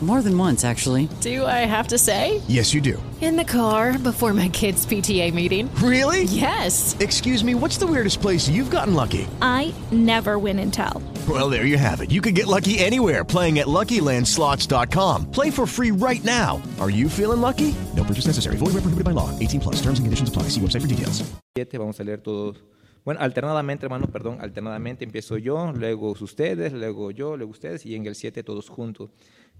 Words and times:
More 0.00 0.22
than 0.22 0.38
once, 0.38 0.64
actually. 0.64 1.10
Do 1.20 1.44
I 1.44 1.66
have 1.68 1.88
to 1.88 1.98
say? 1.98 2.40
Yes, 2.48 2.72
you 2.72 2.80
do. 2.80 3.02
In 3.20 3.36
the 3.36 3.44
car 3.44 3.98
before 3.98 4.32
my 4.32 4.48
kids' 4.48 4.86
PTA 4.86 5.34
meeting. 5.34 5.68
Really? 5.74 6.22
Yes. 6.24 6.96
Excuse 7.00 7.44
me, 7.44 7.54
what's 7.54 7.76
the 7.76 7.86
weirdest 7.86 8.22
place 8.22 8.48
you've 8.48 8.70
gotten 8.70 8.94
lucky? 8.94 9.28
I 9.42 9.74
never 9.92 10.38
win 10.38 10.58
and 10.58 10.72
tell. 10.72 11.02
Well, 11.28 11.50
there 11.50 11.66
you 11.66 11.76
have 11.76 12.00
it. 12.00 12.10
You 12.10 12.22
can 12.22 12.32
get 12.32 12.46
lucky 12.46 12.78
anywhere 12.78 13.24
playing 13.24 13.58
at 13.58 13.66
LuckyLandSlots.com. 13.66 15.30
Play 15.30 15.50
for 15.50 15.66
free 15.66 15.90
right 15.90 16.24
now. 16.24 16.62
Are 16.80 16.90
you 16.90 17.10
feeling 17.10 17.42
lucky? 17.42 17.74
No 17.94 18.02
purchase 18.02 18.26
necessary. 18.26 18.56
Void 18.56 18.72
where 18.72 18.80
prohibited 18.80 19.04
by 19.04 19.10
law. 19.10 19.28
18 19.38 19.60
plus. 19.60 19.76
Terms 19.82 19.98
and 19.98 20.06
conditions 20.06 20.30
apply. 20.30 20.44
See 20.44 20.62
website 20.62 20.80
for 20.80 20.88
details. 20.88 21.22
Vamos 21.74 22.00
a 22.00 22.04
leer 22.04 22.22
todos. 22.22 22.56
Bueno, 23.04 23.20
alternadamente, 23.20 23.86
hermano, 23.86 24.06
perdón, 24.06 24.38
alternadamente 24.40 25.04
empiezo 25.04 25.38
yo, 25.38 25.72
luego 25.72 26.14
ustedes, 26.20 26.72
luego 26.72 27.10
yo, 27.10 27.36
luego 27.36 27.50
ustedes, 27.50 27.86
y 27.86 27.94
en 27.94 28.06
el 28.06 28.14
7 28.14 28.42
todos 28.42 28.68
juntos. 28.68 29.10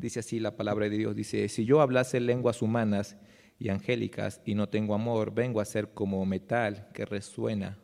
Dice 0.01 0.20
así 0.20 0.41
la 0.41 0.56
palabra 0.56 0.89
de 0.89 0.97
Dios, 0.97 1.15
dice, 1.15 1.47
si 1.51 1.67
yo 1.67 1.83
hablase 1.83 2.20
lenguas 2.20 2.62
humanas 2.62 3.19
y 3.59 3.69
angélicas 3.69 4.41
y 4.47 4.55
no 4.55 4.70
tengo 4.70 4.95
amor, 4.95 5.34
vengo 5.34 5.61
a 5.61 5.67
ser 5.67 5.93
como 5.93 6.25
metal 6.25 6.89
que 6.95 7.05
resuena 7.05 7.79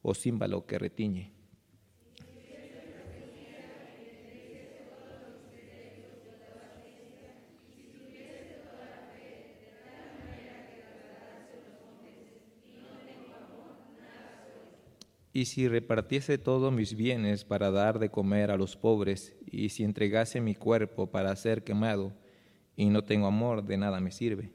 o 0.00 0.14
címbalo 0.14 0.64
que 0.64 0.78
retiñe. 0.78 1.32
Y 15.32 15.44
si 15.46 15.68
repartiese 15.68 16.38
todos 16.38 16.72
mis 16.72 16.94
bienes 16.94 17.44
para 17.44 17.70
dar 17.70 17.98
de 17.98 18.08
comer 18.08 18.50
a 18.52 18.56
los 18.56 18.76
pobres, 18.76 19.36
y 19.56 19.70
si 19.70 19.84
entregase 19.84 20.40
mi 20.40 20.54
cuerpo 20.54 21.10
para 21.10 21.34
ser 21.36 21.64
quemado, 21.64 22.12
y 22.76 22.90
no 22.90 23.04
tengo 23.04 23.26
amor, 23.26 23.64
de 23.64 23.76
nada 23.78 24.00
me 24.00 24.10
sirve. 24.10 24.50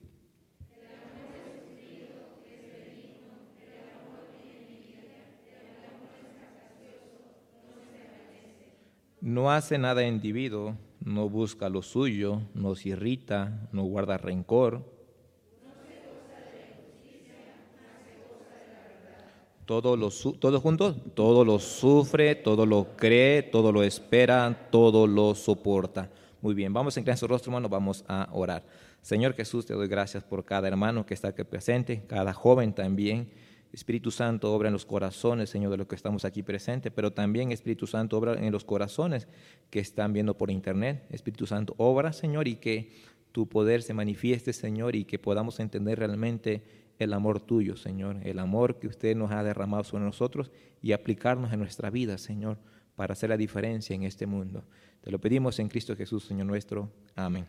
No 9.22 9.52
hace 9.52 9.78
nada 9.78 10.06
individuo, 10.06 10.78
no 11.00 11.30
busca 11.30 11.70
lo 11.70 11.82
suyo, 11.82 12.42
no 12.54 12.76
se 12.76 12.90
irrita, 12.90 13.70
no 13.72 13.84
guarda 13.84 14.18
rencor 14.18 14.91
Todo 19.72 19.96
lo, 19.96 20.10
todo 20.10 20.60
todo 21.14 21.46
lo 21.46 21.58
sufre, 21.58 22.36
todo 22.36 22.66
lo 22.66 22.98
cree, 22.98 23.42
todo 23.42 23.72
lo 23.72 23.84
espera, 23.84 24.68
todo 24.70 25.08
lo 25.08 25.34
soporta. 25.34 26.12
Muy 26.42 26.54
bien, 26.54 26.74
vamos 26.74 26.98
a 26.98 27.00
inclinar 27.00 27.18
su 27.18 27.26
rostro, 27.26 27.52
hermano, 27.52 27.70
vamos 27.70 28.04
a 28.10 28.28
orar. 28.34 28.66
Señor 29.02 29.34
Jesús, 29.34 29.66
te 29.66 29.74
doy 29.74 29.88
gracias 29.88 30.26
por 30.26 30.44
cada 30.44 30.68
hermano 30.68 31.06
que 31.06 31.14
está 31.14 31.30
aquí 31.30 31.46
presente, 31.46 32.04
cada 32.06 32.34
joven 32.34 32.74
también. 32.74 33.30
Espíritu 33.72 34.12
Santo, 34.12 34.54
obra 34.54 34.68
en 34.68 34.74
los 34.74 34.86
corazones, 34.86 35.50
Señor, 35.50 35.72
de 35.72 35.78
los 35.78 35.88
que 35.88 35.96
estamos 35.96 36.26
aquí 36.26 36.44
presentes, 36.44 36.92
pero 36.94 37.14
también 37.14 37.54
Espíritu 37.54 37.88
Santo, 37.88 38.18
obra 38.18 38.34
en 38.34 38.52
los 38.52 38.66
corazones 38.66 39.30
que 39.70 39.80
están 39.80 40.12
viendo 40.12 40.38
por 40.38 40.52
internet. 40.52 41.06
Espíritu 41.12 41.48
Santo, 41.48 41.76
obra, 41.78 42.12
Señor, 42.12 42.50
y 42.50 42.58
que 42.58 42.92
tu 43.32 43.48
poder 43.48 43.84
se 43.84 43.94
manifieste, 43.94 44.52
Señor, 44.52 44.98
y 44.98 45.06
que 45.06 45.18
podamos 45.18 45.62
entender 45.62 45.98
realmente 45.98 46.62
el 47.04 47.14
amor 47.14 47.40
tuyo, 47.40 47.76
Señor, 47.76 48.18
el 48.24 48.40
amor 48.40 48.80
que 48.80 48.88
usted 48.88 49.16
nos 49.16 49.32
ha 49.32 49.44
derramado 49.44 49.84
sobre 49.84 50.04
nosotros 50.04 50.52
y 50.82 50.92
aplicarnos 50.92 51.52
en 51.52 51.60
nuestra 51.60 51.90
vida, 51.90 52.18
Señor, 52.18 52.58
para 52.96 53.14
hacer 53.14 53.30
la 53.30 53.38
diferencia 53.38 53.96
en 53.96 54.04
este 54.04 54.26
mundo. 54.26 54.64
Te 55.02 55.10
lo 55.10 55.20
pedimos 55.20 55.58
en 55.60 55.68
Cristo 55.68 55.96
Jesús, 55.96 56.26
Señor 56.26 56.46
nuestro. 56.46 56.92
Amén. 57.16 57.46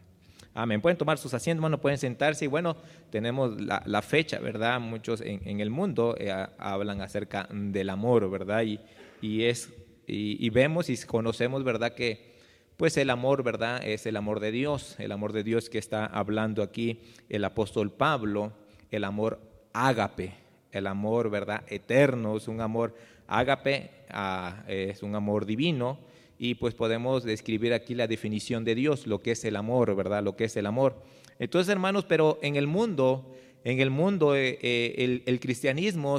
Amén. 0.55 0.81
Pueden 0.81 0.99
tomar 0.99 1.19
sus 1.19 1.35
asientos, 1.35 1.61
hermano, 1.61 1.81
pueden 1.81 1.99
sentarse. 1.99 2.45
Y 2.45 2.49
bueno, 2.49 2.77
tenemos 3.11 3.61
la, 3.61 4.03
fecha, 4.03 4.39
¿verdad? 4.39 4.81
Muchos 4.81 5.21
en, 5.21 5.61
el 5.61 5.71
mundo 5.71 6.15
eh, 6.19 6.31
hablan 6.59 7.01
acerca 7.01 7.49
del 7.51 7.91
amor, 7.91 8.31
¿verdad? 8.31 8.63
Y, 8.63 8.81
y 9.21 9.45
es, 9.45 9.71
y, 10.07 10.45
y, 10.45 10.51
vemos 10.51 10.91
y 10.91 10.97
conocemos, 11.07 11.65
¿verdad? 11.65 11.95
Que 11.95 12.33
pues 12.77 12.97
el 12.97 13.11
amor, 13.11 13.43
¿verdad? 13.43 13.83
Es 13.87 14.07
el 14.07 14.17
amor 14.17 14.41
de 14.41 14.51
Dios, 14.51 14.97
el 14.99 15.13
amor 15.13 15.33
de 15.33 15.45
Dios 15.45 15.71
que 15.71 15.79
está 15.79 16.07
hablando 16.07 16.63
aquí 16.63 17.01
el 17.29 17.45
apóstol 17.45 17.93
Pablo 17.93 18.53
el 18.93 19.05
amor 19.05 19.41
ágape, 19.73 20.35
el 20.71 20.87
amor, 20.87 21.31
¿verdad? 21.31 21.65
Eterno, 21.67 22.37
es 22.37 22.47
un 22.47 22.61
amor 22.61 22.95
ágape, 23.27 23.91
ah, 24.11 24.63
es 24.69 25.03
un 25.03 25.15
amor 25.15 25.47
divino, 25.47 25.99
y 26.39 26.55
pues 26.55 26.75
podemos 26.75 27.25
describir 27.25 27.73
aquí 27.73 27.95
la 27.95 28.07
definición 28.07 28.65
de 28.65 28.75
Dios, 28.75 29.07
lo 29.07 29.21
que 29.21 29.33
es 29.33 29.45
el 29.45 29.57
amor, 29.57 29.95
¿verdad? 29.97 30.23
Lo 30.23 30.37
que 30.37 30.45
es 30.45 30.57
el 30.57 30.67
amor. 30.67 31.03
Entonces, 31.39 31.73
hermanos, 31.73 32.05
pero 32.05 32.39
en 32.43 32.57
el 32.57 32.67
mundo, 32.67 33.35
en 33.65 33.81
el 33.81 33.91
mundo, 33.91 34.37
eh, 34.37 34.59
eh, 34.61 35.23
el, 35.25 35.41
cristianismo 35.41 36.19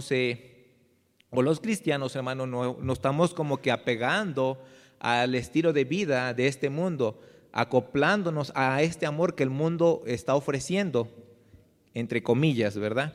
o 1.30 1.42
los 1.42 1.60
cristianos, 1.60 2.16
hermanos, 2.16 2.48
no, 2.48 2.78
no 2.82 2.94
estamos 2.94 3.34
como 3.34 3.62
que 3.62 3.72
apegando 3.72 4.60
al 5.00 5.36
estilo 5.36 5.74
de 5.74 5.84
vida 5.84 6.34
de 6.34 6.48
este 6.48 6.70
mundo, 6.70 7.20
acoplándonos 7.52 8.52
a 8.56 8.82
este 8.82 9.06
amor 9.06 9.36
que 9.36 9.44
el 9.44 9.50
mundo 9.52 10.02
está 10.08 10.36
ofreciendo 10.36 11.08
entre 11.94 12.24
comillas, 12.24 12.78
¿verdad? 12.78 13.14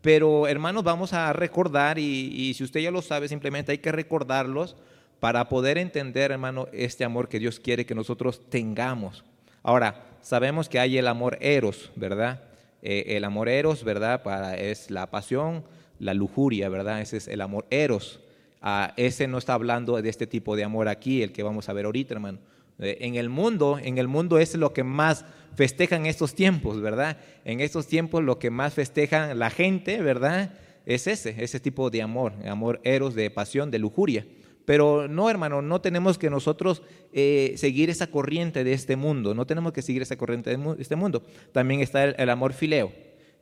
Pero 0.00 0.48
hermanos, 0.48 0.82
vamos 0.82 1.12
a 1.12 1.32
recordar, 1.32 1.98
y, 1.98 2.54
si 2.54 2.64
usted 2.64 2.80
ya 2.80 2.90
lo 2.90 3.02
sabe, 3.02 3.28
simplemente 3.28 3.72
hay 3.72 3.78
que 3.78 3.92
recordarlos 3.92 4.76
para 5.18 5.48
poder 5.48 5.76
entender, 5.76 6.30
hermano, 6.30 6.68
este 6.72 7.04
amor 7.04 7.28
que 7.28 7.38
Dios 7.38 7.60
quiere 7.60 7.84
que 7.84 7.94
nosotros 7.94 8.40
tengamos. 8.48 9.24
Ahora, 9.62 10.06
sabemos 10.22 10.70
que 10.70 10.78
hay 10.78 10.96
el 10.96 11.06
amor 11.06 11.36
eros, 11.40 11.90
¿verdad? 11.96 12.42
Eh, 12.82 13.04
el 13.08 13.24
amor 13.24 13.50
eros, 13.50 13.84
¿verdad? 13.84 14.22
Para, 14.22 14.56
es 14.56 14.90
la 14.90 15.10
pasión, 15.10 15.64
la 15.98 16.14
lujuria, 16.14 16.70
¿verdad? 16.70 17.02
Ese 17.02 17.18
es 17.18 17.28
el 17.28 17.42
amor 17.42 17.66
eros. 17.68 18.20
Ah, 18.62 18.94
ese 18.96 19.26
no 19.28 19.36
está 19.36 19.52
hablando 19.52 20.00
de 20.00 20.08
este 20.08 20.26
tipo 20.26 20.56
de 20.56 20.64
amor 20.64 20.88
aquí, 20.88 21.22
el 21.22 21.32
que 21.32 21.42
vamos 21.42 21.68
a 21.68 21.74
ver 21.74 21.84
ahorita, 21.84 22.14
hermano. 22.14 22.38
Eh, 22.80 22.98
en 23.00 23.14
el 23.16 23.28
mundo, 23.28 23.78
en 23.82 23.98
el 23.98 24.08
mundo 24.08 24.38
es 24.38 24.54
lo 24.54 24.72
que 24.72 24.84
más 24.84 25.24
festejan 25.54 26.06
estos 26.06 26.34
tiempos, 26.34 26.80
¿verdad? 26.80 27.18
En 27.44 27.60
estos 27.60 27.86
tiempos 27.86 28.24
lo 28.24 28.38
que 28.38 28.50
más 28.50 28.72
festejan 28.74 29.38
la 29.38 29.50
gente, 29.50 30.00
¿verdad? 30.00 30.54
Es 30.86 31.06
ese, 31.06 31.34
ese 31.38 31.60
tipo 31.60 31.90
de 31.90 32.00
amor, 32.00 32.32
amor 32.46 32.80
eros, 32.82 33.14
de 33.14 33.30
pasión, 33.30 33.70
de 33.70 33.78
lujuria. 33.78 34.26
Pero 34.64 35.08
no, 35.08 35.28
hermano, 35.28 35.60
no 35.62 35.80
tenemos 35.80 36.16
que 36.16 36.30
nosotros 36.30 36.82
eh, 37.12 37.54
seguir 37.56 37.90
esa 37.90 38.06
corriente 38.06 38.64
de 38.64 38.72
este 38.72 38.96
mundo, 38.96 39.34
no 39.34 39.46
tenemos 39.46 39.72
que 39.72 39.82
seguir 39.82 40.02
esa 40.02 40.16
corriente 40.16 40.56
de 40.56 40.76
este 40.78 40.96
mundo. 40.96 41.22
También 41.52 41.80
está 41.80 42.04
el, 42.04 42.30
amor 42.30 42.52
fileo. 42.52 42.92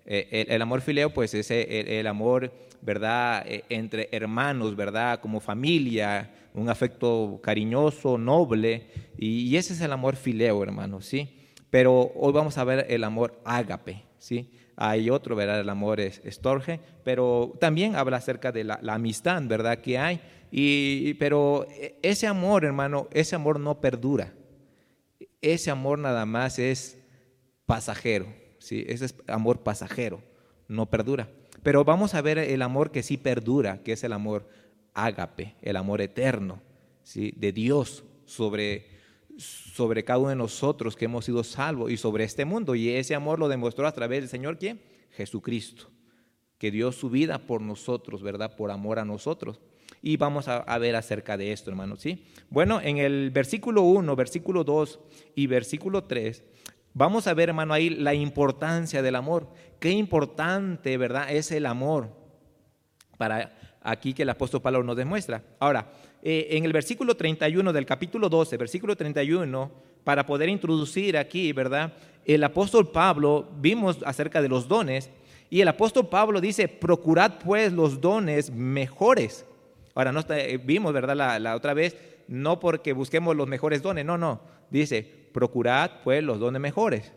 Eh, 0.07 0.47
el, 0.49 0.63
amor 0.63 0.81
fileo, 0.81 1.11
pues 1.11 1.35
es 1.35 1.51
el, 1.51 2.07
amor, 2.07 2.53
¿verdad?, 2.81 3.45
entre 3.69 4.09
hermanos, 4.11 4.75
¿verdad?, 4.75 5.21
como 5.21 5.39
familia, 5.39 6.31
un 6.59 6.69
afecto 6.69 7.41
cariñoso, 7.43 8.19
noble, 8.19 8.89
y, 9.17 9.57
ese 9.57 9.73
es 9.73 9.81
el 9.81 9.93
amor 9.93 10.17
fileo, 10.17 10.63
hermano, 10.63 11.01
¿sí? 11.01 11.37
Pero 11.71 12.13
hoy 12.15 12.33
vamos 12.33 12.59
a 12.59 12.65
ver 12.65 12.87
el 12.89 13.05
amor 13.05 13.41
ágape, 13.45 14.05
¿sí? 14.19 14.51
Hay 14.77 15.11
otro, 15.11 15.37
¿verdad? 15.37 15.61
El 15.61 15.69
amor 15.69 16.01
es 16.01 16.21
estorge, 16.25 16.81
pero 17.05 17.55
también 17.61 17.97
habla 17.97 18.19
acerca 18.19 18.53
de 18.53 18.65
la, 18.65 18.81
amistad, 18.89 19.43
¿verdad? 19.45 19.79
Que 19.79 19.99
hay, 19.99 20.21
y, 20.51 21.15
pero 21.15 21.67
ese 22.03 22.27
amor, 22.27 22.65
hermano, 22.65 23.09
ese 23.13 23.37
amor 23.37 23.61
no 23.61 23.81
perdura. 23.81 24.33
Ese 25.41 25.71
amor 25.71 25.99
nada 25.99 26.27
más 26.27 26.59
es 26.59 26.99
pasajero, 27.67 28.27
¿sí? 28.59 28.85
Ese 28.89 29.07
es 29.07 29.15
amor 29.27 29.63
pasajero, 29.63 30.23
no 30.69 30.87
perdura. 30.87 31.29
Pero 31.63 31.85
vamos 31.85 32.15
a 32.15 32.23
ver 32.23 32.39
el 32.39 32.63
amor 32.63 32.91
que 32.91 33.03
sí 33.03 33.17
perdura, 33.17 33.83
que 33.83 33.93
es 33.93 34.05
el 34.05 34.13
amor 34.13 34.49
ágape, 35.05 35.55
el 35.63 35.77
amor 35.77 36.01
eterno 36.01 36.61
¿sí? 37.03 37.33
de 37.37 37.53
Dios 37.53 38.05
sobre, 38.25 38.87
sobre 39.39 40.05
cada 40.05 40.19
uno 40.19 40.29
de 40.31 40.37
nosotros 40.37 40.97
que 40.97 41.07
hemos 41.07 41.25
sido 41.25 41.45
salvos 41.45 41.91
y 41.91 41.97
sobre 41.97 42.25
este 42.25 42.45
mundo. 42.45 42.75
Y 42.75 42.91
ese 42.91 43.15
amor 43.15 43.39
lo 43.39 43.49
demostró 43.49 43.87
a 43.87 43.93
través 43.93 44.21
del 44.21 44.29
Señor, 44.29 44.59
¿quién? 44.59 44.81
Jesucristo. 45.13 45.91
que 46.59 46.71
dio 46.73 46.91
su 46.91 47.09
vida 47.09 47.39
por 47.39 47.61
nosotros, 47.61 48.23
¿verdad? 48.23 48.57
Por 48.57 48.73
amor 48.73 48.99
a 48.99 49.05
nosotros. 49.05 49.61
Y 50.03 50.17
vamos 50.17 50.49
a, 50.49 50.79
ver 50.79 50.97
acerca 50.97 51.37
de 51.37 51.53
esto, 51.53 51.71
hermanos, 51.71 52.01
¿sí? 52.01 52.25
Bueno, 52.51 52.81
en 52.81 52.99
el 52.99 53.31
versículo 53.31 53.83
1, 53.83 54.17
versículo 54.17 54.65
2 54.65 55.01
y 55.35 55.47
versículo 55.47 56.05
3, 56.05 56.45
vamos 56.95 57.27
a 57.27 57.35
ver, 57.35 57.49
hermano, 57.49 57.75
ahí 57.75 57.91
la 57.91 58.15
importancia 58.15 59.03
del 59.03 59.17
amor. 59.17 59.49
Qué 59.81 59.91
importante, 59.91 60.97
¿verdad? 60.99 61.33
Es 61.33 61.51
el 61.53 61.67
amor 61.67 62.11
para 63.17 63.58
aquí 63.83 64.13
que 64.13 64.23
el 64.23 64.31
apóstol 64.31 64.63
Pablo 64.63 64.83
nos 64.83 64.97
demuestra. 64.97 65.43
Ahora, 65.59 65.87
eh, 66.23 66.49
en 66.51 66.65
el 66.65 66.73
versículo 66.73 67.17
31 67.17 67.73
del 67.73 67.87
capítulo 67.87 68.29
12, 68.29 68.57
versículo 68.57 68.97
31, 68.97 69.71
para 70.05 70.27
poder 70.27 70.49
introducir 70.49 71.17
aquí, 71.17 71.53
¿verdad? 71.53 71.93
El 72.25 72.43
apóstol 72.45 72.91
Pablo, 72.91 73.49
vimos 73.61 73.99
acerca 74.05 74.43
de 74.43 74.49
los 74.49 74.69
dones, 74.69 75.11
y 75.51 75.61
el 75.61 75.69
apóstol 75.69 76.09
Pablo 76.09 76.41
dice, 76.41 76.69
procurad 76.69 77.39
pues 77.45 77.73
los 77.73 78.01
dones 78.01 78.51
mejores. 78.51 79.47
Ahora, 79.95 80.13
no 80.13 80.23
eh, 80.29 80.61
vimos, 80.63 80.93
¿verdad? 80.93 81.17
La, 81.17 81.39
la 81.39 81.57
otra 81.57 81.75
vez, 81.75 81.97
no 82.29 82.61
porque 82.61 82.93
busquemos 82.93 83.35
los 83.35 83.49
mejores 83.49 83.83
dones, 83.83 84.05
no, 84.05 84.19
no. 84.19 84.41
Dice, 84.71 85.03
procurad 85.33 85.91
pues 86.05 86.23
los 86.23 86.39
dones 86.39 86.61
mejores. 86.61 87.13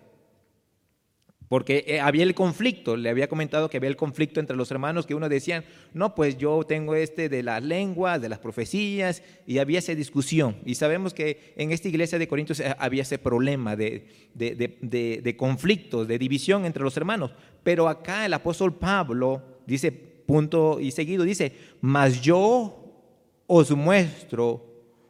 Porque 1.51 1.83
eh, 1.85 1.99
había 1.99 2.23
el 2.23 2.33
conflicto, 2.33 2.95
le 2.95 3.09
había 3.09 3.27
comentado 3.27 3.69
que 3.69 3.75
había 3.75 3.89
el 3.89 3.97
conflicto 3.97 4.39
entre 4.39 4.55
los 4.55 4.71
hermanos, 4.71 5.05
que 5.05 5.15
uno 5.15 5.27
decían, 5.27 5.65
no, 5.93 6.15
pues 6.15 6.37
yo 6.37 6.63
tengo 6.63 6.95
este 6.95 7.27
de 7.27 7.43
las 7.43 7.61
lenguas, 7.61 8.21
de 8.21 8.29
las 8.29 8.39
profecías, 8.39 9.21
y 9.45 9.57
había 9.57 9.79
esa 9.79 9.93
discusión. 9.93 10.55
Y 10.63 10.75
sabemos 10.75 11.13
que 11.13 11.53
en 11.57 11.73
esta 11.73 11.89
iglesia 11.89 12.17
de 12.17 12.29
Corintios 12.29 12.61
eh, 12.61 12.73
había 12.79 13.01
ese 13.01 13.17
problema 13.17 13.75
de, 13.75 14.07
de, 14.33 14.55
de, 14.55 15.19
de 15.21 15.35
conflictos, 15.35 16.07
de 16.07 16.17
división 16.17 16.63
entre 16.63 16.83
los 16.83 16.95
hermanos. 16.95 17.33
Pero 17.63 17.89
acá 17.89 18.25
el 18.25 18.33
apóstol 18.33 18.73
Pablo 18.73 19.43
dice, 19.67 19.91
punto 19.91 20.79
y 20.79 20.91
seguido, 20.91 21.25
dice, 21.25 21.51
mas 21.81 22.21
yo 22.21 23.03
os 23.45 23.71
muestro 23.71 24.65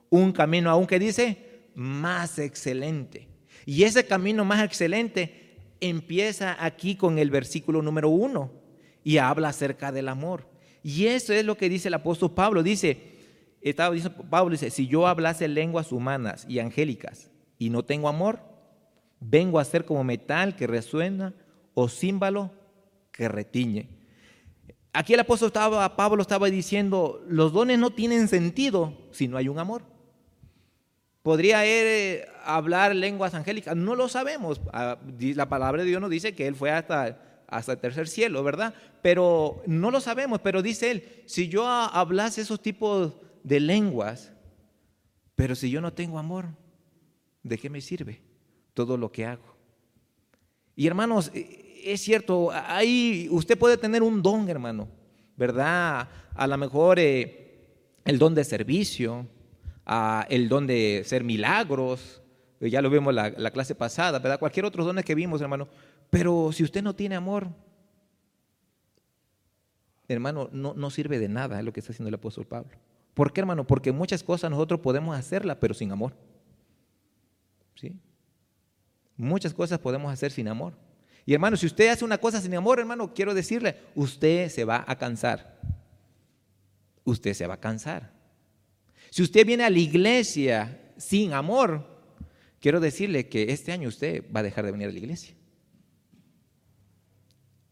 un 0.10 0.32
camino 0.32 0.72
aún 0.72 0.88
que 0.88 0.98
dice, 0.98 1.38
más 1.76 2.40
excelente. 2.40 3.28
Y 3.64 3.84
ese 3.84 4.08
camino 4.08 4.44
más 4.44 4.64
excelente 4.64 5.51
empieza 5.82 6.56
aquí 6.64 6.96
con 6.96 7.18
el 7.18 7.30
versículo 7.30 7.82
número 7.82 8.10
uno 8.10 8.52
y 9.04 9.18
habla 9.18 9.50
acerca 9.50 9.92
del 9.92 10.08
amor. 10.08 10.48
Y 10.84 11.08
eso 11.08 11.34
es 11.34 11.44
lo 11.44 11.58
que 11.58 11.70
dice 11.70 11.90
el 11.90 11.96
apóstol 11.96 12.34
Pablo. 12.34 12.64
Dice, 12.64 13.18
estaba 13.62 13.94
diciendo, 13.94 14.24
Pablo 14.30 14.52
dice, 14.52 14.70
si 14.70 14.88
yo 14.88 15.08
hablase 15.08 15.48
lenguas 15.48 15.92
humanas 15.92 16.46
y 16.48 16.60
angélicas 16.60 17.30
y 17.58 17.70
no 17.70 17.84
tengo 17.84 18.08
amor, 18.08 18.40
vengo 19.20 19.60
a 19.60 19.66
ser 19.66 19.86
como 19.86 20.04
metal 20.04 20.56
que 20.56 20.68
resuena 20.68 21.34
o 21.74 21.90
címbalo 21.90 22.52
que 23.12 23.28
retiñe. 23.28 23.90
Aquí 24.94 25.14
el 25.14 25.20
apóstol 25.22 25.48
estaba, 25.48 25.96
Pablo 25.96 26.22
estaba 26.22 26.50
diciendo, 26.50 27.24
los 27.28 27.54
dones 27.54 27.80
no 27.80 27.92
tienen 27.92 28.28
sentido 28.28 28.94
si 29.12 29.28
no 29.28 29.38
hay 29.38 29.48
un 29.48 29.60
amor. 29.60 29.84
¿Podría 31.24 31.66
él 31.66 31.86
eh, 31.86 32.26
hablar 32.44 32.96
lenguas 32.96 33.34
angélicas? 33.36 33.76
No 33.76 33.96
lo 33.96 34.10
sabemos. 34.10 34.60
Ah, 34.74 34.98
la 35.20 35.50
palabra 35.50 35.84
de 35.84 35.90
Dios 35.90 36.02
nos 36.02 36.10
dice 36.10 36.34
que 36.34 36.48
él 36.48 36.56
fue 36.56 36.72
hasta, 36.72 37.44
hasta 37.48 37.74
el 37.74 37.78
tercer 37.78 38.08
cielo, 38.08 38.44
¿verdad? 38.44 38.74
Pero 39.04 39.62
no 39.68 39.92
lo 39.92 40.02
sabemos, 40.02 40.40
pero 40.42 40.62
dice 40.62 40.90
él, 40.90 41.24
si 41.28 41.48
yo 41.48 41.68
hablase 41.68 42.42
esos 42.42 42.62
tipos 42.62 43.14
de 43.44 43.60
lenguas, 43.60 44.32
pero 45.36 45.54
si 45.54 45.70
yo 45.70 45.80
no 45.80 45.94
tengo 45.94 46.18
amor, 46.18 46.48
¿de 47.44 47.58
qué 47.58 47.70
me 47.70 47.82
sirve 47.82 48.22
todo 48.74 48.98
lo 48.98 49.12
que 49.12 49.26
hago? 49.26 49.56
Y 50.76 50.88
hermanos, 50.88 51.30
eh, 51.36 51.84
es 51.84 52.02
cierto, 52.02 52.50
ahí 52.52 53.28
usted 53.30 53.58
puede 53.58 53.78
tener 53.78 54.02
un 54.02 54.24
don, 54.24 54.50
hermano, 54.50 54.88
¿verdad? 55.36 56.08
A 56.34 56.48
lo 56.48 56.58
mejor 56.58 56.98
eh, 57.00 57.60
el 58.06 58.18
don 58.18 58.34
de 58.34 58.44
servicio, 58.44 59.28
el 60.30 60.50
don 60.50 60.68
de 60.68 61.04
ser 61.06 61.24
milagros, 61.24 62.22
ya 62.60 62.82
lo 62.82 62.90
vimos 62.90 63.14
la, 63.14 63.30
la 63.30 63.52
clase 63.52 63.76
pasada, 63.76 64.20
¿verdad? 64.20 64.40
Cualquier 64.40 64.66
otro 64.66 64.84
don 64.84 65.02
que 65.04 65.16
vimos, 65.16 65.42
hermano. 65.42 65.68
Pero 66.10 66.52
si 66.52 66.64
usted 66.64 66.84
no 66.84 66.96
tiene 66.96 67.16
amor, 67.16 67.48
hermano, 70.08 70.50
no, 70.52 70.74
no 70.74 70.90
sirve 70.90 71.20
de 71.20 71.30
nada 71.30 71.62
lo 71.62 71.74
que 71.74 71.80
está 71.80 71.92
haciendo 71.92 72.10
el 72.10 72.16
apóstol 72.16 72.46
Pablo. 72.46 72.72
¿Por 73.14 73.34
qué, 73.34 73.42
hermano? 73.42 73.66
Porque 73.66 73.92
muchas 73.92 74.24
cosas 74.24 74.50
nosotros 74.52 74.80
podemos 74.80 75.18
hacerlas, 75.18 75.58
pero 75.60 75.74
sin 75.74 75.92
amor. 75.92 76.14
¿Sí? 77.76 78.00
Muchas 79.18 79.54
cosas 79.54 79.80
podemos 79.80 80.12
hacer 80.12 80.32
sin 80.32 80.48
amor. 80.48 80.74
Y 81.26 81.34
hermano, 81.34 81.58
si 81.58 81.66
usted 81.66 81.90
hace 81.90 82.06
una 82.06 82.18
cosa 82.18 82.42
sin 82.42 82.56
amor, 82.56 82.80
hermano, 82.80 83.14
quiero 83.14 83.34
decirle, 83.34 83.78
usted 83.96 84.50
se 84.50 84.66
va 84.66 84.84
a 84.88 84.98
cansar. 84.98 85.60
Usted 87.04 87.34
se 87.34 87.48
va 87.48 87.56
a 87.56 87.60
cansar. 87.60 88.12
Si 89.12 89.22
usted 89.22 89.46
viene 89.46 89.66
a 89.66 89.70
la 89.70 89.78
iglesia 89.78 90.94
sin 90.96 91.34
amor, 91.34 91.86
quiero 92.62 92.80
decirle 92.80 93.28
que 93.28 93.52
este 93.52 93.74
año 93.74 93.90
usted 93.90 94.24
va 94.34 94.40
a 94.40 94.44
dejar 94.44 94.66
de 94.66 94.72
venir 94.72 94.88
a 94.88 94.92
la 94.92 94.98
iglesia. 94.98 95.36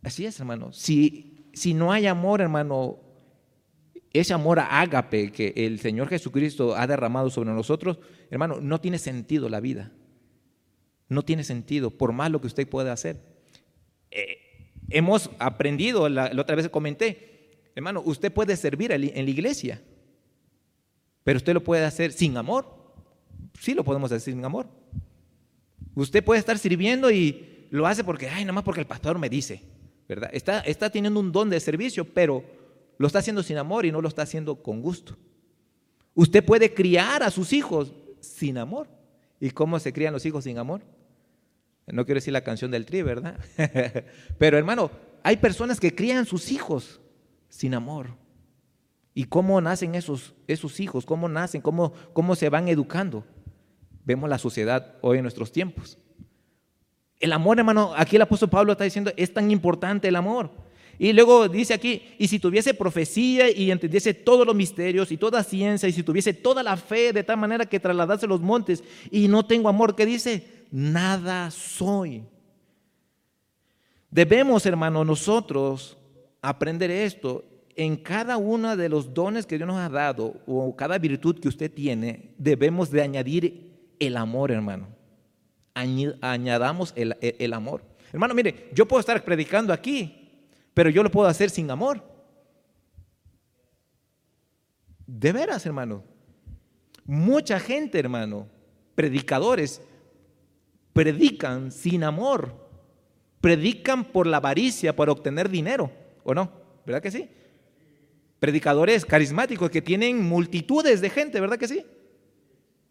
Así 0.04 0.26
es, 0.26 0.38
hermano. 0.38 0.74
Si, 0.74 1.50
si 1.54 1.74
no 1.74 1.94
hay 1.94 2.08
amor, 2.08 2.42
hermano, 2.42 3.00
ese 4.12 4.34
amor 4.34 4.60
a 4.60 4.82
ágape 4.82 5.32
que 5.32 5.54
el 5.56 5.80
Señor 5.80 6.10
Jesucristo 6.10 6.76
ha 6.76 6.86
derramado 6.88 7.30
sobre 7.30 7.52
nosotros, 7.52 8.00
hermano, 8.30 8.60
no 8.60 8.82
tiene 8.82 8.98
sentido 8.98 9.48
la 9.48 9.62
vida. 9.62 9.94
No 11.08 11.24
tiene 11.24 11.46
sentido, 11.46 11.90
por 11.90 12.12
más 12.12 12.32
lo 12.32 12.42
que 12.42 12.48
usted 12.48 12.68
pueda 12.68 12.92
hacer. 12.92 13.18
Eh, 14.12 14.74
hemos 14.90 15.32
aprendido, 15.40 16.10
la, 16.10 16.34
la, 16.34 16.42
otra 16.42 16.58
vez 16.58 16.68
comenté, 16.68 17.72
hermano, 17.76 18.02
usted 18.04 18.30
puede 18.30 18.58
servir 18.58 18.92
en 18.92 19.26
la 19.26 19.32
iglesia. 19.32 19.82
Pero 21.30 21.38
usted 21.38 21.54
lo 21.54 21.64
puede 21.64 21.86
hacer 21.86 22.12
sin 22.12 22.36
amor. 22.38 22.66
Sí 23.60 23.76
lo 23.76 23.84
podemos 23.84 24.12
hacer 24.12 24.34
sin 24.34 24.44
amor. 24.44 24.66
Usted 25.94 26.24
puede 26.24 26.40
estar 26.40 26.58
sirviendo 26.58 27.12
y 27.12 27.68
lo 27.70 27.86
hace 27.86 28.04
porque, 28.04 28.28
ay, 28.28 28.46
nada 28.46 28.54
más 28.54 28.64
porque 28.64 28.82
el 28.82 28.88
pastor 28.88 29.20
me 29.20 29.30
dice, 29.30 29.62
¿verdad? 30.08 30.32
Está, 30.34 30.62
está 30.62 30.90
teniendo 30.90 31.20
un 31.20 31.32
don 31.32 31.52
de 31.52 31.60
servicio, 31.60 32.04
pero 32.04 32.44
lo 32.98 33.06
está 33.06 33.20
haciendo 33.20 33.44
sin 33.44 33.58
amor 33.58 33.86
y 33.86 33.92
no 33.92 34.02
lo 34.02 34.08
está 34.08 34.24
haciendo 34.24 34.64
con 34.64 34.82
gusto. 34.82 35.18
Usted 36.16 36.44
puede 36.44 36.74
criar 36.74 37.22
a 37.22 37.30
sus 37.30 37.54
hijos 37.54 37.94
sin 38.22 38.58
amor. 38.58 38.88
¿Y 39.40 39.52
cómo 39.52 39.78
se 39.78 39.94
crían 39.94 40.14
los 40.14 40.26
hijos 40.26 40.46
sin 40.46 40.58
amor? 40.58 40.82
No 41.86 42.06
quiero 42.06 42.18
decir 42.18 42.34
la 42.34 42.44
canción 42.44 42.72
del 42.72 42.88
tri, 42.88 43.04
¿verdad? 43.04 43.40
pero 44.40 44.58
hermano, 44.58 44.90
hay 45.22 45.38
personas 45.38 45.80
que 45.80 45.94
crían 45.94 46.26
sus 46.26 46.52
hijos 46.52 47.00
sin 47.50 47.76
amor. 47.76 48.18
¿Y 49.20 49.26
cómo 49.26 49.60
nacen 49.60 49.96
esos, 49.96 50.34
esos 50.48 50.80
hijos? 50.80 51.06
¿Cómo 51.06 51.28
nacen? 51.28 51.60
¿Cómo, 51.60 51.92
¿Cómo 52.14 52.38
se 52.38 52.48
van 52.48 52.70
educando? 52.70 53.26
Vemos 54.06 54.30
la 54.30 54.38
sociedad 54.38 54.96
hoy 55.02 55.18
en 55.18 55.24
nuestros 55.24 55.52
tiempos. 55.52 55.98
El 57.20 57.34
amor, 57.34 57.60
hermano, 57.60 57.92
aquí 57.98 58.16
el 58.16 58.22
apóstol 58.22 58.50
Pablo 58.50 58.72
está 58.72 58.86
diciendo, 58.86 59.12
es 59.18 59.34
tan 59.34 59.52
importante 59.52 60.08
el 60.08 60.16
amor. 60.16 60.52
Y 60.98 61.12
luego 61.12 61.50
dice 61.50 61.74
aquí, 61.74 62.02
y 62.18 62.30
si 62.30 62.40
tuviese 62.40 62.74
profecía 62.74 63.52
y 63.52 63.72
entendiese 63.72 64.14
todos 64.14 64.48
los 64.48 64.56
misterios 64.56 65.12
y 65.12 65.18
toda 65.18 65.44
ciencia, 65.44 65.90
y 65.90 65.92
si 65.92 66.02
tuviese 66.02 66.34
toda 66.34 66.64
la 66.64 66.78
fe 66.78 67.12
de 67.12 67.26
tal 67.26 67.36
manera 67.36 67.66
que 67.66 67.78
trasladase 67.78 68.26
los 68.26 68.40
montes 68.40 68.86
y 69.12 69.28
no 69.28 69.46
tengo 69.46 69.68
amor, 69.68 69.98
¿qué 69.98 70.06
dice? 70.06 70.66
Nada 70.72 71.52
soy. 71.52 72.24
Debemos, 74.10 74.66
hermano, 74.66 75.04
nosotros 75.04 75.98
aprender 76.42 76.90
esto 76.90 77.44
en 77.80 77.96
cada 77.96 78.36
uno 78.36 78.76
de 78.76 78.90
los 78.90 79.14
dones 79.14 79.46
que 79.46 79.56
Dios 79.56 79.66
nos 79.66 79.78
ha 79.78 79.88
dado 79.88 80.36
o 80.46 80.76
cada 80.76 80.98
virtud 80.98 81.40
que 81.40 81.48
usted 81.48 81.72
tiene, 81.72 82.36
debemos 82.38 82.92
de 82.92 83.02
añadir 83.02 83.94
el 84.00 84.18
amor, 84.18 84.52
hermano. 84.52 84.90
Añadamos 85.74 86.94
el, 86.98 87.54
amor. 87.54 87.82
Hermano, 88.12 88.34
mire, 88.34 88.70
yo 88.74 88.86
puedo 88.86 89.00
estar 89.00 89.24
predicando 89.24 89.72
aquí, 89.72 90.44
pero 90.74 90.90
yo 90.90 91.04
lo 91.04 91.10
puedo 91.10 91.30
hacer 91.30 91.50
sin 91.50 91.72
amor. 91.72 92.04
De 95.08 95.32
veras, 95.32 95.66
hermano. 95.66 96.04
Mucha 97.06 97.62
gente, 97.62 97.98
hermano, 97.98 98.50
predicadores, 98.94 99.82
predican 100.92 101.72
sin 101.72 102.04
amor. 102.04 102.54
Predican 103.40 104.04
por 104.04 104.28
la 104.28 104.36
avaricia, 104.36 104.94
por 104.94 105.10
obtener 105.10 105.48
dinero, 105.48 105.90
¿o 106.26 106.34
no? 106.34 106.52
¿Verdad 106.86 107.02
que 107.02 107.12
sí? 107.12 107.30
Predicadores 108.40 109.06
carismáticos 109.06 109.70
que 109.70 109.82
tienen 109.82 110.22
multitudes 110.24 111.02
de 111.02 111.10
gente, 111.10 111.40
¿verdad 111.40 111.58
que 111.58 111.68
sí? 111.68 111.86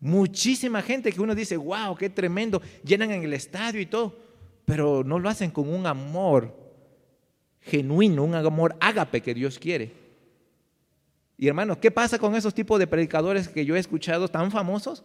Muchísima 0.00 0.82
gente 0.82 1.12
que 1.12 1.20
uno 1.20 1.34
dice, 1.34 1.56
wow, 1.56 1.96
qué 1.96 2.10
tremendo, 2.10 2.62
llenan 2.84 3.10
en 3.10 3.24
el 3.24 3.32
estadio 3.32 3.80
y 3.80 3.86
todo, 3.86 4.16
pero 4.64 5.02
no 5.02 5.18
lo 5.18 5.28
hacen 5.28 5.50
con 5.50 5.68
un 5.68 5.86
amor 5.86 6.54
genuino, 7.60 8.24
un 8.24 8.34
amor 8.34 8.76
ágape 8.80 9.20
que 9.20 9.34
Dios 9.34 9.58
quiere. 9.58 9.92
Y 11.36 11.48
hermanos, 11.48 11.78
¿qué 11.78 11.90
pasa 11.90 12.18
con 12.18 12.34
esos 12.34 12.52
tipos 12.52 12.78
de 12.78 12.86
predicadores 12.86 13.48
que 13.48 13.64
yo 13.64 13.76
he 13.76 13.78
escuchado 13.78 14.28
tan 14.28 14.50
famosos? 14.50 15.04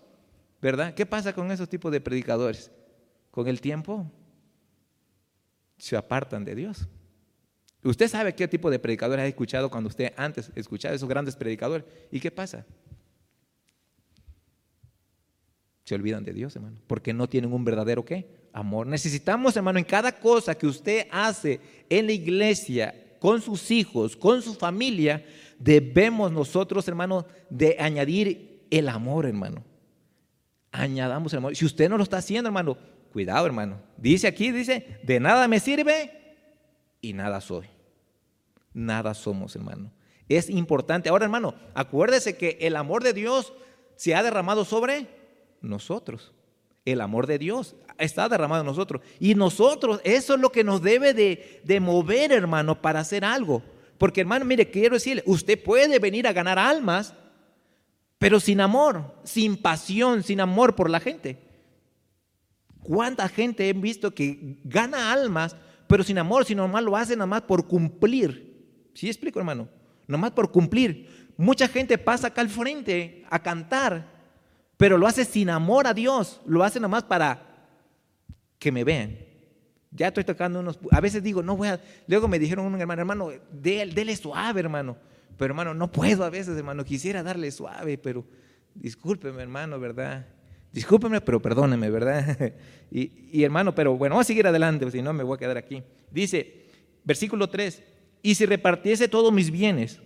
¿Verdad? 0.61 0.93
¿Qué 0.93 1.05
pasa 1.05 1.33
con 1.33 1.51
esos 1.51 1.69
tipos 1.69 1.91
de 1.91 2.01
predicadores? 2.01 2.71
Con 3.31 3.47
el 3.47 3.61
tiempo 3.61 4.09
se 5.77 5.97
apartan 5.97 6.43
de 6.43 6.55
Dios. 6.55 6.87
Usted 7.83 8.07
sabe 8.07 8.33
qué 8.33 8.47
tipo 8.47 8.71
de 8.71 8.79
predicadores 8.79 9.23
ha 9.23 9.27
escuchado 9.27 9.69
cuando 9.69 9.89
usted 9.89 10.13
antes 10.15 10.51
escuchaba 10.55 10.95
esos 10.95 11.09
grandes 11.09 11.35
predicadores. 11.35 11.85
¿Y 12.11 12.19
qué 12.19 12.31
pasa? 12.31 12.65
Se 15.83 15.95
olvidan 15.95 16.23
de 16.23 16.31
Dios, 16.33 16.55
hermano, 16.55 16.77
porque 16.87 17.13
no 17.13 17.27
tienen 17.27 17.51
un 17.51 17.65
verdadero 17.65 18.05
qué? 18.05 18.47
Amor. 18.53 18.87
Necesitamos, 18.87 19.57
hermano, 19.57 19.79
en 19.79 19.85
cada 19.85 20.17
cosa 20.17 20.55
que 20.55 20.65
usted 20.65 21.07
hace 21.11 21.59
en 21.89 22.05
la 22.05 22.13
iglesia, 22.13 22.95
con 23.19 23.41
sus 23.41 23.69
hijos, 23.71 24.15
con 24.15 24.41
su 24.41 24.53
familia, 24.53 25.25
debemos 25.59 26.31
nosotros, 26.31 26.87
hermano, 26.87 27.25
de 27.49 27.75
añadir 27.79 28.65
el 28.69 28.87
amor, 28.87 29.25
hermano. 29.25 29.63
Añadamos 30.71 31.33
el 31.33 31.37
amor. 31.37 31.55
Si 31.55 31.65
usted 31.65 31.89
no 31.89 31.97
lo 31.97 32.03
está 32.03 32.17
haciendo, 32.17 32.47
hermano, 32.47 32.77
cuidado, 33.11 33.45
hermano. 33.45 33.79
Dice 33.97 34.27
aquí, 34.27 34.51
dice, 34.51 34.99
de 35.03 35.19
nada 35.19 35.47
me 35.47 35.59
sirve 35.59 36.11
y 37.01 37.13
nada 37.13 37.41
soy. 37.41 37.72
Nada 38.73 39.13
somos, 39.13 39.55
hermano. 39.55 39.91
Es 40.27 40.49
importante. 40.49 41.09
Ahora, 41.09 41.25
hermano, 41.25 41.55
acuérdese 41.73 42.37
que 42.37 42.57
el 42.61 42.75
amor 42.75 43.03
de 43.03 43.13
Dios 43.13 43.53
se 43.95 44.15
ha 44.15 44.23
derramado 44.23 44.65
sobre 44.65 45.07
nosotros. 45.61 46.33
El 46.85 47.01
amor 47.01 47.27
de 47.27 47.37
Dios 47.37 47.75
está 47.97 48.27
derramado 48.27 48.61
en 48.61 48.67
nosotros. 48.67 49.01
Y 49.19 49.35
nosotros, 49.35 50.01
eso 50.03 50.33
es 50.33 50.39
lo 50.39 50.51
que 50.51 50.63
nos 50.63 50.81
debe 50.81 51.13
de, 51.13 51.61
de 51.63 51.79
mover, 51.79 52.31
hermano, 52.31 52.81
para 52.81 52.99
hacer 52.99 53.23
algo. 53.23 53.61
Porque, 53.97 54.21
hermano, 54.21 54.43
mire, 54.43 54.69
quiero 54.69 54.95
decirle, 54.95 55.23
usted 55.25 55.61
puede 55.61 55.99
venir 55.99 56.27
a 56.27 56.33
ganar 56.33 56.59
almas, 56.59 57.13
pero 58.17 58.39
sin 58.39 58.59
amor, 58.59 59.15
sin 59.23 59.55
pasión, 59.55 60.23
sin 60.23 60.41
amor 60.41 60.75
por 60.75 60.89
la 60.89 60.99
gente. 60.99 61.39
¿Cuánta 62.81 63.29
gente 63.29 63.69
he 63.69 63.73
visto 63.73 64.13
que 64.13 64.57
gana 64.63 65.13
almas, 65.13 65.55
pero 65.87 66.03
sin 66.03 66.17
amor, 66.17 66.43
sin 66.43 66.59
amor 66.59 66.83
lo 66.83 66.97
hace 66.97 67.15
nada 67.15 67.27
más 67.27 67.43
por 67.43 67.67
cumplir. 67.67 68.52
¿Sí 68.93 69.07
explico, 69.07 69.39
hermano? 69.39 69.67
Nada 70.07 70.21
más 70.21 70.31
por 70.31 70.51
cumplir. 70.51 71.31
Mucha 71.37 71.67
gente 71.67 71.97
pasa 71.97 72.27
acá 72.27 72.41
al 72.41 72.49
frente 72.49 73.25
a 73.29 73.41
cantar, 73.41 74.05
pero 74.77 74.97
lo 74.97 75.07
hace 75.07 75.25
sin 75.25 75.49
amor 75.49 75.87
a 75.87 75.93
Dios. 75.93 76.41
Lo 76.45 76.63
hace 76.63 76.79
nada 76.79 76.89
más 76.89 77.03
para 77.03 77.41
que 78.59 78.71
me 78.71 78.83
vean. 78.83 79.17
Ya 79.91 80.07
estoy 80.07 80.23
tocando 80.23 80.59
unos... 80.59 80.79
A 80.91 81.01
veces 81.01 81.21
digo, 81.21 81.43
no 81.43 81.55
voy 81.55 81.67
a... 81.67 81.79
Luego 82.07 82.27
me 82.27 82.39
dijeron 82.39 82.65
un 82.65 82.79
hermano, 82.79 83.01
hermano, 83.01 83.29
dele 83.51 84.15
suave, 84.15 84.59
hermano. 84.59 84.97
Pero 85.37 85.51
hermano, 85.51 85.73
no 85.73 85.91
puedo 85.91 86.23
a 86.23 86.29
veces, 86.29 86.57
hermano. 86.57 86.83
Quisiera 86.83 87.23
darle 87.23 87.51
suave, 87.51 87.97
pero 87.97 88.25
discúlpeme, 88.73 89.41
hermano, 89.41 89.79
¿verdad? 89.79 90.25
Discúlpeme, 90.71 91.21
pero 91.21 91.39
perdóneme, 91.41 91.89
¿verdad? 91.89 92.53
y, 92.91 93.43
hermano, 93.43 93.75
pero 93.75 93.95
bueno, 93.95 94.15
vamos 94.15 94.25
a 94.25 94.27
seguir 94.27 94.47
adelante, 94.47 94.89
si 94.89 95.01
no 95.01 95.13
me 95.13 95.23
voy 95.23 95.35
a 95.35 95.39
quedar 95.39 95.57
aquí. 95.57 95.83
Dice, 96.09 96.65
versículo 97.03 97.47
3, 97.47 97.83
y 98.23 98.33
si 98.35 98.45
repartiese 98.47 99.07
todos 99.07 99.31
mis 99.31 99.51
bienes 99.51 100.01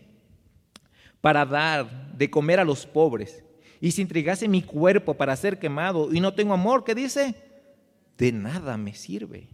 para 1.22 1.46
dar 1.46 2.12
de 2.18 2.30
comer 2.30 2.60
a 2.60 2.66
los 2.66 2.86
pobres, 2.86 3.44
y 3.80 3.92
si 3.92 4.02
entregase 4.02 4.48
mi 4.48 4.64
cuerpo 4.64 5.14
para 5.14 5.36
ser 5.36 5.60
quemado 5.60 6.12
y 6.12 6.20
no 6.20 6.34
tengo 6.34 6.54
amor, 6.54 6.84
¿qué 6.84 6.96
dice? 6.96 7.36
De 8.18 8.32
nada 8.32 8.76
me 8.76 8.96
sirve. 8.96 9.50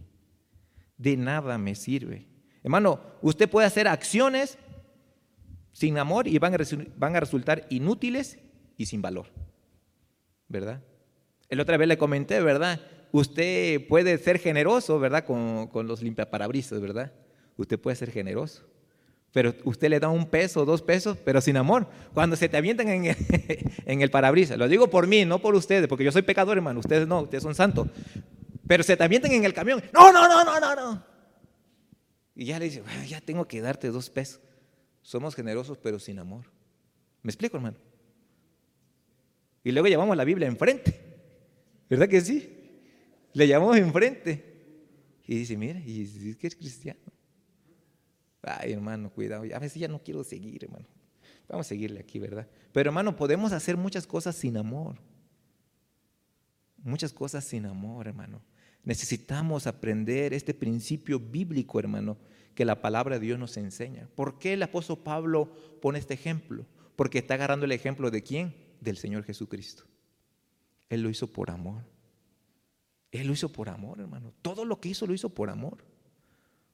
De 0.96 1.16
nada 1.16 1.58
me 1.58 1.74
sirve. 1.74 2.26
Hermano, 2.62 3.00
usted 3.20 3.48
puede 3.50 3.66
hacer 3.66 3.86
acciones 3.86 4.56
sin 5.72 5.98
amor 5.98 6.26
y 6.26 6.38
van 6.38 6.54
a, 6.54 7.20
resultar 7.20 7.66
inútiles 7.68 8.38
y 8.78 8.86
sin 8.86 9.02
valor. 9.02 9.26
¿Verdad? 10.48 10.82
El 11.50 11.60
otra 11.60 11.76
vez 11.76 11.88
le 11.88 11.98
comenté, 11.98 12.40
¿verdad? 12.40 12.80
Usted 13.12 13.86
puede 13.86 14.16
ser 14.16 14.38
generoso, 14.38 14.98
¿verdad? 14.98 15.26
Con, 15.26 15.66
con 15.66 15.86
los 15.86 16.00
limpiaparabrisas, 16.00 16.80
¿verdad? 16.80 17.12
Usted 17.56 17.78
puede 17.78 17.96
ser 17.96 18.10
generoso. 18.10 18.64
Pero 19.32 19.52
usted 19.64 19.88
le 19.88 19.98
da 19.98 20.08
un 20.08 20.26
peso, 20.26 20.64
dos 20.64 20.80
pesos, 20.80 21.18
pero 21.24 21.40
sin 21.40 21.56
amor. 21.56 21.88
Cuando 22.12 22.36
se 22.36 22.48
te 22.48 22.56
avientan 22.56 22.88
en 22.88 23.06
el, 23.06 23.16
en 23.84 24.08
parabrisas, 24.08 24.56
lo 24.56 24.68
digo 24.68 24.88
por 24.88 25.08
mí, 25.08 25.24
no 25.24 25.40
por 25.40 25.56
ustedes, 25.56 25.88
porque 25.88 26.04
yo 26.04 26.12
soy 26.12 26.22
pecador, 26.22 26.56
hermano. 26.56 26.78
Ustedes 26.78 27.08
no, 27.08 27.22
ustedes 27.22 27.42
son 27.42 27.54
santos. 27.54 27.88
Pero 28.66 28.84
se 28.84 28.96
te 28.96 29.02
avientan 29.02 29.32
en 29.32 29.44
el 29.44 29.52
camión. 29.52 29.82
No, 29.92 30.12
no, 30.12 30.28
no, 30.28 30.44
no, 30.44 30.60
no, 30.60 30.74
no. 30.76 31.04
Y 32.36 32.46
ya 32.46 32.60
le 32.60 32.66
dice, 32.66 32.82
ya 33.08 33.20
tengo 33.20 33.46
que 33.46 33.60
darte 33.60 33.88
dos 33.88 34.08
pesos. 34.08 34.40
Somos 35.02 35.34
generosos, 35.34 35.78
pero 35.78 35.98
sin 35.98 36.20
amor. 36.20 36.44
¿Me 37.22 37.30
explico, 37.30 37.56
hermano? 37.56 37.76
Y 39.64 39.72
luego 39.72 39.88
llevamos 39.88 40.16
la 40.16 40.24
Biblia 40.24 40.46
enfrente. 40.46 41.00
¿Verdad 41.90 42.08
que 42.08 42.20
sí? 42.20 42.50
Le 43.32 43.48
llamamos 43.48 43.76
enfrente. 43.78 44.52
Y 45.26 45.38
dice, 45.38 45.56
mira, 45.56 45.80
y 45.80 46.02
es 46.02 46.36
que 46.36 46.46
es 46.46 46.54
cristiano. 46.54 47.00
Ay, 48.46 48.72
hermano, 48.72 49.10
cuidado. 49.10 49.44
A 49.54 49.58
veces 49.58 49.80
ya 49.80 49.88
no 49.88 50.02
quiero 50.02 50.24
seguir, 50.24 50.64
hermano. 50.64 50.86
Vamos 51.48 51.66
a 51.66 51.68
seguirle 51.68 52.00
aquí, 52.00 52.18
¿verdad? 52.18 52.48
Pero, 52.72 52.90
hermano, 52.90 53.16
podemos 53.16 53.52
hacer 53.52 53.76
muchas 53.76 54.06
cosas 54.06 54.34
sin 54.36 54.56
amor. 54.56 54.96
Muchas 56.78 57.12
cosas 57.12 57.44
sin 57.44 57.66
amor, 57.66 58.08
hermano. 58.08 58.42
Necesitamos 58.82 59.66
aprender 59.66 60.34
este 60.34 60.52
principio 60.52 61.18
bíblico, 61.18 61.78
hermano, 61.78 62.18
que 62.54 62.64
la 62.64 62.80
palabra 62.80 63.18
de 63.18 63.26
Dios 63.26 63.38
nos 63.38 63.56
enseña. 63.56 64.08
¿Por 64.14 64.38
qué 64.38 64.52
el 64.52 64.62
apóstol 64.62 64.98
Pablo 64.98 65.54
pone 65.80 65.98
este 65.98 66.14
ejemplo? 66.14 66.66
Porque 66.96 67.18
está 67.18 67.34
agarrando 67.34 67.64
el 67.64 67.72
ejemplo 67.72 68.10
de 68.10 68.22
quién? 68.22 68.54
Del 68.80 68.96
Señor 68.96 69.24
Jesucristo. 69.24 69.84
Él 70.88 71.02
lo 71.02 71.10
hizo 71.10 71.32
por 71.32 71.50
amor. 71.50 71.84
Él 73.10 73.26
lo 73.26 73.32
hizo 73.32 73.50
por 73.50 73.68
amor, 73.68 74.00
hermano. 74.00 74.32
Todo 74.42 74.64
lo 74.64 74.80
que 74.80 74.90
hizo 74.90 75.06
lo 75.06 75.14
hizo 75.14 75.30
por 75.30 75.48
amor. 75.48 75.84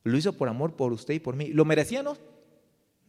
Lo 0.04 0.16
hizo 0.16 0.32
por 0.32 0.48
amor 0.48 0.76
por 0.76 0.92
usted 0.92 1.14
y 1.14 1.20
por 1.20 1.36
mí. 1.36 1.48
¿Lo 1.48 1.64
merecía, 1.64 2.02
no? 2.02 2.16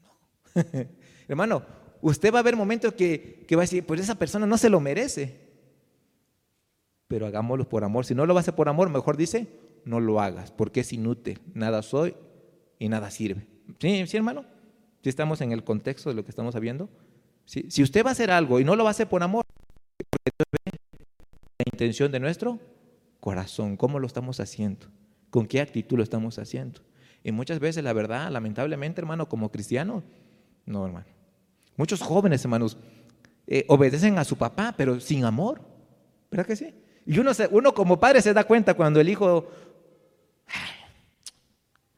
No. 0.02 0.62
hermano, 1.28 1.64
usted 2.02 2.34
va 2.34 2.40
a 2.40 2.44
ver 2.44 2.56
momentos 2.56 2.94
que, 2.94 3.46
que 3.48 3.56
va 3.56 3.62
a 3.62 3.66
decir, 3.66 3.86
pues 3.86 4.02
esa 4.02 4.16
persona 4.16 4.46
no 4.46 4.58
se 4.58 4.70
lo 4.70 4.80
merece. 4.80 5.52
Pero 7.08 7.28
hagámoslo 7.28 7.68
por 7.68 7.84
amor. 7.84 8.06
Si 8.06 8.16
no 8.16 8.26
lo 8.26 8.38
hacer 8.38 8.56
por 8.56 8.70
amor, 8.70 8.90
mejor 8.90 9.18
dice, 9.18 9.48
no 9.86 10.00
lo 10.00 10.22
hagas, 10.22 10.52
porque 10.52 10.82
es 10.82 10.94
inútil. 10.94 11.40
Nada 11.54 11.82
soy 11.82 12.16
y 12.80 12.90
nada 12.90 13.12
sirve. 13.12 13.48
¿Sí, 13.80 14.06
sí 14.08 14.18
hermano? 14.18 14.46
Si 15.04 15.10
estamos 15.10 15.42
en 15.42 15.52
el 15.52 15.64
contexto 15.64 16.10
de 16.10 16.16
lo 16.16 16.24
que 16.24 16.30
estamos 16.30 16.58
viendo. 16.60 16.90
Si 17.46 17.84
usted 17.84 18.06
va 18.06 18.10
a 18.10 18.12
hacer 18.14 18.32
algo 18.32 18.60
y 18.60 18.64
no 18.64 18.76
lo 18.76 18.84
va 18.84 18.90
a 18.90 18.92
hacer 18.92 19.10
por 19.10 19.24
amor, 19.24 19.44
la 21.58 21.66
intención 21.72 22.12
de 22.12 22.20
nuestro 22.20 22.60
corazón, 23.20 23.78
cómo 23.78 24.00
lo 24.00 24.08
estamos 24.08 24.40
haciendo, 24.40 24.88
con 25.32 25.48
qué 25.48 25.62
actitud 25.62 25.98
lo 25.98 26.04
estamos 26.04 26.38
haciendo. 26.38 26.82
Y 27.24 27.32
muchas 27.32 27.60
veces, 27.60 27.84
la 27.84 27.94
verdad, 27.94 28.30
lamentablemente, 28.30 29.02
hermano, 29.02 29.28
como 29.28 29.50
cristiano, 29.52 30.04
no, 30.66 30.86
hermano. 30.86 31.08
Muchos 31.78 32.02
jóvenes, 32.02 32.44
hermanos, 32.44 32.78
eh, 33.48 33.66
obedecen 33.68 34.20
a 34.20 34.24
su 34.24 34.38
papá, 34.38 34.76
pero 34.78 35.00
sin 35.00 35.26
amor. 35.26 35.62
¿Verdad 36.30 36.46
que 36.46 36.56
sí? 36.56 36.74
Y 37.06 37.18
uno, 37.18 37.32
uno 37.52 37.74
como 37.74 38.00
padre 38.00 38.22
se 38.22 38.34
da 38.34 38.44
cuenta 38.44 38.76
cuando 38.76 39.00
el 39.00 39.10
hijo, 39.10 39.50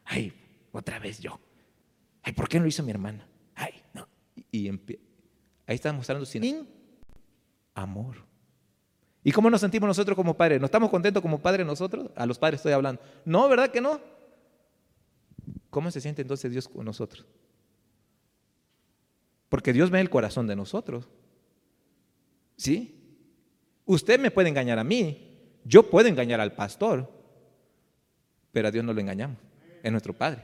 ay, 0.06 0.34
otra 0.72 1.00
vez 1.00 1.20
yo. 1.20 1.40
Ay, 2.22 2.34
¿por 2.34 2.48
qué 2.48 2.58
no 2.58 2.64
lo 2.64 2.70
hizo 2.70 2.84
mi 2.84 2.92
hermana? 2.92 3.28
Ay, 3.56 3.74
no. 3.94 4.08
Y, 4.52 4.70
ahí 4.70 5.76
está 5.76 5.92
mostrando 5.92 6.26
sin 6.26 6.68
amor. 7.74 8.33
¿Y 9.24 9.32
cómo 9.32 9.50
nos 9.50 9.62
sentimos 9.62 9.88
nosotros 9.88 10.16
como 10.16 10.36
padres? 10.36 10.60
¿No 10.60 10.66
estamos 10.66 10.90
contentos 10.90 11.22
como 11.22 11.40
padres 11.40 11.66
nosotros? 11.66 12.10
A 12.16 12.26
los 12.26 12.38
padres 12.38 12.60
estoy 12.60 12.74
hablando. 12.74 13.02
No, 13.24 13.48
¿verdad 13.48 13.72
que 13.72 13.80
no? 13.80 14.00
¿Cómo 15.70 15.90
se 15.92 16.02
siente 16.02 16.22
entonces 16.22 16.52
Dios 16.52 16.68
con 16.68 16.86
nosotros? 16.86 17.26
Porque 19.50 19.72
Dios 19.72 19.90
ve 19.90 20.02
el 20.02 20.10
corazón 20.10 20.48
de 20.48 20.56
nosotros. 20.56 21.08
¿Sí? 22.58 23.00
Usted 23.86 24.20
me 24.20 24.32
puede 24.32 24.50
engañar 24.50 24.80
a 24.80 24.84
mí, 24.84 25.60
yo 25.64 25.90
puedo 25.90 26.08
engañar 26.08 26.40
al 26.40 26.54
pastor, 26.54 27.10
pero 28.52 28.68
a 28.68 28.72
Dios 28.72 28.86
no 28.86 28.94
lo 28.94 29.02
engañamos, 29.02 29.38
es 29.82 29.92
nuestro 29.92 30.14
Padre. 30.14 30.44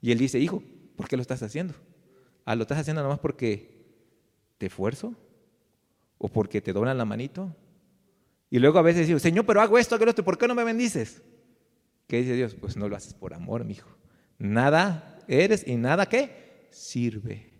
Y 0.00 0.12
Él 0.12 0.18
dice, 0.18 0.38
hijo, 0.38 0.62
¿por 0.96 1.08
qué 1.08 1.16
lo 1.16 1.22
estás 1.22 1.42
haciendo? 1.42 1.74
Ah, 2.44 2.56
¿Lo 2.56 2.62
estás 2.62 2.78
haciendo 2.78 3.02
nomás 3.02 3.18
porque 3.18 3.84
te 4.58 4.66
esfuerzo? 4.66 5.14
¿O 6.18 6.28
porque 6.28 6.60
te 6.60 6.72
doblan 6.72 6.98
la 6.98 7.04
manito? 7.04 7.54
Y 8.52 8.58
luego 8.58 8.78
a 8.78 8.82
veces 8.82 9.06
digo, 9.06 9.18
Señor, 9.18 9.46
pero 9.46 9.62
hago 9.62 9.78
esto, 9.78 9.94
hago 9.94 10.04
esto, 10.04 10.22
¿por 10.22 10.36
qué 10.36 10.46
no 10.46 10.54
me 10.54 10.62
bendices? 10.62 11.22
¿Qué 12.06 12.18
dice 12.18 12.34
Dios? 12.34 12.54
Pues 12.54 12.76
no 12.76 12.86
lo 12.86 12.94
haces 12.94 13.14
por 13.14 13.32
amor, 13.32 13.64
mi 13.64 13.72
hijo. 13.72 13.88
Nada 14.38 15.18
eres 15.26 15.66
y 15.66 15.76
nada 15.76 16.04
que 16.04 16.68
sirve. 16.70 17.50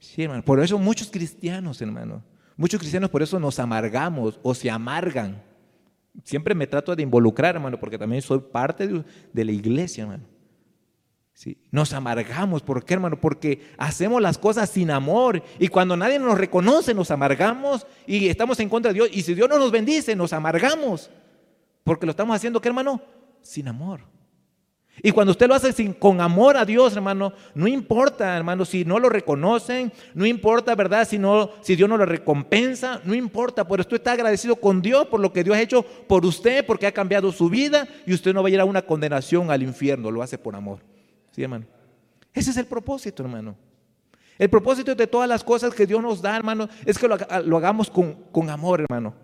Sí, 0.00 0.24
hermano. 0.24 0.44
Por 0.44 0.58
eso 0.58 0.76
muchos 0.80 1.12
cristianos, 1.12 1.80
hermano, 1.80 2.24
muchos 2.56 2.80
cristianos 2.80 3.08
por 3.08 3.22
eso 3.22 3.38
nos 3.38 3.60
amargamos 3.60 4.40
o 4.42 4.52
se 4.52 4.68
amargan. 4.68 5.40
Siempre 6.24 6.52
me 6.52 6.66
trato 6.66 6.96
de 6.96 7.04
involucrar, 7.04 7.54
hermano, 7.54 7.78
porque 7.78 7.98
también 7.98 8.22
soy 8.22 8.40
parte 8.40 8.88
de, 8.88 9.04
de 9.32 9.44
la 9.44 9.52
iglesia, 9.52 10.02
hermano. 10.02 10.24
Nos 11.70 11.92
amargamos. 11.92 12.62
¿Por 12.62 12.84
qué, 12.84 12.94
hermano? 12.94 13.18
Porque 13.18 13.72
hacemos 13.78 14.20
las 14.20 14.36
cosas 14.36 14.68
sin 14.68 14.90
amor. 14.90 15.42
Y 15.58 15.68
cuando 15.68 15.96
nadie 15.96 16.18
nos 16.18 16.36
reconoce, 16.36 16.92
nos 16.92 17.10
amargamos 17.10 17.86
y 18.06 18.28
estamos 18.28 18.60
en 18.60 18.68
contra 18.68 18.92
de 18.92 18.94
Dios. 18.94 19.08
Y 19.12 19.22
si 19.22 19.34
Dios 19.34 19.48
no 19.48 19.58
nos 19.58 19.70
bendice, 19.70 20.14
nos 20.14 20.32
amargamos. 20.32 21.10
Porque 21.82 22.06
lo 22.06 22.10
estamos 22.10 22.36
haciendo, 22.36 22.60
¿qué, 22.60 22.68
hermano? 22.68 23.00
Sin 23.40 23.68
amor. 23.68 24.02
Y 25.02 25.12
cuando 25.12 25.30
usted 25.30 25.48
lo 25.48 25.54
hace 25.54 25.94
con 25.94 26.20
amor 26.20 26.58
a 26.58 26.66
Dios, 26.66 26.94
hermano, 26.94 27.32
no 27.54 27.66
importa, 27.66 28.36
hermano, 28.36 28.66
si 28.66 28.84
no 28.84 28.98
lo 28.98 29.08
reconocen, 29.08 29.92
no 30.14 30.26
importa, 30.26 30.74
¿verdad? 30.74 31.08
Si, 31.08 31.16
no, 31.16 31.52
si 31.62 31.74
Dios 31.74 31.88
no 31.88 31.96
lo 31.96 32.04
recompensa, 32.04 33.00
no 33.04 33.14
importa, 33.14 33.66
pero 33.66 33.80
usted 33.80 33.96
está 33.96 34.12
agradecido 34.12 34.56
con 34.56 34.82
Dios 34.82 35.06
por 35.06 35.20
lo 35.20 35.32
que 35.32 35.42
Dios 35.42 35.56
ha 35.56 35.62
hecho 35.62 35.82
por 35.82 36.26
usted, 36.26 36.66
porque 36.66 36.86
ha 36.86 36.92
cambiado 36.92 37.32
su 37.32 37.48
vida 37.48 37.88
y 38.04 38.12
usted 38.12 38.34
no 38.34 38.42
va 38.42 38.48
a 38.50 38.52
ir 38.52 38.60
a 38.60 38.66
una 38.66 38.82
condenación 38.82 39.50
al 39.50 39.62
infierno, 39.62 40.10
lo 40.10 40.22
hace 40.22 40.36
por 40.36 40.54
amor. 40.54 40.80
¿Sí, 41.40 41.44
hermano? 41.44 41.64
Ese 42.34 42.50
es 42.50 42.58
el 42.58 42.66
propósito, 42.66 43.22
hermano. 43.22 43.56
El 44.36 44.50
propósito 44.50 44.94
de 44.94 45.06
todas 45.06 45.26
las 45.26 45.42
cosas 45.42 45.74
que 45.74 45.86
Dios 45.86 46.02
nos 46.02 46.20
da, 46.20 46.36
hermano, 46.36 46.68
es 46.84 46.98
que 46.98 47.08
lo, 47.08 47.14
hagamos 47.56 47.88
con, 47.88 48.12
con 48.30 48.50
amor, 48.50 48.82
hermano. 48.82 49.14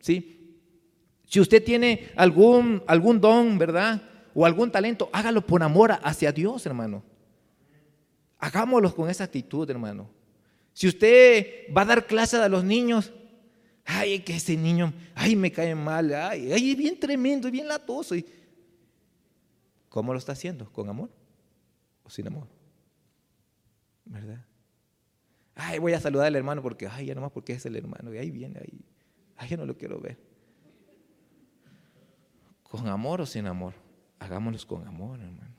¿Sí? 0.00 0.56
Si 1.26 1.38
usted 1.38 1.62
tiene 1.62 2.08
algún, 2.16 2.82
algún 2.86 3.20
don, 3.20 3.58
¿verdad? 3.58 4.00
O 4.34 4.46
algún 4.46 4.70
talento, 4.70 5.10
hágalo 5.12 5.46
por 5.46 5.62
amor 5.62 5.92
hacia 6.02 6.32
Dios, 6.32 6.64
hermano. 6.64 7.02
Hagámoslo 8.38 8.94
con 8.94 9.10
esa 9.10 9.24
actitud, 9.24 9.68
hermano. 9.68 10.08
Si 10.72 10.88
usted 10.88 11.66
va 11.76 11.82
a 11.82 11.84
dar 11.84 12.06
clase 12.06 12.38
a 12.38 12.48
los 12.48 12.64
niños, 12.64 13.12
ay, 13.84 14.20
que 14.20 14.36
ese 14.36 14.56
niño, 14.56 14.94
ay, 15.14 15.36
me 15.36 15.52
cae 15.52 15.74
mal, 15.74 16.14
ay, 16.14 16.50
ay, 16.50 16.70
es 16.70 16.78
bien 16.78 16.98
tremendo, 16.98 17.50
bien 17.50 17.68
latoso. 17.68 18.14
¿Cómo 19.90 20.14
lo 20.14 20.18
está 20.18 20.32
haciendo? 20.32 20.72
¿Con 20.72 20.88
amor 20.88 21.17
sin 22.08 22.26
amor? 22.26 22.48
¿Verdad? 24.04 24.44
Ay, 25.54 25.78
voy 25.78 25.92
a 25.92 26.00
saludar 26.00 26.26
al 26.26 26.36
hermano 26.36 26.62
porque, 26.62 26.86
ay, 26.86 27.06
ya 27.06 27.14
nomás 27.14 27.32
porque 27.32 27.52
es 27.52 27.66
el 27.66 27.76
hermano, 27.76 28.14
y 28.14 28.18
ahí 28.18 28.30
viene, 28.30 28.60
ahí, 28.60 28.84
ay, 29.36 29.48
yo 29.48 29.56
no 29.56 29.66
lo 29.66 29.76
quiero 29.76 30.00
ver 30.00 30.28
con 32.68 32.86
amor 32.86 33.20
o 33.20 33.26
sin 33.26 33.46
amor. 33.46 33.74
Hagámoslos 34.18 34.66
con 34.66 34.86
amor, 34.86 35.20
hermano. 35.20 35.54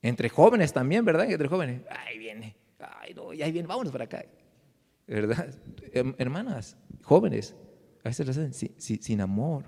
Entre 0.00 0.28
jóvenes 0.28 0.72
también, 0.72 1.04
¿verdad? 1.04 1.30
Entre 1.30 1.48
jóvenes. 1.48 1.82
Ahí 1.90 2.18
viene. 2.18 2.56
Ay, 2.78 3.14
no, 3.14 3.30
ahí 3.30 3.52
viene, 3.52 3.66
vámonos 3.66 3.92
para 3.92 4.04
acá. 4.04 4.24
¿Verdad? 5.06 5.54
Hermanas, 6.18 6.76
jóvenes, 7.02 7.56
a 8.04 8.08
veces 8.08 8.26
lo 8.26 8.30
hacen 8.30 8.52
sin, 8.78 9.20
amor. 9.20 9.64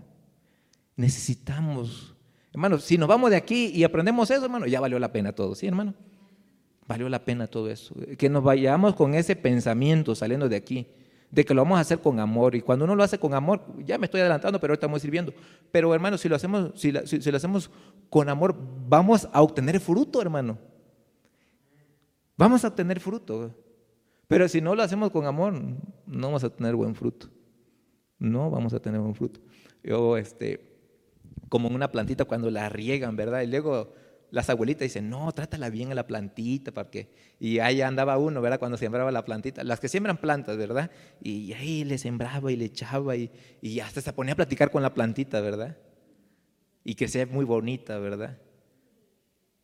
Necesitamos, 0.94 2.15
hermano, 2.56 2.78
si 2.78 2.96
nos 2.96 3.06
vamos 3.06 3.30
de 3.30 3.36
aquí 3.36 3.70
y 3.74 3.84
aprendemos 3.84 4.30
eso, 4.30 4.44
hermano, 4.44 4.66
ya 4.66 4.80
valió 4.80 4.98
la 4.98 5.12
pena 5.12 5.32
todo, 5.32 5.54
¿sí, 5.54 5.66
hermano? 5.66 5.94
Valió 6.88 7.08
la 7.08 7.22
pena 7.24 7.46
todo 7.46 7.68
eso. 7.68 7.94
Que 8.16 8.30
nos 8.30 8.42
vayamos 8.42 8.94
con 8.94 9.14
ese 9.14 9.36
pensamiento 9.36 10.14
saliendo 10.14 10.48
de 10.48 10.56
aquí 10.56 10.86
de 11.30 11.44
que 11.44 11.52
lo 11.52 11.62
vamos 11.62 11.76
a 11.76 11.82
hacer 11.82 11.98
con 11.98 12.18
amor. 12.18 12.54
Y 12.54 12.62
cuando 12.62 12.86
uno 12.86 12.94
lo 12.94 13.02
hace 13.02 13.18
con 13.18 13.34
amor, 13.34 13.60
ya 13.84 13.98
me 13.98 14.06
estoy 14.06 14.20
adelantando, 14.20 14.58
pero 14.58 14.72
ahorita 14.72 14.86
estamos 14.86 15.02
sirviendo. 15.02 15.34
Pero 15.70 15.92
hermano, 15.92 16.16
si 16.16 16.30
lo 16.30 16.36
hacemos, 16.36 16.70
si, 16.76 16.92
lo 16.92 17.36
hacemos 17.36 17.70
con 18.08 18.28
amor, 18.30 18.56
vamos 18.88 19.28
a 19.30 19.42
obtener 19.42 19.78
fruto, 19.78 20.22
hermano. 20.22 20.56
Vamos 22.38 22.64
a 22.64 22.68
obtener 22.68 23.00
fruto. 23.00 23.54
Pero 24.28 24.48
si 24.48 24.62
no 24.62 24.74
lo 24.74 24.82
hacemos 24.82 25.10
con 25.10 25.26
amor, 25.26 25.52
no 26.06 26.26
vamos 26.26 26.42
a 26.42 26.48
tener 26.48 26.74
buen 26.74 26.94
fruto. 26.94 27.28
No 28.18 28.50
vamos 28.50 28.72
a 28.72 28.80
tener 28.80 29.00
buen 29.00 29.14
fruto. 29.14 29.40
Yo, 29.82 30.16
este, 30.16 30.75
como 31.48 31.68
en 31.68 31.74
una 31.74 31.90
plantita 31.90 32.24
cuando 32.24 32.50
la 32.50 32.68
riegan, 32.68 33.16
¿verdad? 33.16 33.42
Y 33.42 33.46
luego 33.46 33.92
las 34.30 34.50
abuelitas 34.50 34.82
dicen, 34.82 35.08
no, 35.08 35.30
trátala 35.32 35.70
bien 35.70 35.92
a 35.92 35.94
la 35.94 36.06
plantita, 36.06 36.72
porque... 36.72 37.08
Y 37.38 37.58
ahí 37.58 37.80
andaba 37.80 38.18
uno, 38.18 38.40
¿verdad? 38.40 38.58
Cuando 38.58 38.76
sembraba 38.76 39.10
la 39.12 39.24
plantita, 39.24 39.62
las 39.62 39.78
que 39.78 39.88
siembran 39.88 40.18
plantas, 40.18 40.56
¿verdad? 40.56 40.90
Y 41.22 41.52
ahí 41.52 41.84
le 41.84 41.98
sembraba 41.98 42.50
y 42.50 42.56
le 42.56 42.64
echaba 42.64 43.16
y, 43.16 43.30
y 43.60 43.80
hasta 43.80 44.00
se 44.00 44.12
ponía 44.12 44.32
a 44.32 44.36
platicar 44.36 44.70
con 44.70 44.82
la 44.82 44.94
plantita, 44.94 45.40
¿verdad? 45.40 45.76
Y 46.84 46.94
que 46.94 47.08
sea 47.08 47.26
muy 47.26 47.44
bonita, 47.44 47.98
¿verdad? 47.98 48.38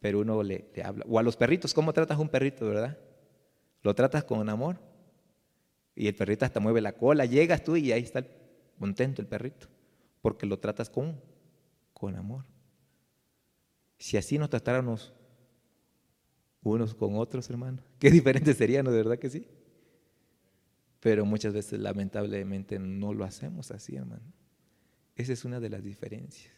Pero 0.00 0.20
uno 0.20 0.42
le, 0.42 0.70
le 0.74 0.82
habla. 0.82 1.04
O 1.08 1.18
a 1.18 1.22
los 1.22 1.36
perritos, 1.36 1.74
¿cómo 1.74 1.92
tratas 1.92 2.18
a 2.18 2.20
un 2.20 2.28
perrito, 2.28 2.66
verdad? 2.66 2.98
Lo 3.82 3.94
tratas 3.94 4.24
con 4.24 4.48
amor. 4.48 4.78
Y 5.94 6.06
el 6.06 6.14
perrito 6.14 6.44
hasta 6.44 6.60
mueve 6.60 6.80
la 6.80 6.92
cola, 6.92 7.24
llegas 7.24 7.62
tú 7.62 7.76
y 7.76 7.92
ahí 7.92 8.02
está 8.02 8.24
contento 8.78 9.20
el 9.20 9.28
perrito, 9.28 9.68
porque 10.22 10.46
lo 10.46 10.58
tratas 10.58 10.88
con, 10.88 11.20
con 12.02 12.16
amor. 12.16 12.44
Si 13.96 14.16
así 14.16 14.36
nos 14.36 14.50
tratáramos 14.50 15.14
unos 16.60 16.96
con 16.96 17.14
otros, 17.16 17.48
hermano, 17.48 17.80
qué 18.00 18.10
diferente 18.10 18.54
sería, 18.54 18.82
¿no? 18.82 18.90
¿De 18.90 18.96
verdad 18.96 19.20
que 19.20 19.30
sí? 19.30 19.46
Pero 20.98 21.24
muchas 21.24 21.54
veces, 21.54 21.78
lamentablemente, 21.78 22.80
no 22.80 23.14
lo 23.14 23.24
hacemos 23.24 23.70
así, 23.70 23.94
hermano. 23.94 24.32
Esa 25.14 25.32
es 25.32 25.44
una 25.44 25.60
de 25.60 25.70
las 25.70 25.84
diferencias. 25.84 26.52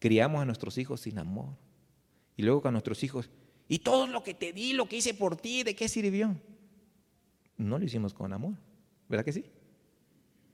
Criamos 0.00 0.42
a 0.42 0.44
nuestros 0.44 0.76
hijos 0.76 1.00
sin 1.02 1.16
amor. 1.20 1.56
Y 2.36 2.42
luego 2.42 2.62
con 2.62 2.72
nuestros 2.72 3.04
hijos, 3.04 3.30
y 3.68 3.78
todo 3.78 4.08
lo 4.08 4.24
que 4.24 4.34
te 4.34 4.52
di, 4.52 4.72
lo 4.72 4.88
que 4.88 4.96
hice 4.96 5.14
por 5.14 5.36
ti, 5.36 5.62
¿de 5.62 5.76
qué 5.76 5.88
sirvió? 5.88 6.36
No 7.56 7.78
lo 7.78 7.84
hicimos 7.84 8.12
con 8.12 8.32
amor, 8.32 8.54
¿verdad 9.08 9.24
que 9.24 9.32
sí? 9.32 9.44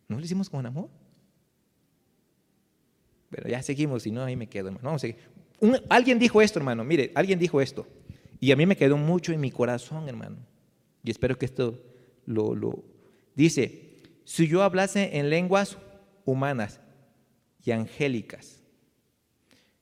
No 0.09 0.19
lo 0.19 0.25
hicimos 0.27 0.51
con 0.51 0.67
amor. 0.67 0.91
Pero 3.31 3.49
ya 3.49 3.63
seguimos, 3.63 4.03
si 4.03 4.11
no, 4.11 4.23
ahí 4.23 4.37
me 4.37 4.49
quedo, 4.49 4.69
hermano. 4.69 4.85
Vamos 4.85 5.01
a 5.01 5.07
seguir. 5.07 5.17
alguien 5.89 6.19
dijo 6.19 6.41
esto, 6.43 6.59
hermano. 6.59 6.85
Mire, 6.85 7.13
alguien 7.15 7.39
dijo 7.39 7.61
esto. 7.61 7.87
Y 8.41 8.53
a 8.53 8.57
mí 8.57 8.67
me 8.67 8.77
quedó 8.77 8.97
mucho 8.97 9.33
en 9.33 9.41
mi 9.41 9.51
corazón, 9.51 10.09
hermano. 10.09 10.37
Y 11.03 11.11
espero 11.11 11.39
que 11.39 11.47
esto 11.47 11.83
lo, 12.27 12.55
lo... 12.55 12.85
Dice, 13.35 13.95
si 14.25 14.49
yo 14.49 14.63
hablase 14.63 15.19
en 15.19 15.31
lenguas 15.31 15.79
humanas 16.25 16.81
y 17.65 17.73
angélicas. 17.73 18.63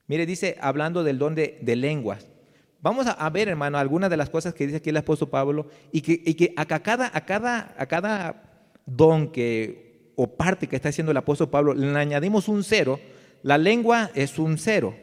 Mire, 0.07 0.25
dice, 0.25 0.57
hablando 0.61 1.03
del 1.03 1.17
don 1.17 1.35
de, 1.35 1.59
lenguas. 1.75 2.27
Vamos 2.81 3.07
a, 3.07 3.29
ver, 3.29 3.47
hermano, 3.47 3.77
algunas 3.77 4.09
de 4.09 4.17
las 4.17 4.29
cosas 4.29 4.53
que 4.53 4.65
dice 4.65 4.77
aquí 4.77 4.91
el 4.91 4.97
apóstol 4.97 5.29
Pablo 5.29 5.67
y 5.91 6.01
que, 6.01 6.21
y 6.23 6.35
que 6.35 6.53
a, 6.55 6.65
cada, 6.65 7.09
a, 7.11 7.25
cada, 7.25 7.73
a 7.77 7.85
cada 7.87 8.43
don 8.85 9.31
que, 9.31 10.11
o 10.15 10.27
parte 10.27 10.67
que 10.67 10.75
está 10.75 10.89
haciendo 10.89 11.11
el 11.11 11.17
apóstol 11.17 11.49
Pablo 11.49 11.73
le 11.73 11.97
añadimos 11.97 12.47
un 12.47 12.63
cero 12.63 12.99
la 13.45 13.59
lengua 13.59 14.09
es 14.15 14.39
un 14.39 14.57
cero. 14.57 14.95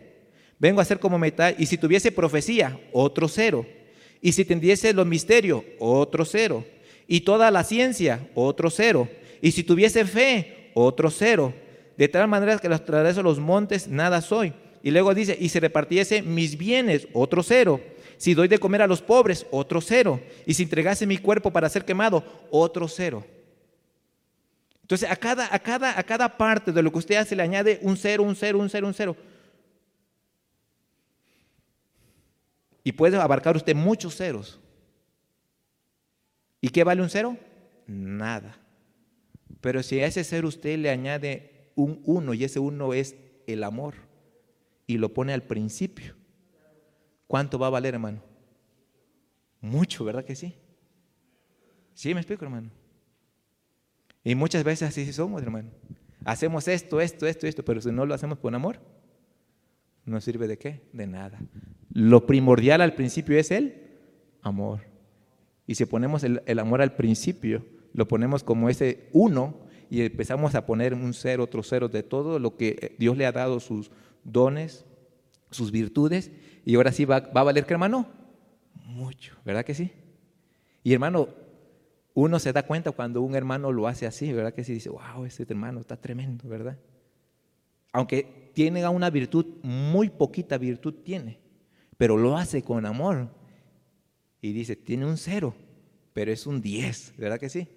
Vengo 0.58 0.80
a 0.80 0.84
ser 0.84 0.98
como 0.98 1.16
metal. 1.16 1.54
Y 1.58 1.66
si 1.66 1.78
tuviese 1.78 2.10
profecía, 2.10 2.76
otro 2.92 3.28
cero. 3.28 3.64
Y 4.20 4.32
si 4.32 4.44
tendiese 4.44 4.92
los 4.92 5.06
misterios, 5.06 5.62
otro 5.78 6.24
cero. 6.24 6.64
Y 7.06 7.20
toda 7.20 7.52
la 7.52 7.62
ciencia, 7.62 8.28
otro 8.34 8.68
cero. 8.68 9.08
Y 9.40 9.52
si 9.52 9.62
tuviese 9.62 10.04
fe, 10.04 10.72
otro 10.74 11.08
cero. 11.08 11.54
De 11.96 12.08
tal 12.08 12.26
manera 12.26 12.58
que 12.58 12.68
los 12.68 12.84
tradeso 12.84 13.22
los 13.22 13.38
montes, 13.38 13.86
nada 13.86 14.20
soy. 14.20 14.54
Y 14.82 14.90
luego 14.90 15.14
dice, 15.14 15.38
y 15.40 15.48
si 15.48 15.60
repartiese 15.60 16.20
mis 16.20 16.58
bienes, 16.58 17.06
otro 17.12 17.44
cero. 17.44 17.80
Si 18.16 18.34
doy 18.34 18.48
de 18.48 18.58
comer 18.58 18.82
a 18.82 18.88
los 18.88 19.02
pobres, 19.02 19.46
otro 19.52 19.80
cero. 19.80 20.20
Y 20.46 20.54
si 20.54 20.64
entregase 20.64 21.06
mi 21.06 21.18
cuerpo 21.18 21.52
para 21.52 21.68
ser 21.68 21.84
quemado, 21.84 22.24
otro 22.50 22.88
cero. 22.88 23.24
Entonces, 24.92 25.10
a 25.10 25.16
cada, 25.16 25.48
a, 25.50 25.58
cada, 25.58 25.98
a 25.98 26.02
cada 26.02 26.36
parte 26.36 26.70
de 26.70 26.82
lo 26.82 26.92
que 26.92 26.98
usted 26.98 27.14
hace 27.14 27.34
le 27.34 27.42
añade 27.42 27.78
un 27.80 27.96
cero, 27.96 28.24
un 28.24 28.36
cero, 28.36 28.58
un 28.58 28.68
cero, 28.68 28.86
un 28.86 28.92
cero. 28.92 29.16
Y 32.84 32.92
puede 32.92 33.16
abarcar 33.16 33.56
usted 33.56 33.74
muchos 33.74 34.14
ceros. 34.14 34.60
¿Y 36.60 36.68
qué 36.68 36.84
vale 36.84 37.00
un 37.00 37.08
cero? 37.08 37.38
Nada. 37.86 38.58
Pero 39.62 39.82
si 39.82 39.98
a 39.98 40.04
ese 40.04 40.24
cero 40.24 40.48
usted 40.48 40.78
le 40.78 40.90
añade 40.90 41.70
un 41.74 42.02
uno 42.04 42.34
y 42.34 42.44
ese 42.44 42.58
uno 42.58 42.92
es 42.92 43.16
el 43.46 43.64
amor 43.64 43.94
y 44.86 44.98
lo 44.98 45.14
pone 45.14 45.32
al 45.32 45.42
principio, 45.42 46.16
¿cuánto 47.26 47.58
va 47.58 47.68
a 47.68 47.70
valer, 47.70 47.94
hermano? 47.94 48.22
Mucho, 49.58 50.04
¿verdad 50.04 50.26
que 50.26 50.36
sí? 50.36 50.54
¿Sí 51.94 52.12
me 52.12 52.20
explico, 52.20 52.44
hermano? 52.44 52.81
Y 54.24 54.34
muchas 54.34 54.64
veces 54.64 54.88
así 54.88 55.12
somos, 55.12 55.42
hermano. 55.42 55.70
Hacemos 56.24 56.68
esto, 56.68 57.00
esto, 57.00 57.26
esto, 57.26 57.46
esto, 57.46 57.64
pero 57.64 57.80
si 57.80 57.90
no 57.90 58.06
lo 58.06 58.14
hacemos 58.14 58.38
con 58.38 58.54
amor, 58.54 58.78
no 60.04 60.20
sirve 60.20 60.46
de 60.46 60.58
qué? 60.58 60.82
De 60.92 61.06
nada. 61.06 61.40
Lo 61.92 62.26
primordial 62.26 62.80
al 62.80 62.94
principio 62.94 63.38
es 63.38 63.50
el 63.50 63.74
amor. 64.40 64.80
Y 65.66 65.74
si 65.74 65.84
ponemos 65.84 66.24
el, 66.24 66.58
amor 66.58 66.82
al 66.82 66.94
principio, 66.94 67.64
lo 67.92 68.06
ponemos 68.08 68.42
como 68.42 68.68
ese 68.68 69.08
uno 69.12 69.54
y 69.90 70.02
empezamos 70.02 70.54
a 70.54 70.66
poner 70.66 70.94
un 70.94 71.12
cero, 71.12 71.44
otro 71.44 71.62
cero 71.62 71.88
de 71.88 72.02
todo 72.02 72.38
lo 72.38 72.56
que 72.56 72.94
Dios 72.98 73.16
le 73.16 73.26
ha 73.26 73.32
dado, 73.32 73.60
sus 73.60 73.90
dones, 74.24 74.84
sus 75.50 75.70
virtudes, 75.70 76.30
y 76.64 76.76
ahora 76.76 76.92
sí 76.92 77.04
va, 77.04 77.20
va 77.20 77.42
a 77.42 77.44
valer 77.44 77.66
que 77.66 77.74
hermano, 77.74 78.06
mucho, 78.86 79.36
¿verdad 79.44 79.64
que 79.64 79.74
sí? 79.74 79.92
Y 80.82 80.92
hermano, 80.92 81.28
uno 82.14 82.38
se 82.38 82.52
da 82.52 82.64
cuenta 82.64 82.90
cuando 82.92 83.22
un 83.22 83.34
hermano 83.34 83.72
lo 83.72 83.86
hace 83.86 84.06
así, 84.06 84.32
¿verdad? 84.32 84.54
Que 84.54 84.64
se 84.64 84.72
dice, 84.72 84.90
wow, 84.90 85.24
ese 85.24 85.44
hermano 85.48 85.80
está 85.80 85.96
tremendo, 85.96 86.48
¿verdad? 86.48 86.78
Aunque 87.92 88.50
tiene 88.54 88.86
una 88.88 89.10
virtud, 89.10 89.46
muy 89.62 90.10
poquita 90.10 90.58
virtud 90.58 90.94
tiene, 91.04 91.38
pero 91.96 92.16
lo 92.16 92.36
hace 92.36 92.62
con 92.62 92.86
amor. 92.86 93.28
Y 94.40 94.52
dice, 94.52 94.76
tiene 94.76 95.06
un 95.06 95.16
cero, 95.16 95.54
pero 96.12 96.32
es 96.32 96.46
un 96.46 96.60
diez, 96.60 97.14
¿verdad 97.16 97.38
que 97.38 97.48
sí? 97.48 97.68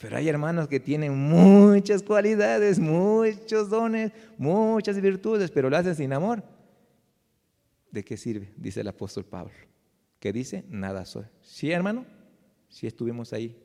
Pero 0.00 0.16
hay 0.16 0.28
hermanos 0.28 0.68
que 0.68 0.80
tienen 0.80 1.16
muchas 1.16 2.02
cualidades, 2.02 2.78
muchos 2.78 3.70
dones, 3.70 4.12
muchas 4.38 5.00
virtudes, 5.00 5.50
pero 5.50 5.70
lo 5.70 5.76
hacen 5.76 5.94
sin 5.94 6.12
amor. 6.12 6.42
¿de 7.96 8.04
qué 8.04 8.18
sirve? 8.18 8.52
Dice 8.56 8.82
el 8.82 8.88
apóstol 8.88 9.24
Pablo. 9.24 9.54
¿Qué 10.20 10.30
dice? 10.30 10.64
Nada 10.68 11.06
soy. 11.06 11.24
¿Sí, 11.40 11.70
hermano? 11.70 12.04
Sí 12.68 12.86
estuvimos 12.86 13.32
ahí. 13.32 13.56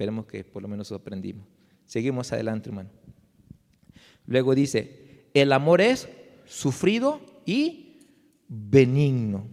Esperemos 0.00 0.24
que 0.24 0.42
por 0.44 0.62
lo 0.62 0.68
menos 0.68 0.90
aprendimos. 0.92 1.46
Seguimos 1.84 2.32
adelante, 2.32 2.70
hermano. 2.70 2.88
Luego 4.24 4.54
dice, 4.54 5.26
el 5.34 5.52
amor 5.52 5.82
es 5.82 6.08
sufrido 6.46 7.20
y 7.44 7.98
benigno. 8.48 9.46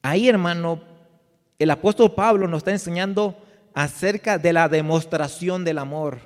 Ahí, 0.00 0.30
hermano, 0.30 0.82
el 1.58 1.70
apóstol 1.70 2.14
Pablo 2.14 2.48
nos 2.48 2.60
está 2.60 2.70
enseñando 2.70 3.36
acerca 3.74 4.38
de 4.38 4.54
la 4.54 4.66
demostración 4.70 5.62
del 5.62 5.76
amor. 5.76 6.20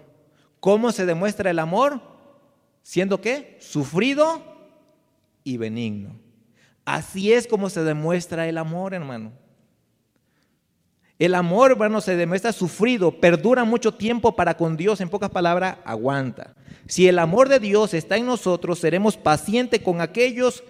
¿Cómo 0.61 0.93
se 0.93 1.05
demuestra 1.05 1.51
el 1.51 1.59
amor? 1.59 2.01
Siendo 2.85 3.21
qué? 3.21 3.57
Sufrido 3.59 4.45
y 5.43 5.57
benigno. 5.57 6.21
Así 6.85 7.33
es 7.33 7.49
como 7.49 7.69
se 7.69 7.83
demuestra 7.83 8.47
el 8.47 8.59
amor, 8.59 8.95
hermano. 8.95 9.33
El 11.25 11.35
amor, 11.35 11.71
hermano, 11.71 12.03
se 12.03 12.17
demuestra 12.17 12.53
sufrido, 12.53 13.19
perdura 13.19 13.65
mucho 13.65 13.95
tiempo 13.95 14.37
para 14.37 14.59
con 14.59 14.77
Dios, 14.77 15.01
en 15.01 15.09
pocas 15.09 15.31
palabras, 15.31 15.79
aguanta. 15.87 16.55
Si 16.87 17.09
el 17.09 17.19
amor 17.19 17.49
de 17.49 17.61
Dios 17.61 17.95
está 17.95 18.19
en 18.19 18.27
nosotros, 18.27 18.79
seremos 18.79 19.17
pacientes 19.17 19.81
con 19.81 20.03
aquellos 20.03 20.63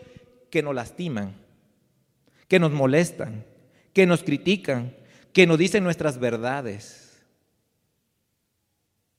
que 0.51 0.63
nos 0.63 0.73
lastiman, 0.73 1.35
que 2.47 2.61
nos 2.61 2.71
molestan, 2.71 3.45
que 3.93 4.07
nos 4.07 4.23
critican, 4.23 4.95
que 5.33 5.45
nos 5.45 5.59
dicen 5.59 5.83
nuestras 5.83 6.21
verdades. 6.21 7.21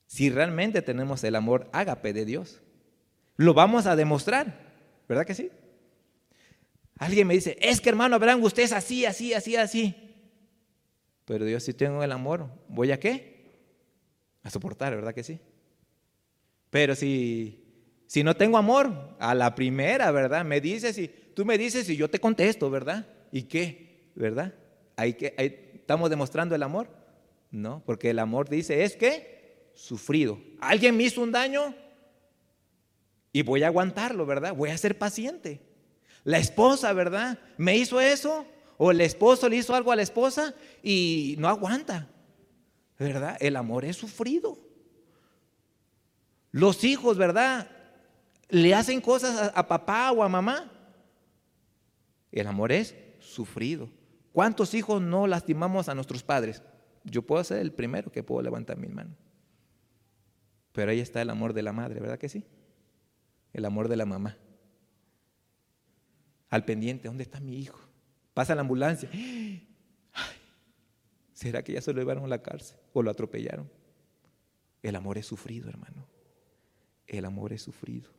Si 0.06 0.30
realmente 0.30 0.80
tenemos 0.80 1.22
el 1.22 1.36
amor 1.36 1.68
ágape 1.70 2.14
de 2.14 2.24
Dios, 2.24 2.62
lo 3.36 3.52
vamos 3.52 3.84
a 3.84 3.94
demostrar, 3.94 4.58
¿verdad 5.06 5.26
que 5.26 5.34
sí? 5.34 5.50
Alguien 6.96 7.26
me 7.26 7.34
dice, 7.34 7.58
es 7.60 7.82
que 7.82 7.90
hermano 7.90 8.16
Abraham, 8.16 8.42
usted 8.42 8.62
es 8.62 8.72
así, 8.72 9.04
así, 9.04 9.34
así, 9.34 9.56
así. 9.56 10.05
Pero 11.26 11.44
Dios, 11.44 11.64
si 11.64 11.74
tengo 11.74 12.02
el 12.02 12.12
amor, 12.12 12.48
¿voy 12.68 12.92
a 12.92 13.00
qué? 13.00 13.50
A 14.42 14.50
soportar, 14.50 14.94
¿verdad 14.94 15.12
que 15.12 15.24
sí? 15.24 15.40
Pero 16.70 16.94
si, 16.94 17.64
si 18.06 18.22
no 18.22 18.36
tengo 18.36 18.56
amor, 18.56 19.16
a 19.18 19.34
la 19.34 19.54
primera, 19.54 20.10
¿verdad? 20.12 20.44
Me 20.44 20.60
dices 20.60 20.96
y 20.98 21.08
tú 21.08 21.44
me 21.44 21.58
dices 21.58 21.90
y 21.90 21.96
yo 21.96 22.08
te 22.08 22.20
contesto, 22.20 22.70
¿verdad? 22.70 23.06
¿Y 23.32 23.42
qué? 23.42 24.12
¿Verdad? 24.14 24.54
Ahí, 24.94 25.14
que, 25.14 25.34
¿Estamos 25.74 26.10
demostrando 26.10 26.54
el 26.54 26.62
amor? 26.62 26.88
No, 27.50 27.82
porque 27.84 28.10
el 28.10 28.20
amor 28.20 28.48
dice 28.48 28.84
es 28.84 28.96
que 28.96 29.70
sufrido. 29.74 30.40
Alguien 30.60 30.96
me 30.96 31.04
hizo 31.04 31.22
un 31.22 31.32
daño 31.32 31.74
y 33.32 33.42
voy 33.42 33.64
a 33.64 33.66
aguantarlo, 33.66 34.26
¿verdad? 34.26 34.54
Voy 34.54 34.70
a 34.70 34.78
ser 34.78 34.96
paciente. 34.96 35.60
La 36.22 36.38
esposa, 36.38 36.92
¿verdad? 36.92 37.38
Me 37.56 37.76
hizo 37.76 38.00
eso 38.00 38.46
o 38.78 38.90
el 38.90 39.00
esposo 39.00 39.48
le 39.48 39.56
hizo 39.56 39.74
algo 39.74 39.92
a 39.92 39.96
la 39.96 40.02
esposa 40.02 40.54
y 40.82 41.36
no 41.38 41.48
aguanta, 41.48 42.08
¿verdad? 42.98 43.36
El 43.40 43.56
amor 43.56 43.84
es 43.84 43.96
sufrido. 43.96 44.58
Los 46.50 46.84
hijos, 46.84 47.18
¿verdad? 47.18 47.70
Le 48.48 48.74
hacen 48.74 49.00
cosas 49.00 49.52
a, 49.54 49.66
papá 49.66 50.12
o 50.12 50.22
a 50.22 50.28
mamá. 50.28 50.70
El 52.32 52.46
amor 52.46 52.72
es 52.72 52.94
sufrido. 53.20 53.88
¿Cuántos 54.32 54.74
hijos 54.74 55.00
no 55.00 55.26
lastimamos 55.26 55.88
a 55.88 55.94
nuestros 55.94 56.22
padres? 56.22 56.62
Yo 57.04 57.22
puedo 57.22 57.42
ser 57.44 57.58
el 57.58 57.72
primero 57.72 58.10
que 58.10 58.22
puedo 58.22 58.42
levantar 58.42 58.76
mi 58.76 58.88
mano. 58.88 59.14
Pero 60.72 60.90
ahí 60.90 61.00
está 61.00 61.22
el 61.22 61.30
amor 61.30 61.54
de 61.54 61.62
la 61.62 61.72
madre, 61.72 62.00
¿verdad 62.00 62.18
que 62.18 62.28
sí? 62.28 62.44
El 63.52 63.64
amor 63.64 63.88
de 63.88 63.96
la 63.96 64.04
mamá. 64.04 64.36
Al 66.50 66.64
pendiente, 66.64 67.08
¿dónde 67.08 67.22
está 67.22 67.40
mi 67.40 67.58
hijo? 67.58 67.85
Pasa 68.36 68.54
la 68.54 68.60
ambulancia. 68.60 69.08
¿Será 71.32 71.64
que 71.64 71.72
ya 71.72 71.80
se 71.80 71.90
lo 71.94 72.00
llevaron 72.00 72.22
a 72.26 72.28
la 72.28 72.42
cárcel 72.42 72.76
o 72.92 73.02
lo 73.02 73.10
atropellaron? 73.10 73.66
El 74.82 74.94
amor 74.94 75.16
es 75.16 75.24
sufrido, 75.24 75.70
hermano. 75.70 76.06
El 77.06 77.24
amor 77.24 77.54
es 77.54 77.62
sufrido. 77.62 78.10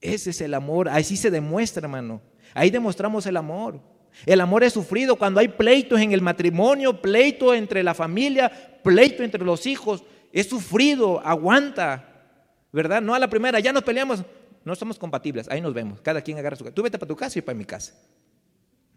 Ese 0.00 0.30
es 0.30 0.40
el 0.40 0.54
amor. 0.54 0.88
Así 0.88 1.16
se 1.16 1.30
demuestra, 1.30 1.84
hermano. 1.84 2.20
Ahí 2.52 2.70
demostramos 2.70 3.26
el 3.26 3.36
amor. 3.36 3.80
El 4.26 4.40
amor 4.40 4.64
es 4.64 4.72
sufrido 4.72 5.14
cuando 5.14 5.38
hay 5.38 5.46
pleitos 5.46 6.00
en 6.00 6.10
el 6.10 6.20
matrimonio, 6.20 7.00
pleito 7.00 7.54
entre 7.54 7.84
la 7.84 7.94
familia, 7.94 8.80
pleito 8.82 9.22
entre 9.22 9.44
los 9.44 9.66
hijos. 9.66 10.02
Es 10.32 10.48
sufrido, 10.48 11.20
aguanta, 11.20 12.26
¿verdad? 12.72 13.00
No 13.00 13.14
a 13.14 13.20
la 13.20 13.30
primera, 13.30 13.60
ya 13.60 13.72
nos 13.72 13.84
peleamos, 13.84 14.24
no 14.64 14.74
somos 14.74 14.98
compatibles, 14.98 15.48
ahí 15.48 15.60
nos 15.60 15.72
vemos, 15.72 16.00
cada 16.00 16.22
quien 16.22 16.38
agarra 16.38 16.56
su 16.56 16.64
casa. 16.64 16.74
Tú 16.74 16.82
vete 16.82 16.98
para 16.98 17.08
tu 17.08 17.14
casa 17.14 17.38
y 17.38 17.42
para 17.42 17.56
mi 17.56 17.64
casa 17.64 17.94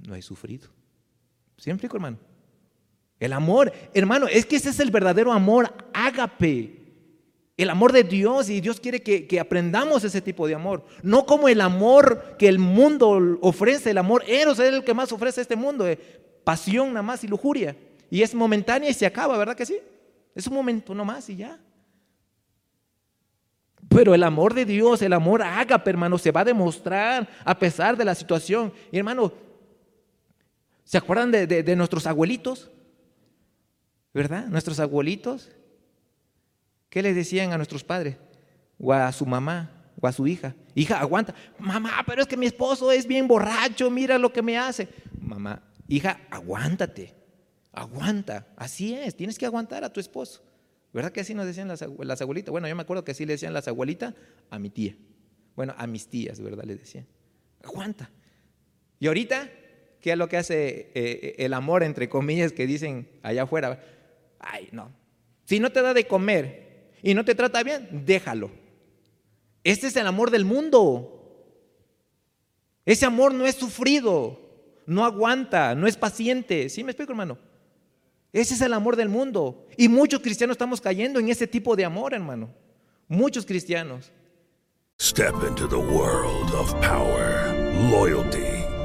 no 0.06 0.14
hay 0.14 0.22
sufrido. 0.22 0.70
¿Sí 1.58 1.70
me 1.70 1.74
explico, 1.74 1.98
hermano? 1.98 2.18
El 3.20 3.34
amor, 3.34 3.72
hermano, 3.94 4.28
es 4.28 4.46
que 4.46 4.58
ese 4.58 4.70
es 4.70 4.80
el 4.80 4.92
verdadero 4.92 5.32
amor, 5.32 5.74
ágape. 5.94 6.84
El 7.56 7.70
amor 7.70 7.92
de 7.92 8.04
Dios 8.04 8.50
y 8.50 8.60
Dios 8.60 8.80
quiere 8.80 9.02
que, 9.02 9.40
aprendamos 9.40 10.04
ese 10.04 10.22
tipo 10.22 10.48
de 10.48 10.56
amor. 10.56 10.84
No 11.04 11.26
como 11.26 11.48
el 11.48 11.62
amor 11.62 12.36
que 12.38 12.48
el 12.48 12.60
mundo 12.60 13.40
ofrece, 13.42 13.92
el 13.92 13.98
amor 14.00 14.24
eros 14.28 14.60
es 14.60 14.74
el 14.74 14.84
que 14.84 14.94
más 14.94 15.12
ofrece 15.12 15.42
este 15.42 15.56
mundo, 15.56 15.84
de 15.84 15.98
pasión 16.44 16.90
nada 16.90 17.04
más 17.04 17.24
y 17.24 17.28
lujuria. 17.28 17.78
Y 18.10 18.22
es 18.22 18.34
momentánea 18.34 18.90
y 18.90 18.94
se 18.94 19.06
acaba, 19.06 19.38
¿verdad 19.38 19.56
que 19.56 19.66
sí? 19.66 19.78
Es 20.36 20.48
un 20.48 20.56
momento 20.56 20.96
nomás 20.96 21.30
y 21.30 21.38
ya. 21.38 21.60
Pero 23.88 24.16
el 24.16 24.24
amor 24.24 24.54
de 24.54 24.66
Dios, 24.66 25.02
el 25.04 25.14
amor 25.14 25.44
ágape, 25.44 25.92
hermano, 25.92 26.18
se 26.18 26.32
va 26.32 26.42
a 26.42 26.46
demostrar 26.46 27.30
a 27.46 27.58
pesar 27.58 27.96
de 27.96 28.06
la 28.06 28.16
situación. 28.16 28.74
Y 28.92 28.98
hermano, 28.98 29.32
¿Se 30.84 30.98
acuerdan 30.98 31.32
de, 31.32 31.76
nuestros 31.76 32.08
abuelitos? 32.08 32.70
¿Verdad? 34.14 34.48
Nuestros 34.48 34.80
abuelitos. 34.80 35.50
¿Qué 36.90 37.02
les 37.02 37.16
decían 37.16 37.52
a 37.52 37.58
nuestros 37.58 37.84
padres? 37.84 38.18
O 38.78 38.94
a 38.94 39.12
su 39.12 39.26
mamá, 39.26 39.72
o 40.00 40.08
a 40.08 40.12
su 40.12 40.28
hija. 40.28 40.56
Hija, 40.76 41.00
aguanta. 41.00 41.34
Mamá, 41.58 42.04
pero 42.06 42.22
es 42.22 42.28
que 42.28 42.38
mi 42.38 42.46
esposo 42.46 42.92
es 42.92 43.08
bien 43.08 43.28
borracho, 43.28 43.90
mira 43.90 44.18
lo 44.18 44.32
que 44.32 44.42
me 44.42 44.58
hace. 44.58 44.88
Mamá, 45.20 45.64
hija, 45.88 46.20
aguántate. 46.30 47.14
Aguanta. 47.72 48.48
Así 48.56 48.94
es, 48.94 49.16
tienes 49.16 49.40
que 49.40 49.46
aguantar 49.46 49.84
a 49.84 49.92
tu 49.92 50.00
esposo. 50.00 50.44
¿Verdad 50.94 51.12
que 51.12 51.22
así 51.22 51.34
nos 51.34 51.48
decían 51.48 51.68
las, 51.68 51.84
las 52.00 52.22
abuelitas? 52.22 52.52
Bueno, 52.52 52.68
yo 52.68 52.76
me 52.76 52.84
acuerdo 52.84 53.04
que 53.04 53.12
así 53.12 53.26
le 53.26 53.34
decían 53.34 53.54
las 53.54 53.68
abuelitas 53.68 54.14
a 54.52 54.60
mi 54.60 54.70
tía. 54.70 54.96
Bueno, 55.56 55.74
a 55.78 55.88
mis 55.88 56.08
tías, 56.08 56.40
¿verdad? 56.40 56.66
Le 56.66 56.76
decían. 56.76 57.08
Aguanta. 57.64 58.12
Y 59.00 59.08
ahorita 59.08 59.50
¿Qué 60.04 60.12
es 60.12 60.18
lo 60.18 60.28
que 60.28 60.36
hace 60.36 60.92
eh, 60.96 61.36
el 61.38 61.54
amor, 61.54 61.82
entre 61.82 62.10
comillas, 62.10 62.52
que 62.52 62.68
dicen 62.68 63.08
allá 63.24 63.44
afuera? 63.44 63.82
Ay, 64.38 64.68
no. 64.74 64.92
Si 65.46 65.62
no 65.62 65.72
te 65.72 65.82
da 65.82 65.94
de 65.94 66.06
comer 66.06 66.92
y 67.02 67.14
no 67.14 67.24
te 67.24 67.34
trata 67.34 67.64
bien, 67.64 67.88
déjalo. 68.06 68.52
Este 69.64 69.88
es 69.88 69.96
el 69.96 70.06
amor 70.06 70.30
del 70.30 70.44
mundo. 70.44 71.48
Ese 72.84 73.06
amor 73.06 73.34
no 73.34 73.46
es 73.46 73.56
sufrido, 73.56 74.42
no 74.86 75.06
aguanta, 75.06 75.74
no 75.74 75.88
es 75.88 75.96
paciente. 75.96 76.68
¿Sí 76.68 76.84
me 76.84 76.92
explico, 76.92 77.14
hermano? 77.14 77.38
Ese 78.34 78.56
es 78.56 78.62
el 78.62 78.74
amor 78.74 78.98
del 78.98 79.08
mundo. 79.08 79.70
Y 79.78 79.88
muchos 79.88 80.20
cristianos 80.20 80.56
estamos 80.56 80.82
cayendo 80.82 81.22
en 81.22 81.30
ese 81.30 81.48
tipo 81.48 81.78
de 81.78 81.86
amor, 81.86 82.14
hermano. 82.14 82.54
Muchos 83.08 83.46
cristianos. 83.46 84.12
Step 85.00 85.36
into 85.48 85.66
the 85.70 85.78
world 85.78 86.54
of 86.54 86.74
power, 86.82 87.54
loyalty. 87.90 88.53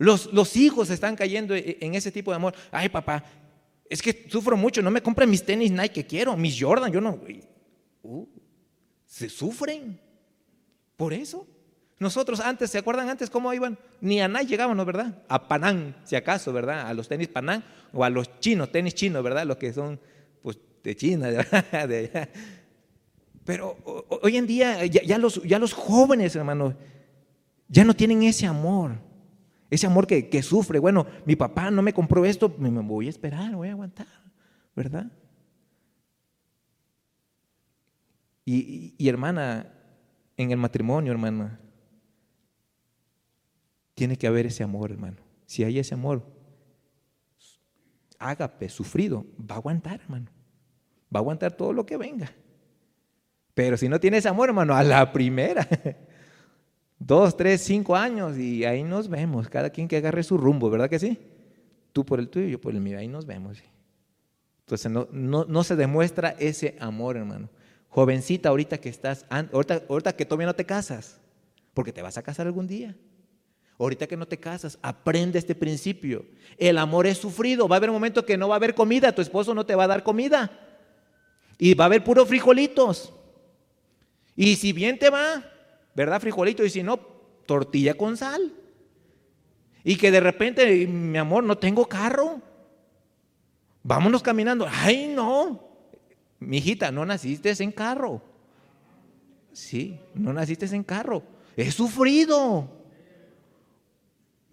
Los, 0.00 0.32
los 0.32 0.56
hijos 0.56 0.88
están 0.88 1.14
cayendo 1.14 1.54
e, 1.54 1.76
en 1.78 1.94
ese 1.94 2.10
tipo 2.10 2.30
de 2.30 2.36
amor. 2.36 2.54
Ay, 2.70 2.88
papá, 2.88 3.22
es 3.86 4.00
que 4.00 4.26
sufro 4.30 4.56
mucho, 4.56 4.80
no 4.80 4.90
me 4.90 5.02
compran 5.02 5.28
mis 5.28 5.44
tenis 5.44 5.70
Nike 5.70 5.90
que 5.90 6.06
quiero, 6.06 6.34
mis 6.38 6.56
Jordan, 6.58 6.90
yo 6.90 7.02
no. 7.02 7.20
Uh, 8.02 8.26
se 9.04 9.28
sufren 9.28 10.00
por 10.96 11.12
eso. 11.12 11.46
Nosotros 11.98 12.40
antes, 12.40 12.70
¿se 12.70 12.78
acuerdan 12.78 13.10
antes 13.10 13.28
cómo 13.28 13.52
iban? 13.52 13.78
Ni 14.00 14.22
a 14.22 14.28
Nike 14.28 14.46
llegábamos, 14.46 14.86
¿verdad? 14.86 15.22
A 15.28 15.46
Panán, 15.46 15.94
si 16.04 16.16
acaso, 16.16 16.50
¿verdad? 16.50 16.86
A 16.86 16.94
los 16.94 17.06
tenis 17.06 17.28
Panán 17.28 17.62
o 17.92 18.02
a 18.02 18.08
los 18.08 18.40
chinos, 18.40 18.72
tenis 18.72 18.94
chinos, 18.94 19.22
¿verdad? 19.22 19.44
Los 19.44 19.58
que 19.58 19.70
son, 19.70 20.00
pues, 20.40 20.58
de 20.82 20.96
China, 20.96 21.28
de, 21.86 22.30
Pero 23.44 23.76
hoy 24.22 24.38
en 24.38 24.46
día 24.46 24.86
ya, 24.86 25.18
los, 25.18 25.42
ya 25.42 25.58
los 25.58 25.74
jóvenes, 25.74 26.34
hermanos, 26.36 26.74
ya 27.68 27.84
no 27.84 27.94
tienen 27.94 28.22
ese 28.22 28.46
amor 28.46 29.09
Ese 29.70 29.86
amor 29.86 30.06
que, 30.06 30.28
que 30.28 30.42
sufre, 30.42 30.78
bueno, 30.78 31.06
mi 31.24 31.36
papá 31.36 31.70
no 31.70 31.80
me 31.82 31.92
compró 31.92 32.24
esto, 32.24 32.54
me 32.58 32.70
voy 32.82 33.06
a 33.06 33.10
esperar, 33.10 33.54
voy 33.54 33.68
a 33.68 33.72
aguantar, 33.72 34.06
¿verdad? 34.74 35.06
Y, 38.44 38.56
y- 38.56 38.94
y, 38.98 39.08
hermana, 39.08 39.72
en 40.36 40.50
el 40.50 40.56
matrimonio, 40.56 41.12
hermana, 41.12 41.60
tiene 43.94 44.16
que 44.16 44.26
haber 44.26 44.46
ese 44.46 44.62
amor, 44.64 44.90
hermano. 44.90 45.18
Si 45.46 45.62
hay 45.62 45.78
ese 45.78 45.94
amor, 45.94 46.24
ágape, 48.18 48.68
sufrido, 48.68 49.24
va 49.38 49.54
a 49.56 49.58
aguantar, 49.58 50.00
hermano. 50.00 50.30
Va 51.14 51.18
a 51.18 51.22
aguantar 51.22 51.52
todo 51.52 51.72
lo 51.72 51.86
que 51.86 51.96
venga. 51.96 52.32
Pero 53.54 53.76
si 53.76 53.88
no 53.88 54.00
tiene 54.00 54.16
ese 54.18 54.28
amor, 54.28 54.48
hermano, 54.48 54.74
a 54.74 54.82
la 54.82 55.12
primera. 55.12 55.66
Dos, 57.00 57.34
tres, 57.34 57.62
cinco 57.62 57.96
años 57.96 58.36
y 58.36 58.64
ahí 58.66 58.84
nos 58.84 59.08
vemos. 59.08 59.48
Cada 59.48 59.70
quien 59.70 59.88
que 59.88 59.96
agarre 59.96 60.22
su 60.22 60.36
rumbo, 60.36 60.68
¿verdad 60.68 60.90
que 60.90 60.98
sí? 60.98 61.18
Tú 61.94 62.04
por 62.04 62.20
el 62.20 62.28
tuyo, 62.28 62.46
yo 62.46 62.60
por 62.60 62.74
el 62.74 62.80
mío. 62.80 62.98
Ahí 62.98 63.08
nos 63.08 63.24
vemos. 63.24 63.58
Entonces 64.60 64.92
no, 64.92 65.08
no, 65.10 65.46
no 65.46 65.64
se 65.64 65.76
demuestra 65.76 66.36
ese 66.38 66.76
amor, 66.78 67.16
hermano. 67.16 67.48
Jovencita, 67.88 68.50
ahorita 68.50 68.78
que 68.78 68.90
estás, 68.90 69.24
ahorita, 69.30 69.82
ahorita 69.88 70.12
que 70.14 70.26
todavía 70.26 70.46
no 70.46 70.54
te 70.54 70.66
casas, 70.66 71.18
porque 71.72 71.90
te 71.90 72.02
vas 72.02 72.18
a 72.18 72.22
casar 72.22 72.46
algún 72.46 72.66
día. 72.66 72.94
Ahorita 73.78 74.06
que 74.06 74.18
no 74.18 74.28
te 74.28 74.38
casas, 74.38 74.78
aprende 74.82 75.38
este 75.38 75.54
principio. 75.54 76.26
El 76.58 76.76
amor 76.76 77.06
es 77.06 77.16
sufrido. 77.16 77.66
Va 77.66 77.76
a 77.76 77.78
haber 77.78 77.88
un 77.88 77.96
momento 77.96 78.26
que 78.26 78.36
no 78.36 78.46
va 78.46 78.56
a 78.56 78.58
haber 78.58 78.74
comida, 78.74 79.14
tu 79.14 79.22
esposo 79.22 79.54
no 79.54 79.64
te 79.64 79.74
va 79.74 79.84
a 79.84 79.88
dar 79.88 80.02
comida. 80.02 80.52
Y 81.56 81.72
va 81.72 81.84
a 81.84 81.86
haber 81.86 82.04
puros 82.04 82.28
frijolitos. 82.28 83.14
Y 84.36 84.56
si 84.56 84.74
bien 84.74 84.98
te 84.98 85.08
va, 85.08 85.42
¿verdad? 85.94 86.20
Frijolito. 86.20 86.64
Y 86.64 86.70
si 86.70 86.82
no, 86.82 86.98
tortilla 87.46 87.94
con 87.94 88.16
sal. 88.16 88.52
Y 89.82 89.96
que 89.96 90.10
de 90.10 90.20
repente, 90.20 90.86
mi 90.86 91.18
amor, 91.18 91.44
no 91.44 91.58
tengo 91.58 91.86
carro. 91.86 92.40
Vámonos 93.82 94.22
caminando. 94.22 94.66
Ay, 94.70 95.08
no. 95.08 95.68
Mi 96.38 96.58
hijita, 96.58 96.90
no 96.90 97.04
naciste 97.04 97.54
en 97.62 97.72
carro. 97.72 98.22
Sí, 99.52 99.98
no 100.14 100.32
naciste 100.32 100.66
en 100.66 100.84
carro. 100.84 101.22
He 101.56 101.70
sufrido. 101.70 102.68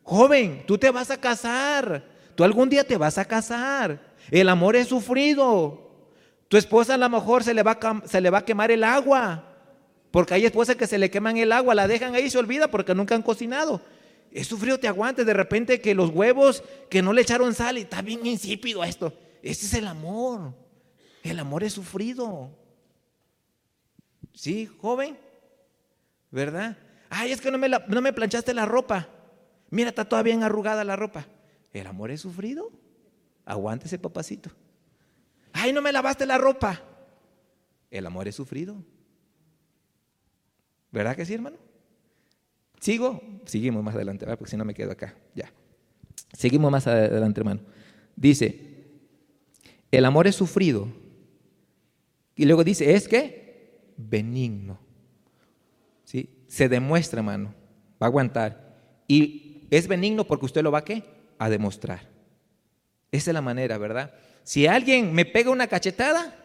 Joven, 0.04 0.64
tú 0.66 0.78
te 0.78 0.90
vas 0.90 1.12
a 1.12 1.20
casar. 1.20 2.06
Tú 2.36 2.44
algún 2.44 2.70
día 2.70 2.84
te 2.84 2.98
vas 2.98 3.18
a 3.18 3.26
casar. 3.26 4.14
El 4.32 4.50
amor 4.50 4.76
es 4.76 4.88
sufrido. 4.88 5.92
Tu 6.48 6.58
esposa 6.58 6.94
a 6.94 6.98
lo 6.98 7.10
mejor 7.10 7.44
se 7.44 7.54
le 7.54 7.64
va 7.64 7.78
a, 7.82 8.08
se 8.08 8.22
le 8.22 8.30
va 8.30 8.40
a 8.40 8.46
quemar 8.46 8.72
el 8.72 8.84
agua. 8.84 9.47
Porque 10.18 10.34
hay 10.34 10.48
esposas 10.48 10.76
que 10.76 10.88
se 10.88 10.98
le 10.98 11.12
queman 11.12 11.38
el 11.38 11.52
agua, 11.52 11.76
la 11.76 11.88
dejan 11.88 12.16
ahí 12.16 12.24
y 12.24 12.30
se 12.32 12.40
olvida 12.40 12.72
porque 12.72 12.96
nunca 12.96 13.14
han 13.14 13.22
cocinado. 13.22 13.84
Es 14.32 14.48
sufrido, 14.48 14.80
te 14.80 14.88
aguantes. 14.88 15.28
De 15.28 15.34
repente 15.36 15.80
que 15.80 15.94
los 15.94 16.10
huevos 16.10 16.64
que 16.90 17.04
no 17.04 17.14
le 17.14 17.22
echaron 17.22 17.54
sal 17.54 17.78
y 17.78 17.82
está 17.82 18.02
bien 18.02 18.26
insípido 18.26 18.84
esto. 18.84 19.14
Ese 19.44 19.68
es 19.68 19.76
el 19.76 19.86
amor. 19.86 20.56
El 21.22 21.38
amor 21.38 21.64
es 21.64 21.74
sufrido. 21.74 22.50
Sí, 24.34 24.66
joven. 24.82 25.20
¿Verdad? 26.32 26.80
Ay, 27.12 27.32
es 27.32 27.40
que 27.40 27.52
no 27.52 27.60
me, 27.60 27.70
la- 27.70 27.86
no 27.88 28.02
me 28.02 28.12
planchaste 28.12 28.56
la 28.56 28.66
ropa. 28.66 29.08
Mira, 29.70 29.90
está 29.90 30.04
toda 30.04 30.24
bien 30.24 30.42
arrugada 30.42 30.84
la 30.84 30.96
ropa. 30.96 31.28
¿El 31.74 31.86
amor 31.86 32.10
es 32.10 32.22
sufrido? 32.22 32.72
Aguántese, 33.46 34.00
papacito. 34.00 34.50
Ay, 35.54 35.74
no 35.74 35.84
me 35.84 35.92
lavaste 35.92 36.26
la 36.26 36.40
ropa. 36.40 36.82
El 37.92 38.08
amor 38.08 38.28
es 38.28 38.34
sufrido. 38.34 38.84
¿Verdad 40.92 41.16
que 41.16 41.26
sí, 41.26 41.34
hermano? 41.34 41.58
¿Sigo? 42.80 43.22
Seguimos 43.46 43.84
más 43.84 43.96
adelante, 43.96 44.26
¿verdad? 44.26 44.38
porque 44.38 44.52
si 44.52 44.58
no 44.58 44.66
me 44.66 44.74
quedo 44.74 44.92
acá. 44.92 45.16
Ya. 45.36 45.52
Seguimos 46.34 46.72
más 46.72 46.88
adelante, 46.88 47.40
hermano. 47.40 47.62
Dice, 48.16 48.68
el 49.92 50.06
amor 50.06 50.28
es 50.28 50.36
sufrido. 50.36 50.88
Y 52.36 52.46
luego 52.46 52.64
dice, 52.64 52.94
¿es 52.94 53.08
qué? 53.08 53.94
Benigno. 53.98 54.80
¿Sí? 56.04 56.30
Se 56.48 56.70
demuestra, 56.70 57.20
hermano. 57.20 57.54
Va 58.02 58.06
a 58.06 58.10
aguantar. 58.10 58.78
Y 59.08 59.68
es 59.70 59.88
benigno 59.88 60.26
porque 60.26 60.46
usted 60.46 60.62
lo 60.62 60.72
va 60.72 60.80
a 60.80 60.86
qué? 60.86 61.04
A 61.40 61.50
demostrar. 61.50 62.08
Esa 63.12 63.32
es 63.32 63.34
la 63.34 63.42
manera, 63.42 63.78
¿verdad? 63.78 64.14
Si 64.44 64.68
alguien 64.68 65.14
me 65.14 65.26
pega 65.26 65.50
una 65.50 65.68
cachetada, 65.68 66.36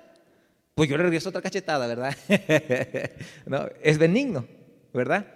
pues 0.75 0.89
yo 0.89 0.97
le 0.97 1.03
regreso 1.03 1.29
otra 1.29 1.43
cachetada, 1.43 1.87
¿verdad? 1.87 2.17
no, 3.47 3.69
es 3.83 3.99
benigno, 3.99 4.47
¿verdad? 4.93 5.27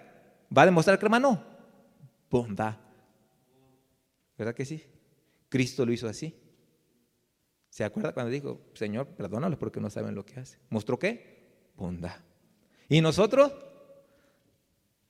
Va 0.55 0.63
a 0.63 0.65
demostrar 0.65 0.97
que 0.97 1.05
hermano, 1.05 1.43
bondad. 2.29 2.75
¿Verdad 4.37 4.53
que 4.53 4.65
sí? 4.65 4.83
Cristo 5.49 5.85
lo 5.85 5.91
hizo 5.91 6.07
así. 6.07 6.35
¿Se 7.69 7.83
acuerda 7.83 8.13
cuando 8.13 8.31
dijo, 8.31 8.61
Señor, 8.73 9.07
perdónalos 9.07 9.59
porque 9.59 9.79
no 9.79 9.89
saben 9.89 10.15
lo 10.15 10.25
que 10.25 10.39
hacen? 10.39 10.59
¿Mostró 10.69 10.97
qué? 10.97 11.71
Bondad. 11.75 12.15
Y 12.89 13.01
nosotros, 13.01 13.53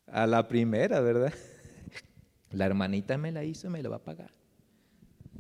a 0.07 0.27
la 0.27 0.47
primera, 0.47 0.99
¿verdad? 0.99 1.33
La 2.51 2.65
hermanita 2.65 3.17
me 3.17 3.31
la 3.31 3.43
hizo 3.43 3.67
y 3.67 3.69
me 3.69 3.83
la 3.83 3.89
va 3.89 3.97
a 3.97 4.03
pagar. 4.03 4.31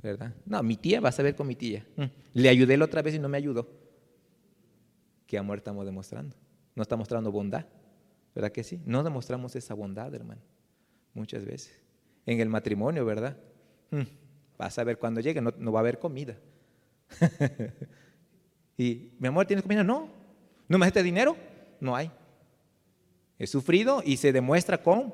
¿Verdad? 0.01 0.33
No, 0.45 0.61
mi 0.61 0.75
tía, 0.75 0.99
vas 0.99 1.19
a 1.19 1.23
ver 1.23 1.35
con 1.35 1.47
mi 1.47 1.55
tía. 1.55 1.85
Mm. 1.95 2.03
Le 2.33 2.49
ayudé 2.49 2.77
la 2.77 2.85
otra 2.85 3.01
vez 3.01 3.15
y 3.15 3.19
no 3.19 3.29
me 3.29 3.37
ayudó. 3.37 3.67
¿Qué 5.27 5.37
amor 5.37 5.57
estamos 5.59 5.85
demostrando? 5.85 6.35
No 6.75 6.81
está 6.81 6.95
mostrando 6.95 7.31
bondad. 7.31 7.65
¿Verdad 8.33 8.51
que 8.51 8.63
sí? 8.63 8.81
No 8.85 9.03
demostramos 9.03 9.55
esa 9.55 9.73
bondad, 9.73 10.13
hermano. 10.15 10.41
Muchas 11.13 11.45
veces. 11.45 11.79
En 12.25 12.39
el 12.39 12.49
matrimonio, 12.49 13.05
¿verdad? 13.05 13.37
Mm. 13.91 14.01
Vas 14.57 14.77
a 14.79 14.83
ver 14.83 14.97
cuando 14.97 15.21
llegue, 15.21 15.41
no, 15.41 15.71
va 15.71 15.79
a 15.79 15.81
haber 15.81 15.99
comida. 15.99 16.37
y, 18.77 19.11
mi 19.19 19.27
amor, 19.27 19.45
¿tienes 19.45 19.63
comida? 19.63 19.83
No. 19.83 20.09
¿No 20.67 20.77
me 20.77 20.85
diste 20.85 21.03
dinero? 21.03 21.35
No 21.79 21.95
hay. 21.95 22.11
Es 23.39 23.49
sufrido 23.49 24.01
y 24.05 24.17
se 24.17 24.31
demuestra 24.31 24.81
con 24.81 25.13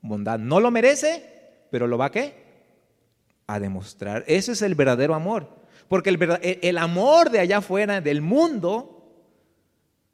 bondad. 0.00 0.38
No 0.38 0.60
lo 0.60 0.70
merece, 0.70 1.66
pero 1.70 1.86
lo 1.86 1.98
va 1.98 2.06
a 2.06 2.10
qué? 2.10 2.34
A 3.46 3.60
demostrar. 3.60 4.24
Ese 4.26 4.52
es 4.52 4.62
el 4.62 4.74
verdadero 4.74 5.14
amor. 5.14 5.48
Porque 5.88 6.10
el, 6.10 6.18
el- 6.62 6.78
amor 6.78 7.30
de 7.30 7.40
allá 7.40 7.58
afuera, 7.58 8.00
del 8.00 8.22
mundo, 8.22 8.91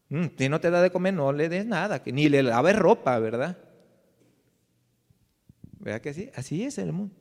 si 0.09 0.49
no 0.49 0.61
te 0.61 0.71
da 0.71 0.81
de 0.81 0.91
comer, 0.91 1.15
no 1.15 1.33
le 1.33 1.49
des 1.49 1.67
nada, 1.67 2.03
ni 2.07 2.29
le 2.29 2.43
laves 2.43 2.77
ropa, 2.77 3.19
¿verdad? 3.19 3.59
¿Verdad 5.79 6.01
que 6.01 6.15
sí? 6.15 6.31
Así 6.35 6.65
es 6.65 6.79
el 6.79 6.93
mundo. 6.93 7.15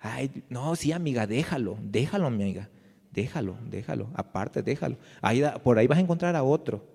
Ay, 0.00 0.44
no, 0.48 0.74
sí, 0.76 0.92
amiga, 0.92 1.26
déjalo, 1.26 1.78
déjalo, 1.82 2.26
amiga. 2.26 2.70
Déjalo, 3.10 3.58
déjalo, 3.68 4.08
aparte, 4.14 4.62
déjalo. 4.62 4.96
Ahí 5.20 5.42
por 5.64 5.78
ahí 5.78 5.86
vas 5.86 5.98
a 5.98 6.02
encontrar 6.02 6.36
a 6.36 6.44
otro. 6.44 6.86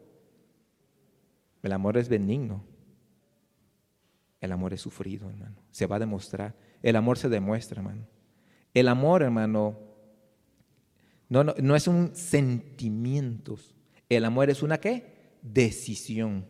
El 1.61 1.73
amor 1.73 1.97
es 1.97 2.07
benigno. 2.07 2.63
El 4.39 4.51
amor 4.51 4.73
es 4.73 4.81
sufrido, 4.81 5.29
hermano. 5.29 5.57
Se 5.71 5.87
va 5.87 5.97
a 5.97 5.99
demostrar. 5.99 6.55
El 6.81 6.95
amor 6.95 7.17
se 7.17 7.27
demuestra, 7.27 7.79
hermano. 7.81 8.07
El 8.73 8.87
amor, 8.87 9.23
hermano, 9.23 9.77
no, 11.27 11.43
no, 11.43 11.53
no 11.61 11.75
es 11.75 11.87
un 11.87 12.15
sentimiento. 12.15 13.57
El 14.07 14.25
amor 14.25 14.49
es 14.49 14.63
una 14.63 14.79
qué? 14.79 15.14
Decisión. 15.53 16.45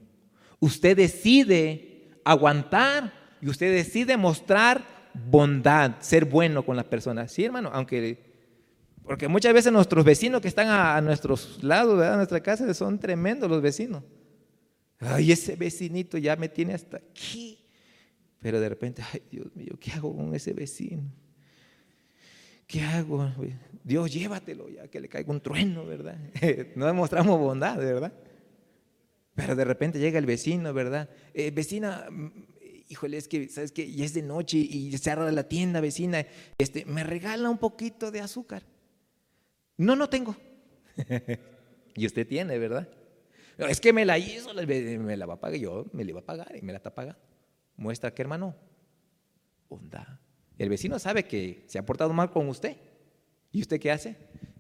Usted 0.60 0.96
decide 0.98 2.10
aguantar 2.24 3.14
y 3.42 3.50
usted 3.50 3.74
decide 3.74 4.18
mostrar 4.18 4.84
bondad, 5.14 5.96
ser 6.00 6.26
bueno 6.26 6.66
con 6.66 6.76
las 6.76 6.86
personas. 6.86 7.32
Sí, 7.32 7.44
hermano, 7.44 7.70
aunque 7.74 8.34
porque 9.04 9.28
muchas 9.28 9.54
veces 9.54 9.72
nuestros 9.72 10.04
vecinos 10.04 10.42
que 10.42 10.48
están 10.48 10.68
a, 10.68 11.00
nuestros 11.02 11.64
lados, 11.64 11.98
¿verdad? 11.98 12.16
a 12.16 12.18
nuestra 12.18 12.42
casa, 12.42 12.74
son 12.74 13.00
tremendos 13.00 13.50
los 13.50 13.62
vecinos. 13.62 14.04
Ay, 15.00 15.32
ese 15.32 15.56
vecinito 15.56 16.18
ya 16.18 16.36
me 16.36 16.50
tiene 16.50 16.74
hasta 16.74 16.98
aquí. 16.98 17.60
Pero 18.40 18.60
de 18.60 18.68
repente, 18.68 19.04
ay, 19.14 19.22
Dios 19.30 19.56
mío, 19.56 19.74
¿qué 19.80 19.92
hago 19.92 20.16
con 20.16 20.34
ese 20.34 20.54
vecino? 20.54 21.04
¿Qué 22.66 22.82
hago? 22.82 23.32
Dios, 23.84 24.12
llévatelo 24.12 24.70
ya, 24.70 24.88
que 24.88 25.00
le 25.00 25.08
caiga 25.08 25.32
un 25.32 25.42
trueno, 25.42 25.86
¿verdad? 25.86 26.18
No 26.76 26.88
demostramos 26.88 27.40
bondad, 27.40 27.78
¿verdad? 27.78 28.12
Pero 29.36 29.56
de 29.56 29.66
repente 29.66 30.00
llega 30.00 30.18
el 30.18 30.26
vecino, 30.26 30.74
¿verdad? 30.74 31.10
Eh, 31.34 31.52
vecina, 31.52 32.08
mm, 32.10 32.32
híjole, 32.90 33.18
es 33.18 33.28
que, 33.28 33.50
¿sabes 33.50 33.72
qué? 33.72 33.92
Ya 33.92 34.06
es 34.06 34.14
de 34.14 34.22
noche 34.22 34.58
y 34.58 34.92
se 34.92 34.98
cerra 34.98 35.30
la 35.32 35.44
tienda, 35.44 35.82
vecina. 35.82 36.26
Este, 36.58 36.86
¿Me 36.86 37.04
regala 37.04 37.50
un 37.50 37.58
poquito 37.58 38.12
de 38.12 38.22
azúcar? 38.22 38.64
No, 39.78 39.96
no 39.96 40.10
tengo. 40.10 40.36
y 41.96 42.06
usted 42.06 42.26
tiene, 42.26 42.58
¿verdad? 42.58 42.90
Es 43.58 43.80
que 43.80 43.94
me 43.94 44.06
la 44.06 44.18
hizo, 44.18 44.54
me 44.54 45.18
la 45.18 45.26
va 45.26 45.36
a 45.36 45.40
pagar 45.40 45.60
yo, 45.60 45.86
me 45.94 46.04
la 46.04 46.12
iba 46.12 46.20
a 46.20 46.26
pagar 46.26 46.56
y 46.56 46.62
me 46.62 46.72
la 46.72 46.78
está 46.78 46.94
pagando. 46.94 47.20
Muestra 47.78 48.14
que, 48.14 48.22
hermano, 48.22 48.56
bondad. 49.70 50.20
El 50.58 50.70
vecino 50.70 51.00
sabe 51.00 51.24
que 51.24 51.64
se 51.68 51.78
ha 51.78 51.86
portado 51.86 52.14
mal 52.14 52.32
con 52.32 52.48
usted. 52.48 52.78
¿Y 53.52 53.62
usted 53.62 53.80
qué 53.80 53.92
hace? 53.92 54.18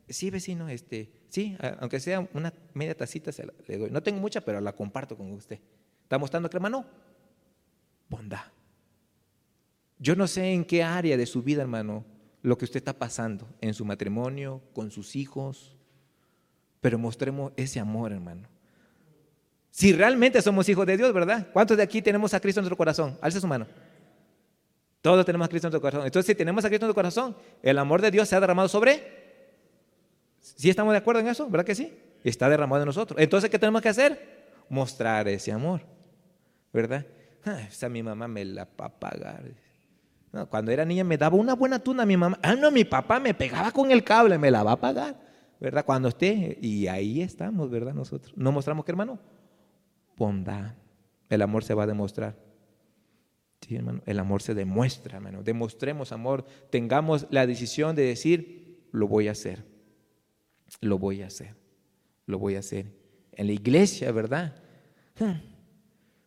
Sí, 0.07 0.29
vecino, 0.29 0.69
este, 0.69 1.11
sí, 1.29 1.57
aunque 1.79 1.99
sea 1.99 2.27
una 2.33 2.53
media 2.73 2.95
tacita 2.95 3.31
se 3.31 3.47
le 3.67 3.77
doy. 3.77 3.89
No 3.89 4.03
tengo 4.03 4.19
mucha, 4.19 4.41
pero 4.41 4.61
la 4.61 4.73
comparto 4.73 5.17
con 5.17 5.31
usted. 5.31 5.59
¿Está 6.03 6.19
mostrando 6.19 6.49
que, 6.49 6.57
hermano? 6.57 6.85
Bondad. 8.07 8.43
Yo 9.97 10.15
no 10.15 10.27
sé 10.27 10.53
en 10.53 10.65
qué 10.65 10.83
área 10.83 11.17
de 11.17 11.25
su 11.25 11.41
vida, 11.41 11.63
hermano, 11.63 12.05
lo 12.43 12.57
que 12.57 12.65
usted 12.65 12.77
está 12.77 12.93
pasando, 12.93 13.47
en 13.61 13.73
su 13.73 13.85
matrimonio, 13.85 14.61
con 14.73 14.91
sus 14.91 15.15
hijos, 15.15 15.75
pero 16.81 16.99
mostremos 16.99 17.53
ese 17.55 17.79
amor, 17.79 18.11
hermano. 18.11 18.47
Si 19.71 19.91
realmente 19.91 20.41
somos 20.41 20.69
hijos 20.69 20.85
de 20.85 20.97
Dios, 20.97 21.11
¿verdad? 21.11 21.47
¿Cuántos 21.51 21.75
de 21.75 21.83
aquí 21.83 22.01
tenemos 22.01 22.33
a 22.35 22.39
Cristo 22.39 22.59
en 22.59 22.65
nuestro 22.65 22.77
corazón? 22.77 23.17
Alce 23.21 23.41
su 23.41 23.47
mano. 23.47 23.65
Todos 25.01 25.25
tenemos 25.25 25.45
a 25.45 25.49
Cristo 25.49 25.67
en 25.67 25.71
nuestro 25.71 25.81
corazón. 25.81 26.05
Entonces, 26.05 26.27
si 26.27 26.35
tenemos 26.35 26.63
a 26.63 26.67
Cristo 26.67 26.85
en 26.85 26.87
nuestro 26.87 27.01
corazón, 27.01 27.35
el 27.63 27.79
amor 27.79 28.01
de 28.01 28.11
Dios 28.11 28.29
se 28.29 28.35
ha 28.35 28.39
derramado 28.39 28.69
sobre. 28.69 29.24
¿Sí 30.55 30.69
estamos 30.69 30.93
de 30.93 30.99
acuerdo 30.99 31.21
en 31.21 31.27
eso? 31.27 31.49
¿Verdad 31.49 31.65
que 31.65 31.73
sí? 31.73 31.91
Está 32.23 32.47
derramado 32.49 32.83
en 32.83 32.85
nosotros. 32.85 33.19
Entonces, 33.19 33.49
¿qué 33.49 33.57
tenemos 33.57 33.81
que 33.81 33.89
hacer? 33.89 34.45
Mostrar 34.69 35.27
ese 35.27 35.51
amor. 35.51 35.81
¿Verdad? 36.71 37.05
Ah, 37.43 37.61
esa 37.61 37.89
mi 37.89 38.03
mamá 38.03 38.27
me 38.27 38.45
la 38.45 38.65
va 38.79 38.85
a 38.85 38.89
pagar. 38.89 39.43
cuando 40.49 40.71
era 40.71 40.85
niña 40.85 41.03
me 41.03 41.17
daba 41.17 41.35
una 41.35 41.55
buena 41.55 41.79
tuna 41.79 42.05
mi 42.05 42.15
mamá. 42.15 42.39
Ah, 42.43 42.55
no, 42.55 42.69
mi 42.69 42.83
papá 42.83 43.19
me 43.19 43.33
pegaba 43.33 43.71
con 43.71 43.91
el 43.91 44.03
cable, 44.03 44.37
me 44.37 44.51
la 44.51 44.61
va 44.61 44.73
a 44.73 44.79
pagar. 44.79 45.19
¿Verdad? 45.59 45.83
Cuando 45.83 46.09
esté. 46.09 46.57
Y 46.61 46.87
ahí 46.87 47.21
estamos, 47.21 47.71
¿verdad? 47.71 47.93
Nosotros. 47.93 48.33
¿No 48.37 48.51
mostramos 48.51 48.85
qué, 48.85 48.91
hermano? 48.91 49.17
Bondad. 50.15 50.75
El 51.27 51.41
amor 51.41 51.63
se 51.63 51.73
va 51.73 51.83
a 51.83 51.87
demostrar. 51.87 52.35
Sí, 53.61 53.75
hermano. 53.75 54.01
El 54.05 54.19
amor 54.19 54.43
se 54.43 54.53
demuestra, 54.53 55.17
hermano. 55.17 55.41
Demostremos 55.41 56.11
amor. 56.11 56.45
Tengamos 56.69 57.25
la 57.31 57.47
decisión 57.47 57.95
de 57.95 58.03
decir, 58.03 58.87
lo 58.91 59.07
voy 59.07 59.27
a 59.27 59.31
hacer. 59.31 59.74
Lo 60.81 60.97
voy 60.97 61.21
a 61.21 61.27
hacer. 61.27 61.55
Lo 62.25 62.39
voy 62.39 62.55
a 62.55 62.59
hacer. 62.59 62.91
En 63.31 63.47
la 63.47 63.53
iglesia, 63.53 64.11
¿verdad? 64.11 64.55
Hmm. 65.19 65.39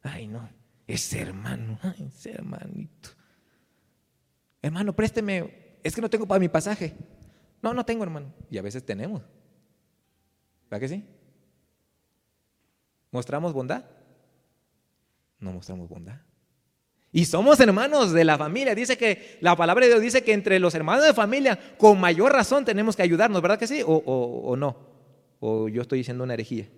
Ay, 0.03 0.29
no 0.29 0.59
ese 0.89 1.21
hermano, 1.21 1.79
ese 1.99 2.33
hermanito. 2.33 3.11
Hermano, 4.63 4.97
présteme, 4.97 5.79
es 5.85 5.95
que 5.95 6.01
no 6.01 6.11
tengo 6.11 6.27
para 6.27 6.41
mi 6.41 6.49
pasaje. 6.49 6.97
No, 7.63 7.75
no 7.75 7.85
tengo, 7.85 8.03
hermano. 8.03 8.33
Y 8.51 8.57
a 8.57 8.63
veces 8.63 8.85
tenemos. 8.85 9.23
¿Verdad 10.71 10.81
que 10.81 10.89
sí? 10.89 11.05
¿Mostramos 13.11 13.53
bondad? 13.53 13.85
No 15.39 15.53
mostramos 15.53 15.89
bondad. 15.89 16.21
Y 17.11 17.25
somos 17.25 17.59
hermanos 17.61 18.13
de 18.13 18.25
la 18.25 18.37
familia. 18.37 18.75
Dice 18.75 18.99
que 18.99 19.39
la 19.41 19.57
palabra 19.57 19.87
de 19.87 19.93
Dios 19.93 20.03
dice 20.03 20.23
que 20.23 20.33
entre 20.33 20.59
los 20.59 20.75
hermanos 20.75 21.05
de 21.05 21.15
familia, 21.15 21.59
con 21.79 21.99
mayor 21.99 22.33
razón 22.33 22.65
tenemos 22.65 22.97
que 22.97 23.03
ayudarnos, 23.03 23.41
¿verdad 23.41 23.59
que 23.59 23.67
sí? 23.67 23.83
¿O, 23.85 23.95
o 23.97 24.57
no? 24.57 24.77
¿O 25.41 25.69
yo 25.69 25.83
estoy 25.83 25.99
diciendo 25.99 26.25
una 26.25 26.35
herejía? 26.35 26.69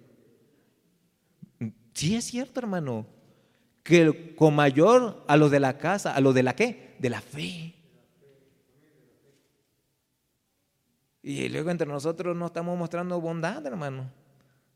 Sí 1.95 2.15
es 2.15 2.25
cierto, 2.25 2.61
hermano 2.61 3.07
que 3.83 4.35
con 4.37 4.55
mayor 4.55 5.25
a 5.27 5.37
los 5.37 5.51
de 5.51 5.61
la 5.61 5.79
casa, 5.79 6.15
a 6.15 6.21
los 6.21 6.35
de 6.35 6.43
la 6.43 6.55
qué? 6.55 6.97
De 6.99 7.11
la 7.11 7.21
fe. 7.21 7.75
Y 11.23 11.49
luego 11.49 11.71
entre 11.71 11.87
nosotros 11.87 12.37
no 12.37 12.47
estamos 12.47 12.79
mostrando 12.79 13.21
bondad, 13.21 13.65
hermano. 13.67 14.11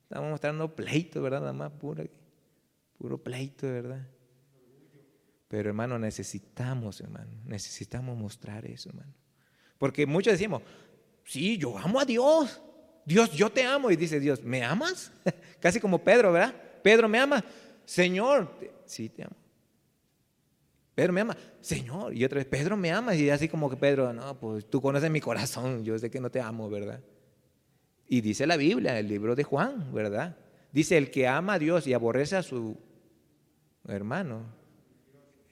Estamos 0.02 0.30
mostrando 0.30 0.74
pleito, 0.74 1.22
¿verdad? 1.22 1.40
Nada 1.40 1.52
más 1.52 1.70
puro, 1.72 2.04
puro 2.98 3.18
pleito, 3.18 3.66
¿verdad? 3.66 4.06
Pero 5.54 5.68
hermano, 5.68 6.00
necesitamos, 6.00 7.00
hermano, 7.00 7.30
necesitamos 7.46 8.18
mostrar 8.18 8.66
eso, 8.66 8.88
hermano. 8.88 9.14
Porque 9.78 10.04
muchos 10.04 10.32
decimos, 10.32 10.62
sí, 11.22 11.56
yo 11.56 11.78
amo 11.78 12.00
a 12.00 12.04
Dios. 12.04 12.60
Dios, 13.04 13.30
yo 13.30 13.48
te 13.52 13.62
amo. 13.62 13.88
Y 13.92 13.94
dice 13.94 14.18
Dios, 14.18 14.42
¿me 14.42 14.64
amas? 14.64 15.12
Casi 15.60 15.78
como 15.78 16.02
Pedro, 16.02 16.32
¿verdad? 16.32 16.52
Pedro 16.82 17.08
me 17.08 17.20
ama. 17.20 17.44
Señor, 17.84 18.50
sí 18.84 19.08
te 19.10 19.22
amo. 19.22 19.36
Pedro 20.92 21.12
me 21.12 21.20
ama, 21.20 21.36
Señor. 21.60 22.12
Y 22.12 22.24
otra 22.24 22.38
vez, 22.38 22.46
Pedro 22.46 22.76
me 22.76 22.90
ama. 22.90 23.14
Y 23.14 23.30
así 23.30 23.48
como 23.48 23.70
que 23.70 23.76
Pedro, 23.76 24.12
no, 24.12 24.36
pues 24.36 24.68
tú 24.68 24.80
conoces 24.80 25.08
mi 25.08 25.20
corazón, 25.20 25.84
yo 25.84 25.96
sé 26.00 26.10
que 26.10 26.18
no 26.18 26.32
te 26.32 26.40
amo, 26.40 26.68
¿verdad? 26.68 27.00
Y 28.08 28.22
dice 28.22 28.44
la 28.44 28.56
Biblia, 28.56 28.98
el 28.98 29.06
libro 29.06 29.36
de 29.36 29.44
Juan, 29.44 29.94
¿verdad? 29.94 30.36
Dice, 30.72 30.98
el 30.98 31.12
que 31.12 31.28
ama 31.28 31.52
a 31.52 31.58
Dios 31.60 31.86
y 31.86 31.92
aborrece 31.92 32.34
a 32.34 32.42
su 32.42 32.76
hermano, 33.86 34.63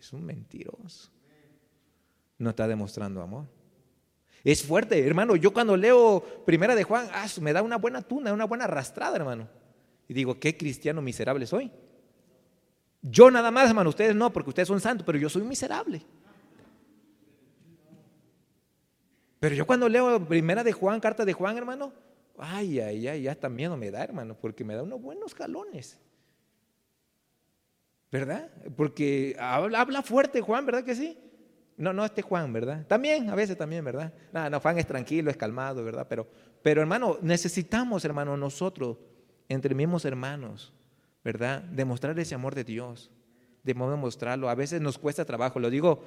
es 0.02 0.12
un 0.12 0.24
mentiroso. 0.24 1.10
No 2.38 2.50
está 2.50 2.66
demostrando 2.66 3.22
amor. 3.22 3.46
Es 4.42 4.64
fuerte, 4.64 5.06
hermano. 5.06 5.36
Yo 5.36 5.52
cuando 5.52 5.76
leo 5.76 6.20
Primera 6.44 6.74
de 6.74 6.82
Juan, 6.82 7.08
ah, 7.12 7.26
me 7.40 7.52
da 7.52 7.62
una 7.62 7.76
buena 7.76 8.02
tuna, 8.02 8.32
una 8.32 8.44
buena 8.44 8.64
arrastrada, 8.64 9.16
hermano. 9.16 9.48
Y 10.08 10.14
digo, 10.14 10.38
qué 10.40 10.56
cristiano 10.56 11.00
miserable 11.00 11.46
soy. 11.46 11.70
Yo 13.00 13.30
nada 13.30 13.52
más, 13.52 13.68
hermano, 13.68 13.90
ustedes 13.90 14.14
no, 14.14 14.32
porque 14.32 14.50
ustedes 14.50 14.66
son 14.66 14.80
santos, 14.80 15.06
pero 15.06 15.18
yo 15.18 15.28
soy 15.28 15.42
miserable. 15.42 16.02
Pero 19.38 19.54
yo 19.54 19.64
cuando 19.64 19.88
leo 19.88 20.26
primera 20.26 20.64
de 20.64 20.72
Juan, 20.72 20.98
carta 20.98 21.24
de 21.24 21.32
Juan, 21.32 21.56
hermano, 21.56 21.92
ay, 22.38 22.80
ay, 22.80 23.06
ay, 23.06 23.22
ya 23.22 23.32
hasta 23.32 23.48
miedo 23.48 23.76
me 23.76 23.92
da, 23.92 24.02
hermano, 24.02 24.36
porque 24.40 24.64
me 24.64 24.74
da 24.74 24.82
unos 24.82 25.00
buenos 25.00 25.32
jalones. 25.34 26.00
¿Verdad? 28.12 28.50
Porque 28.76 29.34
habla, 29.40 30.02
fuerte 30.02 30.42
Juan, 30.42 30.66
¿verdad 30.66 30.84
que 30.84 30.94
sí? 30.94 31.18
No, 31.78 31.94
no 31.94 32.04
este 32.04 32.20
Juan, 32.20 32.52
¿verdad? 32.52 32.86
También, 32.86 33.30
a 33.30 33.34
veces 33.34 33.56
también, 33.56 33.82
¿verdad? 33.82 34.12
No, 34.32 34.50
no, 34.50 34.60
Juan 34.60 34.78
es 34.78 34.86
tranquilo, 34.86 35.30
es 35.30 35.36
calmado, 35.38 35.82
¿verdad? 35.82 36.06
Pero, 36.10 36.28
pero 36.62 36.82
hermano, 36.82 37.16
necesitamos, 37.22 38.04
hermano, 38.04 38.36
nosotros, 38.36 38.98
entre 39.48 39.74
mismos 39.74 40.04
hermanos, 40.04 40.74
¿verdad? 41.24 41.62
Demostrar 41.62 42.18
ese 42.18 42.34
amor 42.34 42.54
de 42.54 42.64
Dios, 42.64 43.10
de 43.62 43.72
demostrarlo. 43.72 44.50
A 44.50 44.54
veces 44.54 44.82
nos 44.82 44.98
cuesta 44.98 45.24
trabajo, 45.24 45.58
lo 45.58 45.70
digo, 45.70 46.04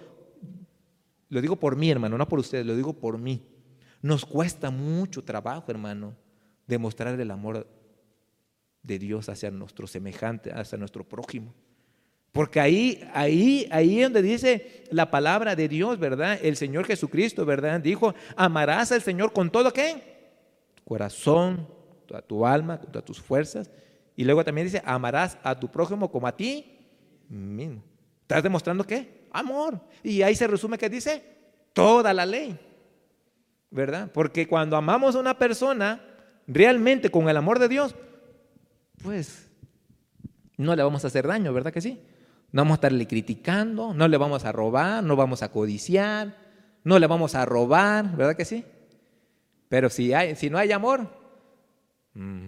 lo 1.29 1.41
digo 1.41 1.55
por 1.55 1.75
mí, 1.75 1.89
hermano, 1.89 2.19
no 2.19 2.27
por 2.27 2.37
ustedes, 2.37 2.67
lo 2.67 2.75
digo 2.75 2.93
por 2.93 3.17
mí. 3.17 3.43
Nos 4.03 4.27
cuesta 4.27 4.69
mucho 4.69 5.23
trabajo, 5.23 5.71
hermano, 5.71 6.15
demostrar 6.67 7.19
el 7.19 7.31
amor 7.31 7.67
de 8.83 8.99
Dios 8.99 9.27
hacia 9.27 9.49
nuestro 9.49 9.87
semejante, 9.87 10.51
hacia 10.51 10.77
nuestro 10.77 11.03
prójimo. 11.03 11.51
Porque 12.35 12.59
ahí, 12.59 13.01
ahí, 13.13 13.65
ahí 13.71 14.01
donde 14.01 14.21
dice 14.21 14.83
la 14.91 15.09
palabra 15.09 15.55
de 15.55 15.69
Dios, 15.69 15.97
¿verdad? 15.97 16.37
El 16.41 16.57
Señor 16.57 16.85
Jesucristo, 16.85 17.45
¿verdad? 17.45 17.79
Dijo, 17.79 18.13
amarás 18.35 18.91
al 18.91 19.01
Señor 19.01 19.31
con 19.31 19.49
todo 19.49 19.71
qué? 19.71 20.33
Corazón, 20.83 21.65
toda 22.05 22.21
tu 22.21 22.45
alma, 22.45 22.77
todas 22.77 23.05
tus 23.05 23.21
fuerzas 23.21 23.71
y 24.17 24.25
luego 24.25 24.43
también 24.43 24.67
dice, 24.67 24.81
amarás 24.83 25.37
a 25.43 25.57
tu 25.57 25.71
prójimo 25.71 26.11
como 26.11 26.27
a 26.27 26.35
ti 26.35 26.77
mismo. 27.29 27.81
¿Estás 28.23 28.43
demostrando 28.43 28.83
qué? 28.83 29.29
Amor. 29.31 29.79
Y 30.03 30.21
ahí 30.21 30.35
se 30.35 30.45
resume 30.45 30.77
que 30.77 30.89
dice 30.89 31.23
toda 31.71 32.13
la 32.13 32.25
ley. 32.25 32.59
¿Verdad? 33.71 34.11
Porque 34.13 34.45
cuando 34.45 34.75
amamos 34.75 35.15
a 35.15 35.19
una 35.19 35.37
persona 35.37 36.01
realmente 36.47 37.09
con 37.09 37.29
el 37.29 37.37
amor 37.37 37.59
de 37.59 37.69
Dios, 37.69 37.95
pues 39.01 39.49
no 40.57 40.75
le 40.75 40.83
vamos 40.83 41.05
a 41.05 41.07
hacer 41.07 41.25
daño, 41.25 41.53
¿verdad 41.53 41.71
que 41.71 41.79
sí? 41.79 41.97
No 42.55 42.61
vamos 42.61 42.75
a 42.75 42.75
estarle 42.75 43.05
criticando, 43.05 43.93
no 43.93 44.07
le 44.07 44.15
vamos 44.15 44.45
a 44.45 44.53
robar, 44.53 45.03
no 45.03 45.17
vamos 45.17 45.43
a 45.43 45.51
codiciar, 45.51 46.37
no 46.85 46.99
le 46.99 47.05
vamos 47.05 47.35
a 47.35 47.43
robar, 47.43 48.15
¿verdad 48.15 48.37
que 48.37 48.45
sí? 48.45 48.63
Pero 49.67 49.89
si, 49.89 50.13
no 50.49 50.57
hay 50.57 50.71
amor, 50.71 51.05
mmm, 52.13 52.47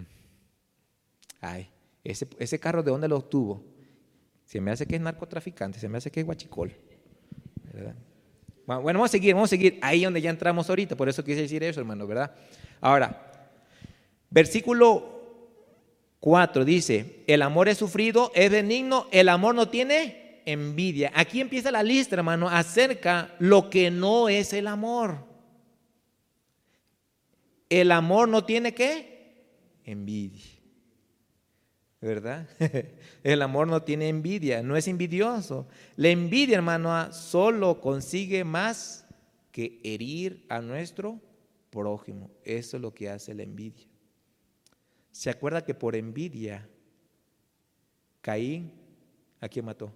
Ay, 1.41 1.69
ese, 2.05 2.25
ese 2.39 2.57
carro 2.57 2.83
de 2.83 2.91
dónde 2.91 3.09
lo 3.09 3.17
obtuvo. 3.17 3.65
Se 4.45 4.61
me 4.61 4.71
hace 4.71 4.85
que 4.85 4.95
es 4.95 5.01
narcotraficante, 5.01 5.77
se 5.77 5.89
me 5.89 5.97
hace 5.97 6.09
que 6.09 6.21
es 6.21 6.25
guachicol. 6.25 6.73
Bueno, 8.65 8.81
vamos 8.81 9.09
a 9.09 9.11
seguir, 9.11 9.33
vamos 9.33 9.49
a 9.49 9.57
seguir 9.57 9.77
ahí 9.81 10.05
donde 10.05 10.21
ya 10.21 10.29
entramos 10.29 10.69
ahorita, 10.69 10.95
por 10.95 11.09
eso 11.09 11.21
quise 11.21 11.41
decir 11.41 11.61
eso, 11.65 11.81
hermano, 11.81 12.07
¿verdad? 12.07 12.33
Ahora, 12.79 13.51
versículo 14.29 15.16
4 16.19 16.65
dice, 16.65 17.23
el 17.27 17.41
amor 17.41 17.69
es 17.69 17.77
sufrido, 17.77 18.31
es 18.35 18.49
benigno, 18.49 19.07
el 19.11 19.29
amor 19.29 19.55
no 19.55 19.69
tiene 19.69 20.41
envidia. 20.45 21.11
Aquí 21.13 21.41
empieza 21.41 21.71
la 21.71 21.83
lista, 21.83 22.15
hermano, 22.15 22.49
acerca 22.49 23.35
lo 23.39 23.69
que 23.69 23.91
no 23.91 24.29
es 24.29 24.53
el 24.53 24.67
amor. 24.67 25.25
El 27.69 27.91
amor 27.91 28.29
no 28.29 28.45
tiene 28.45 28.73
qué? 28.73 29.45
Envidia. 29.83 30.57
¿verdad? 32.01 32.47
El 33.23 33.41
amor 33.41 33.67
no 33.67 33.81
tiene 33.83 34.09
envidia, 34.09 34.61
no 34.63 34.77
es 34.77 34.87
envidioso. 34.87 35.67
La 35.95 36.09
envidia, 36.09 36.55
hermano, 36.55 37.11
solo 37.11 37.81
consigue 37.81 38.43
más 38.43 39.05
que 39.51 39.79
herir 39.83 40.45
a 40.49 40.61
nuestro 40.61 41.19
prójimo. 41.69 42.31
Eso 42.43 42.77
es 42.77 42.81
lo 42.81 42.93
que 42.93 43.09
hace 43.09 43.33
la 43.33 43.43
envidia. 43.43 43.87
¿Se 45.17 45.31
acuerda 45.31 45.65
que 45.65 45.73
por 45.73 45.95
envidia 45.95 46.69
Caín 48.21 48.71
a 49.41 49.49
quién 49.49 49.65
mató? 49.65 49.91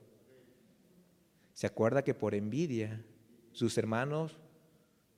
¿Se 1.53 1.67
acuerda 1.67 2.03
que 2.03 2.15
por 2.15 2.33
envidia 2.33 3.05
sus 3.51 3.77
hermanos, 3.77 4.39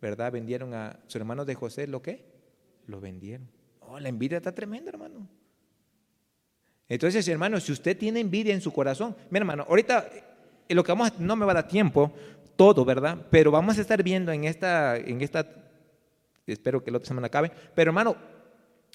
¿verdad? 0.02 0.34
Vendieron 0.34 0.74
a 0.74 1.00
sus 1.08 1.16
hermanos 1.16 1.48
de 1.48 1.56
José, 1.56 1.88
¿lo 1.88 2.02
qué? 2.02 2.26
Lo 2.86 3.00
vendieron. 3.00 3.48
Oh, 3.80 3.98
la 3.98 4.10
envidia 4.10 4.40
está 4.40 4.54
tremenda, 4.54 4.90
hermano. 4.90 5.26
Entonces, 6.90 7.26
hermano, 7.30 7.62
si 7.62 7.72
usted 7.72 7.98
tiene 7.98 8.20
envidia 8.20 8.54
en 8.54 8.60
su 8.60 8.74
corazón, 8.74 9.16
mi 9.30 9.38
hermano, 9.38 9.66
ahorita 9.70 10.10
eh, 10.68 10.76
lo 10.76 10.84
que 10.84 10.92
vamos 10.92 11.18
no 11.18 11.38
me 11.38 11.46
va 11.46 11.54
a 11.54 11.56
dar 11.56 11.68
tiempo, 11.70 12.12
todo, 12.58 12.84
¿verdad? 12.84 13.26
Pero 13.32 13.52
vamos 13.52 13.78
a 13.78 13.82
estar 13.82 14.04
viendo 14.04 14.34
en 14.34 14.44
esta, 14.44 14.98
en 14.98 15.22
esta, 15.22 15.48
espero 16.46 16.84
que 16.84 16.92
la 16.92 16.98
otra 16.98 17.08
semana 17.08 17.28
acabe, 17.28 17.54
pero 17.74 17.92
hermano, 17.92 18.33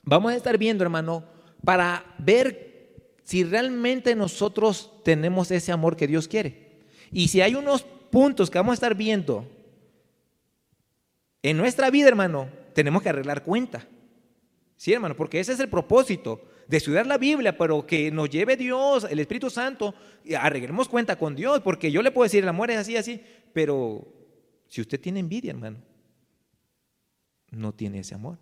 vamos 0.09 0.33
a 0.33 0.37
estar 0.37 0.57
viendo, 0.59 0.83
hermano, 0.83 1.25
para 1.65 2.05
ver 2.19 2.69
si 3.25 3.45
realmente 3.45 4.15
nosotros 4.15 4.91
tenemos 5.05 5.51
ese 5.51 5.71
amor 5.71 5.97
que 5.97 6.07
Dios 6.07 6.27
quiere. 6.27 6.81
Y 7.13 7.29
si 7.29 7.41
hay 7.41 7.55
unos 7.55 7.83
puntos 7.83 8.51
que 8.51 8.59
vamos 8.59 8.73
a 8.73 8.75
estar 8.75 8.95
viendo 8.95 9.47
en 11.43 11.57
nuestra 11.57 11.91
vida, 11.91 12.09
hermano, 12.09 12.49
tenemos 12.73 13.03
que 13.03 13.11
arreglar 13.11 13.45
cuenta. 13.45 13.87
Sí, 14.77 14.93
hermano, 14.93 15.15
porque 15.15 15.41
ese 15.41 15.53
es 15.53 15.61
el 15.61 15.69
propósito 15.69 16.41
de 16.67 16.77
estudiar 16.77 17.07
la 17.07 17.19
Biblia, 17.19 17.57
pero 17.57 17.87
que 17.87 18.11
nos 18.11 18.31
lleve 18.31 18.57
Dios, 18.57 19.07
el 19.11 19.19
Espíritu 19.19 19.51
Santo, 19.51 19.95
y 20.25 20.35
arreglemos 20.35 20.89
cuenta 20.89 21.17
con 21.17 21.35
Dios, 21.35 21.61
porque 21.61 21.91
yo 21.91 22.03
le 22.03 22.11
puedo 22.11 22.25
decir, 22.25 22.43
el 22.43 22.49
amor 22.49 22.71
es 22.71 22.79
así, 22.79 22.97
así, 22.97 23.21
pero 23.53 24.07
si 24.69 24.81
usted 24.81 25.01
tiene 25.01 25.21
envidia, 25.21 25.51
hermano, 25.51 25.79
no 27.51 27.73
tiene 27.73 28.01
ese 28.01 28.15
amor. 28.15 28.39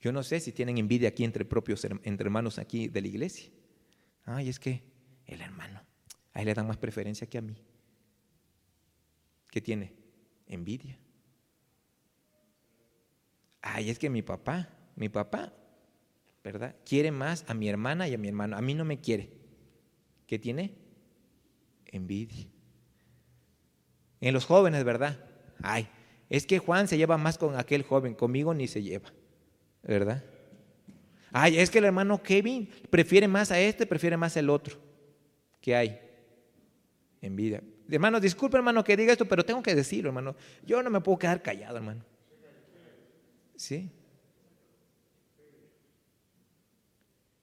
Yo 0.00 0.12
no 0.12 0.22
sé 0.22 0.40
si 0.40 0.52
tienen 0.52 0.78
envidia 0.78 1.08
aquí 1.08 1.24
entre 1.24 1.44
propios, 1.44 1.84
entre 1.84 2.24
hermanos 2.24 2.58
aquí 2.58 2.88
de 2.88 3.02
la 3.02 3.08
iglesia. 3.08 3.50
Ay, 4.24 4.48
es 4.48 4.58
que 4.58 4.82
el 5.26 5.40
hermano, 5.40 5.82
a 6.32 6.40
él 6.40 6.46
le 6.46 6.54
dan 6.54 6.66
más 6.66 6.78
preferencia 6.78 7.28
que 7.28 7.38
a 7.38 7.42
mí. 7.42 7.56
¿Qué 9.50 9.60
tiene? 9.60 9.94
Envidia. 10.46 10.98
Ay, 13.60 13.90
es 13.90 13.98
que 13.98 14.08
mi 14.08 14.22
papá, 14.22 14.68
mi 14.96 15.08
papá, 15.08 15.52
¿verdad? 16.42 16.76
Quiere 16.84 17.10
más 17.10 17.44
a 17.48 17.54
mi 17.54 17.68
hermana 17.68 18.08
y 18.08 18.14
a 18.14 18.18
mi 18.18 18.28
hermano. 18.28 18.56
A 18.56 18.62
mí 18.62 18.74
no 18.74 18.84
me 18.84 19.00
quiere. 19.00 19.30
¿Qué 20.26 20.38
tiene? 20.38 20.74
Envidia. 21.86 22.46
En 24.20 24.32
los 24.32 24.46
jóvenes, 24.46 24.84
¿verdad? 24.84 25.24
Ay, 25.62 25.88
es 26.28 26.46
que 26.46 26.58
Juan 26.58 26.88
se 26.88 26.96
lleva 26.96 27.18
más 27.18 27.36
con 27.36 27.56
aquel 27.56 27.82
joven, 27.82 28.14
conmigo 28.14 28.54
ni 28.54 28.68
se 28.68 28.82
lleva, 28.82 29.12
¿verdad? 29.82 30.24
Ay, 31.32 31.58
es 31.58 31.70
que 31.70 31.78
el 31.78 31.84
hermano 31.84 32.22
Kevin 32.22 32.68
prefiere 32.90 33.28
más 33.28 33.50
a 33.50 33.60
este, 33.60 33.86
prefiere 33.86 34.16
más 34.16 34.36
el 34.36 34.50
otro. 34.50 34.76
¿Qué 35.60 35.76
hay? 35.76 36.00
Envidia. 37.20 37.62
Hermano, 37.88 38.20
disculpe, 38.20 38.56
hermano, 38.56 38.82
que 38.84 38.96
diga 38.96 39.12
esto, 39.12 39.26
pero 39.26 39.44
tengo 39.44 39.62
que 39.62 39.74
decirlo, 39.74 40.10
hermano. 40.10 40.34
Yo 40.64 40.82
no 40.82 40.90
me 40.90 41.00
puedo 41.00 41.18
quedar 41.18 41.42
callado, 41.42 41.76
hermano. 41.76 42.04
¿Sí? 43.56 43.90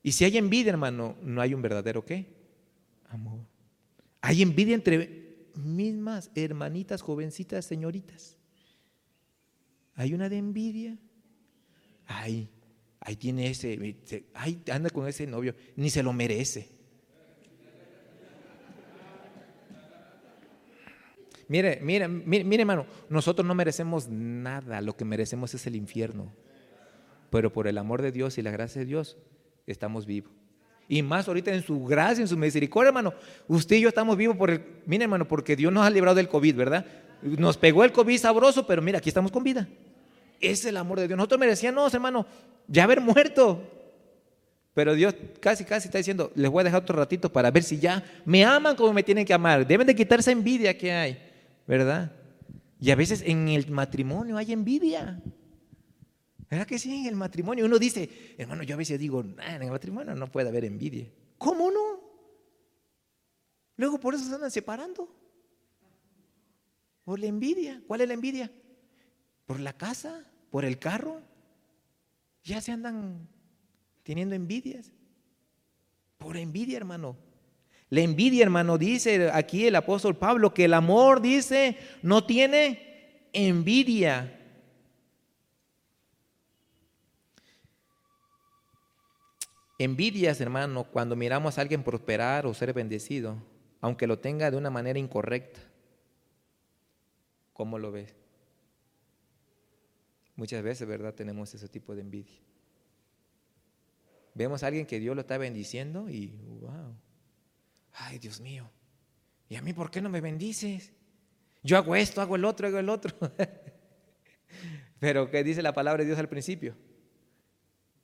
Y 0.01 0.13
si 0.13 0.23
hay 0.23 0.37
envidia, 0.37 0.71
hermano, 0.71 1.17
no 1.21 1.41
hay 1.41 1.53
un 1.53 1.61
verdadero 1.61 2.05
qué? 2.05 2.33
Amor. 3.09 3.41
Hay 4.21 4.41
envidia 4.41 4.73
entre 4.73 5.49
mismas 5.53 6.31
hermanitas, 6.33 7.01
jovencitas, 7.01 7.65
señoritas. 7.65 8.37
Hay 9.95 10.13
una 10.13 10.29
de 10.29 10.37
envidia. 10.37 10.97
Ay, 12.07 12.49
ahí 13.01 13.15
tiene 13.15 13.49
ese, 13.49 13.95
ay, 14.33 14.61
anda 14.71 14.89
con 14.89 15.07
ese 15.07 15.27
novio, 15.27 15.53
ni 15.75 15.89
se 15.89 16.01
lo 16.01 16.13
merece. 16.13 16.69
Mire, 21.49 21.79
mire, 21.81 22.07
mire, 22.07 22.61
hermano, 22.61 22.85
nosotros 23.09 23.47
no 23.47 23.55
merecemos 23.55 24.09
nada, 24.09 24.81
lo 24.81 24.97
que 24.97 25.05
merecemos 25.05 25.53
es 25.53 25.65
el 25.65 25.75
infierno. 25.75 26.33
Pero 27.29 27.53
por 27.53 27.67
el 27.67 27.77
amor 27.77 28.01
de 28.01 28.11
Dios 28.11 28.37
y 28.37 28.41
la 28.41 28.51
gracia 28.51 28.79
de 28.79 28.85
Dios, 28.85 29.17
estamos 29.65 30.05
vivos. 30.05 30.31
Y 30.89 31.01
más 31.03 31.27
ahorita 31.27 31.53
en 31.53 31.63
su 31.63 31.85
gracia, 31.85 32.21
en 32.21 32.27
su 32.27 32.37
misericordia, 32.37 32.89
hermano. 32.89 33.13
Usted 33.47 33.77
y 33.77 33.81
yo 33.81 33.89
estamos 33.89 34.17
vivos 34.17 34.35
por 34.37 34.49
el, 34.49 34.61
mire, 34.85 35.03
hermano, 35.03 35.27
porque 35.27 35.55
Dios 35.55 35.71
nos 35.71 35.85
ha 35.85 35.89
librado 35.89 36.15
del 36.15 36.29
COVID, 36.29 36.55
¿verdad? 36.55 36.85
Nos 37.21 37.57
pegó 37.57 37.83
el 37.83 37.91
COVID 37.91 38.17
sabroso, 38.17 38.67
pero 38.67 38.81
mira, 38.81 38.99
aquí 38.99 39.09
estamos 39.09 39.31
con 39.31 39.43
vida. 39.43 39.67
Es 40.39 40.65
el 40.65 40.77
amor 40.77 40.99
de 40.99 41.07
Dios. 41.07 41.17
Nosotros 41.17 41.39
merecíamos, 41.39 41.93
hermano, 41.93 42.25
ya 42.67 42.83
haber 42.83 43.01
muerto. 43.01 43.61
Pero 44.73 44.93
Dios 44.93 45.15
casi, 45.39 45.63
casi 45.63 45.87
está 45.87 45.97
diciendo, 45.97 46.31
les 46.35 46.51
voy 46.51 46.61
a 46.61 46.63
dejar 46.65 46.83
otro 46.83 46.95
ratito 46.95 47.31
para 47.31 47.49
ver 47.49 47.63
si 47.63 47.79
ya 47.79 48.03
me 48.25 48.45
aman 48.45 48.75
como 48.75 48.93
me 48.93 49.03
tienen 49.03 49.25
que 49.25 49.33
amar. 49.33 49.65
Deben 49.65 49.87
de 49.87 49.95
quitarse 49.95 50.31
envidia 50.31 50.77
que 50.77 50.91
hay. 50.91 51.27
¿verdad? 51.67 52.11
Y 52.79 52.89
a 52.91 52.95
veces 52.95 53.21
en 53.25 53.49
el 53.49 53.69
matrimonio 53.69 54.37
hay 54.37 54.53
envidia. 54.53 55.21
¿Verdad 56.49 56.65
que 56.65 56.79
sí? 56.79 56.95
En 56.95 57.05
el 57.07 57.15
matrimonio 57.15 57.65
uno 57.65 57.77
dice, 57.77 58.35
hermano, 58.37 58.63
yo 58.63 58.75
a 58.75 58.77
veces 58.77 58.97
digo, 58.97 59.21
en 59.21 59.61
el 59.61 59.69
matrimonio 59.69 60.15
no 60.15 60.31
puede 60.31 60.47
haber 60.47 60.63
envidia. 60.63 61.11
¿Cómo 61.37 61.69
no? 61.69 61.99
Luego 63.75 63.99
por 63.99 64.15
eso 64.15 64.23
se 64.23 64.33
andan 64.33 64.49
separando. 64.49 65.13
Por 67.03 67.19
la 67.19 67.27
envidia. 67.27 67.81
¿Cuál 67.85 68.01
es 68.01 68.07
la 68.07 68.13
envidia? 68.13 68.49
Por 69.47 69.59
la 69.59 69.73
casa, 69.73 70.23
por 70.51 70.63
el 70.65 70.77
carro. 70.77 71.21
Ya 72.43 72.61
se 72.61 72.71
andan 72.71 73.27
teniendo 74.03 74.35
envidias. 74.35 74.91
Por 76.19 76.37
envidia, 76.37 76.77
hermano. 76.77 77.17
La 77.89 78.01
envidia, 78.01 78.43
hermano, 78.43 78.77
dice 78.77 79.31
aquí 79.31 79.65
el 79.65 79.75
apóstol 79.75 80.17
Pablo, 80.17 80.53
que 80.53 80.65
el 80.65 80.73
amor, 80.73 81.21
dice, 81.21 81.77
no 82.01 82.25
tiene 82.25 83.29
envidia. 83.31 84.33
Envidias, 89.79 90.41
hermano, 90.41 90.85
cuando 90.85 91.15
miramos 91.15 91.57
a 91.57 91.61
alguien 91.61 91.83
prosperar 91.83 92.45
o 92.45 92.53
ser 92.53 92.73
bendecido, 92.73 93.37
aunque 93.79 94.07
lo 94.07 94.19
tenga 94.19 94.51
de 94.51 94.57
una 94.57 94.69
manera 94.69 94.99
incorrecta. 94.99 95.61
¿Cómo 97.53 97.79
lo 97.79 97.91
ves? 97.91 98.26
Muchas 100.37 100.63
veces, 100.63 100.87
¿verdad? 100.87 101.13
Tenemos 101.13 101.53
ese 101.53 101.67
tipo 101.67 101.95
de 101.95 102.01
envidia. 102.01 102.39
Vemos 104.35 104.61
a 104.61 104.67
alguien 104.67 104.85
que 104.85 104.99
Dios 104.99 105.15
lo 105.15 105.21
está 105.21 105.39
bendiciendo 105.39 106.09
y, 106.09 106.27
wow, 106.61 106.95
ay 107.93 108.19
Dios 108.19 108.39
mío, 108.39 108.69
¿y 109.49 109.55
a 109.55 109.63
mí 109.63 109.73
por 109.73 109.89
qué 109.89 109.99
no 109.99 110.09
me 110.09 110.21
bendices? 110.21 110.93
Yo 111.63 111.75
hago 111.75 111.95
esto, 111.95 112.21
hago 112.21 112.35
el 112.35 112.45
otro, 112.45 112.67
hago 112.67 112.77
el 112.77 112.87
otro. 112.87 113.15
Pero 114.99 115.31
¿qué 115.31 115.43
dice 115.43 115.63
la 115.63 115.73
palabra 115.73 116.03
de 116.03 116.07
Dios 116.07 116.19
al 116.19 116.29
principio? 116.29 116.75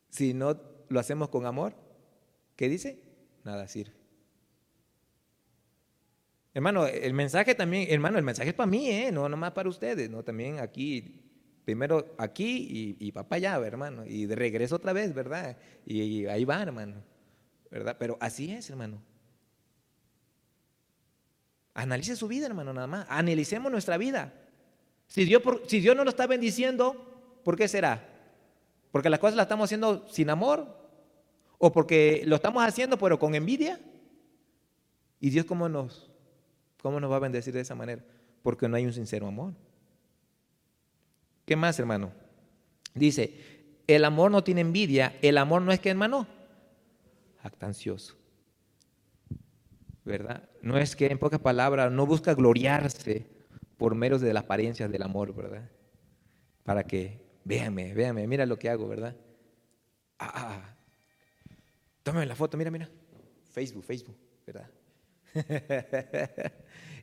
Si 0.10 0.34
no 0.34 0.60
lo 0.90 1.00
hacemos 1.00 1.30
con 1.30 1.46
amor, 1.46 1.76
¿qué 2.56 2.68
dice? 2.68 3.00
Nada 3.44 3.68
sirve. 3.68 3.94
Hermano, 6.56 6.88
el 6.88 7.14
mensaje 7.14 7.54
también, 7.54 7.88
hermano, 7.92 8.18
el 8.18 8.24
mensaje 8.24 8.50
es 8.50 8.56
para 8.56 8.70
mí, 8.70 8.90
¿eh? 8.90 9.12
no 9.12 9.30
nomás 9.30 9.52
para 9.52 9.70
ustedes, 9.70 10.10
no 10.10 10.24
también 10.24 10.60
aquí, 10.60 11.23
primero 11.66 12.16
aquí 12.18 12.96
y, 13.00 13.08
y 13.08 13.12
papá 13.12 13.38
allá, 13.38 13.58
hermano, 13.66 14.06
y 14.06 14.26
de 14.26 14.36
regreso 14.36 14.76
otra 14.76 14.94
vez, 14.94 15.14
¿verdad? 15.14 15.58
y 15.86 16.26
ahí 16.26 16.46
va, 16.46 16.62
hermano, 16.62 16.96
¿verdad? 17.72 17.96
Pero 18.00 18.18
así 18.20 18.52
es, 18.52 18.70
hermano. 18.70 19.02
Analice 21.74 22.16
su 22.16 22.28
vida, 22.28 22.46
hermano, 22.46 22.74
nada 22.74 22.88
más. 22.88 23.06
Analicemos 23.10 23.72
nuestra 23.72 23.98
vida. 23.98 24.34
Si 25.08 25.26
Dios, 25.26 25.42
si 25.68 25.80
Dios 25.80 25.96
no 25.96 26.04
lo 26.04 26.10
está 26.10 26.28
bendiciendo, 26.28 27.42
¿por 27.44 27.58
qué 27.58 27.68
será? 27.68 28.10
¿Porque 28.92 29.10
las 29.10 29.20
cosas 29.20 29.36
las 29.36 29.46
estamos 29.46 29.66
haciendo 29.66 30.08
sin 30.08 30.30
amor? 30.30 30.68
¿O 31.58 31.72
porque 31.72 32.24
lo 32.26 32.36
estamos 32.36 32.64
haciendo 32.64 32.98
pero 32.98 33.18
con 33.18 33.34
envidia? 33.34 33.80
¿Y 35.20 35.30
Dios 35.30 35.46
cómo 35.46 35.68
nos, 35.68 36.12
cómo 36.82 37.00
nos 37.00 37.12
va 37.12 37.16
a 37.16 37.20
bendecir 37.20 37.54
de 37.54 37.62
esa 37.62 37.76
manera? 37.76 38.04
Porque 38.44 38.68
no 38.68 38.76
hay 38.76 38.86
un 38.86 38.94
sincero 38.94 39.28
amor. 39.28 39.54
¿Qué 41.46 41.56
más, 41.56 41.80
hermano? 41.80 42.12
Dice, 42.94 43.38
el 43.88 44.06
amor 44.06 44.32
no 44.32 44.44
tiene 44.44 44.62
envidia, 44.62 45.18
el 45.22 45.38
amor 45.38 45.62
no 45.62 45.72
es 45.72 45.80
que, 45.80 45.90
hermano, 45.90 46.28
actancioso. 47.42 48.16
¿verdad? 50.06 50.50
No 50.62 50.78
es 50.78 50.96
que 50.96 51.08
en 51.08 51.18
pocas 51.18 51.40
palabras 51.40 51.92
no 51.92 52.06
busca 52.06 52.34
gloriarse 52.34 53.26
por 53.78 53.96
meros 53.96 54.22
de 54.22 54.34
las 54.34 54.44
apariencias 54.44 54.92
del 54.92 55.04
amor, 55.04 55.34
¿verdad? 55.34 55.70
Para 56.64 56.84
que, 56.84 57.22
véanme, 57.44 57.94
véanme, 57.94 58.28
mira 58.28 58.46
lo 58.46 58.58
que 58.58 58.70
hago, 58.70 58.88
¿verdad? 58.88 59.16
Ah, 60.20 60.32
ah, 60.34 60.62
ah. 60.62 60.76
tómame 62.04 62.26
la 62.26 62.36
foto, 62.36 62.58
mira, 62.58 62.72
mira. 62.72 62.90
Facebook, 63.52 63.84
Facebook, 63.84 64.18
¿verdad? 64.46 64.70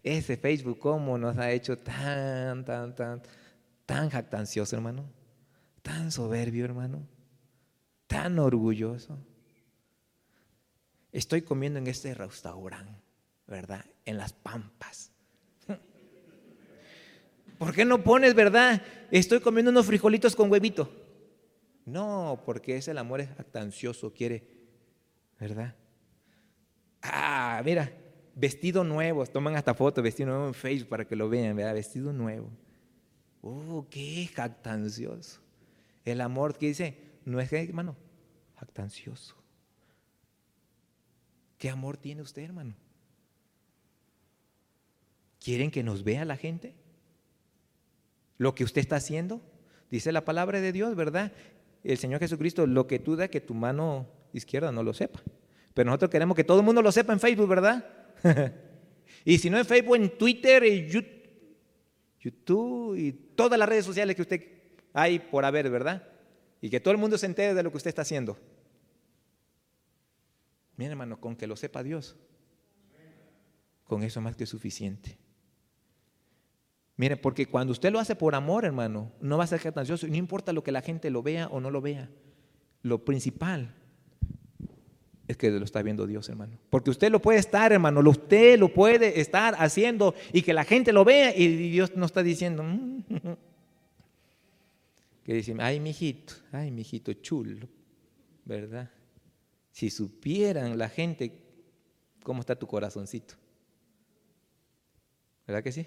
Ese 0.02 0.36
Facebook, 0.36 0.78
¿cómo 0.78 1.18
nos 1.18 1.36
ha 1.38 1.50
hecho 1.52 1.78
tan, 1.78 2.64
tan, 2.64 2.94
tan, 2.94 3.22
tan 3.90 4.08
jactancioso, 4.08 4.76
hermano? 4.76 5.04
Tan 5.82 6.12
soberbio, 6.12 6.64
hermano. 6.64 7.06
Tan 8.06 8.38
orgulloso 8.38 9.18
estoy 11.12 11.42
comiendo 11.42 11.78
en 11.80 11.88
este 11.88 12.14
restaurante, 12.14 13.02
¿verdad? 13.46 13.84
En 14.04 14.16
las 14.16 14.32
pampas. 14.32 15.10
¿Por 17.58 17.74
qué 17.74 17.84
no 17.84 18.02
pones, 18.02 18.34
verdad? 18.34 18.80
Estoy 19.10 19.40
comiendo 19.40 19.72
unos 19.72 19.86
frijolitos 19.86 20.36
con 20.36 20.50
huevito. 20.50 20.88
No, 21.84 22.42
porque 22.46 22.76
es 22.76 22.86
el 22.86 22.98
amor 22.98 23.20
es 23.20 23.30
actancioso, 23.30 24.12
quiere, 24.12 24.46
¿verdad? 25.38 25.74
Ah, 27.02 27.60
mira, 27.64 27.92
vestido 28.36 28.84
nuevo, 28.84 29.26
toman 29.26 29.56
hasta 29.56 29.74
fotos, 29.74 30.04
vestido 30.04 30.28
nuevo 30.28 30.46
en 30.46 30.54
Facebook 30.54 30.90
para 30.90 31.04
que 31.04 31.16
lo 31.16 31.28
vean, 31.28 31.56
¿verdad? 31.56 31.74
Vestido 31.74 32.12
nuevo. 32.12 32.50
Oh, 33.42 33.86
qué 33.90 34.28
jactancioso. 34.34 35.40
El 36.04 36.20
amor 36.20 36.56
que 36.56 36.66
dice, 36.68 36.96
no 37.24 37.40
es 37.40 37.48
que, 37.48 37.62
hermano, 37.62 37.96
jactancioso. 38.56 39.36
¿Qué 41.58 41.70
amor 41.70 41.96
tiene 41.96 42.22
usted, 42.22 42.42
hermano? 42.42 42.74
¿Quieren 45.38 45.70
que 45.70 45.82
nos 45.82 46.04
vea 46.04 46.24
la 46.24 46.36
gente? 46.36 46.74
Lo 48.38 48.54
que 48.54 48.64
usted 48.64 48.80
está 48.80 48.96
haciendo. 48.96 49.40
Dice 49.90 50.12
la 50.12 50.24
palabra 50.24 50.60
de 50.60 50.72
Dios, 50.72 50.94
¿verdad? 50.94 51.32
El 51.82 51.98
Señor 51.98 52.20
Jesucristo, 52.20 52.66
lo 52.66 52.86
que 52.86 52.98
tú 52.98 53.16
da, 53.16 53.28
que 53.28 53.40
tu 53.40 53.54
mano 53.54 54.06
izquierda 54.32 54.70
no 54.70 54.82
lo 54.82 54.92
sepa. 54.92 55.20
Pero 55.74 55.86
nosotros 55.86 56.10
queremos 56.10 56.36
que 56.36 56.44
todo 56.44 56.60
el 56.60 56.64
mundo 56.64 56.82
lo 56.82 56.92
sepa 56.92 57.12
en 57.12 57.20
Facebook, 57.20 57.48
¿verdad? 57.48 57.86
y 59.24 59.38
si 59.38 59.48
no 59.48 59.58
en 59.58 59.64
Facebook, 59.64 59.96
en 59.96 60.16
Twitter, 60.18 60.64
y 60.64 60.88
YouTube 60.88 61.19
y 62.22 63.12
todas 63.34 63.58
las 63.58 63.68
redes 63.68 63.84
sociales 63.84 64.14
que 64.14 64.22
usted 64.22 64.46
hay 64.92 65.18
por 65.18 65.44
haber, 65.44 65.70
¿verdad? 65.70 66.06
Y 66.60 66.68
que 66.68 66.80
todo 66.80 66.92
el 66.92 66.98
mundo 66.98 67.16
se 67.16 67.26
entere 67.26 67.54
de 67.54 67.62
lo 67.62 67.70
que 67.70 67.78
usted 67.78 67.88
está 67.88 68.02
haciendo. 68.02 68.38
Mira, 70.76 70.92
hermano, 70.92 71.20
con 71.20 71.36
que 71.36 71.46
lo 71.46 71.56
sepa 71.56 71.82
Dios, 71.82 72.16
con 73.84 74.02
eso 74.02 74.20
más 74.20 74.36
que 74.36 74.46
suficiente. 74.46 75.18
Mire, 76.96 77.16
porque 77.16 77.46
cuando 77.46 77.72
usted 77.72 77.90
lo 77.90 77.98
hace 77.98 78.14
por 78.14 78.34
amor, 78.34 78.66
hermano, 78.66 79.10
no 79.20 79.38
va 79.38 79.44
a 79.44 79.46
ser 79.46 79.60
jactancioso. 79.60 80.06
No 80.06 80.16
importa 80.16 80.52
lo 80.52 80.62
que 80.62 80.72
la 80.72 80.82
gente 80.82 81.08
lo 81.08 81.22
vea 81.22 81.48
o 81.48 81.58
no 81.60 81.70
lo 81.70 81.80
vea. 81.80 82.10
Lo 82.82 83.06
principal 83.06 83.74
es 85.30 85.36
que 85.36 85.50
lo 85.50 85.64
está 85.64 85.82
viendo 85.82 86.06
Dios, 86.06 86.28
hermano. 86.28 86.58
Porque 86.70 86.90
usted 86.90 87.10
lo 87.10 87.22
puede 87.22 87.38
estar, 87.38 87.72
hermano. 87.72 88.00
Usted 88.00 88.58
lo 88.58 88.72
puede 88.72 89.20
estar 89.20 89.54
haciendo 89.58 90.14
y 90.32 90.42
que 90.42 90.52
la 90.52 90.64
gente 90.64 90.92
lo 90.92 91.04
vea 91.04 91.36
y 91.36 91.70
Dios 91.70 91.92
no 91.94 92.06
está 92.06 92.22
diciendo. 92.22 92.62
Mm". 92.62 93.04
que 95.24 95.34
dice, 95.34 95.54
ay, 95.58 95.78
mijito, 95.78 96.34
ay, 96.50 96.70
mijito 96.70 97.12
chulo, 97.12 97.68
¿verdad? 98.44 98.90
Si 99.70 99.90
supieran 99.90 100.76
la 100.76 100.88
gente 100.88 101.32
cómo 102.24 102.40
está 102.40 102.56
tu 102.56 102.66
corazoncito. 102.66 103.34
¿Verdad 105.46 105.62
que 105.62 105.72
sí? 105.72 105.86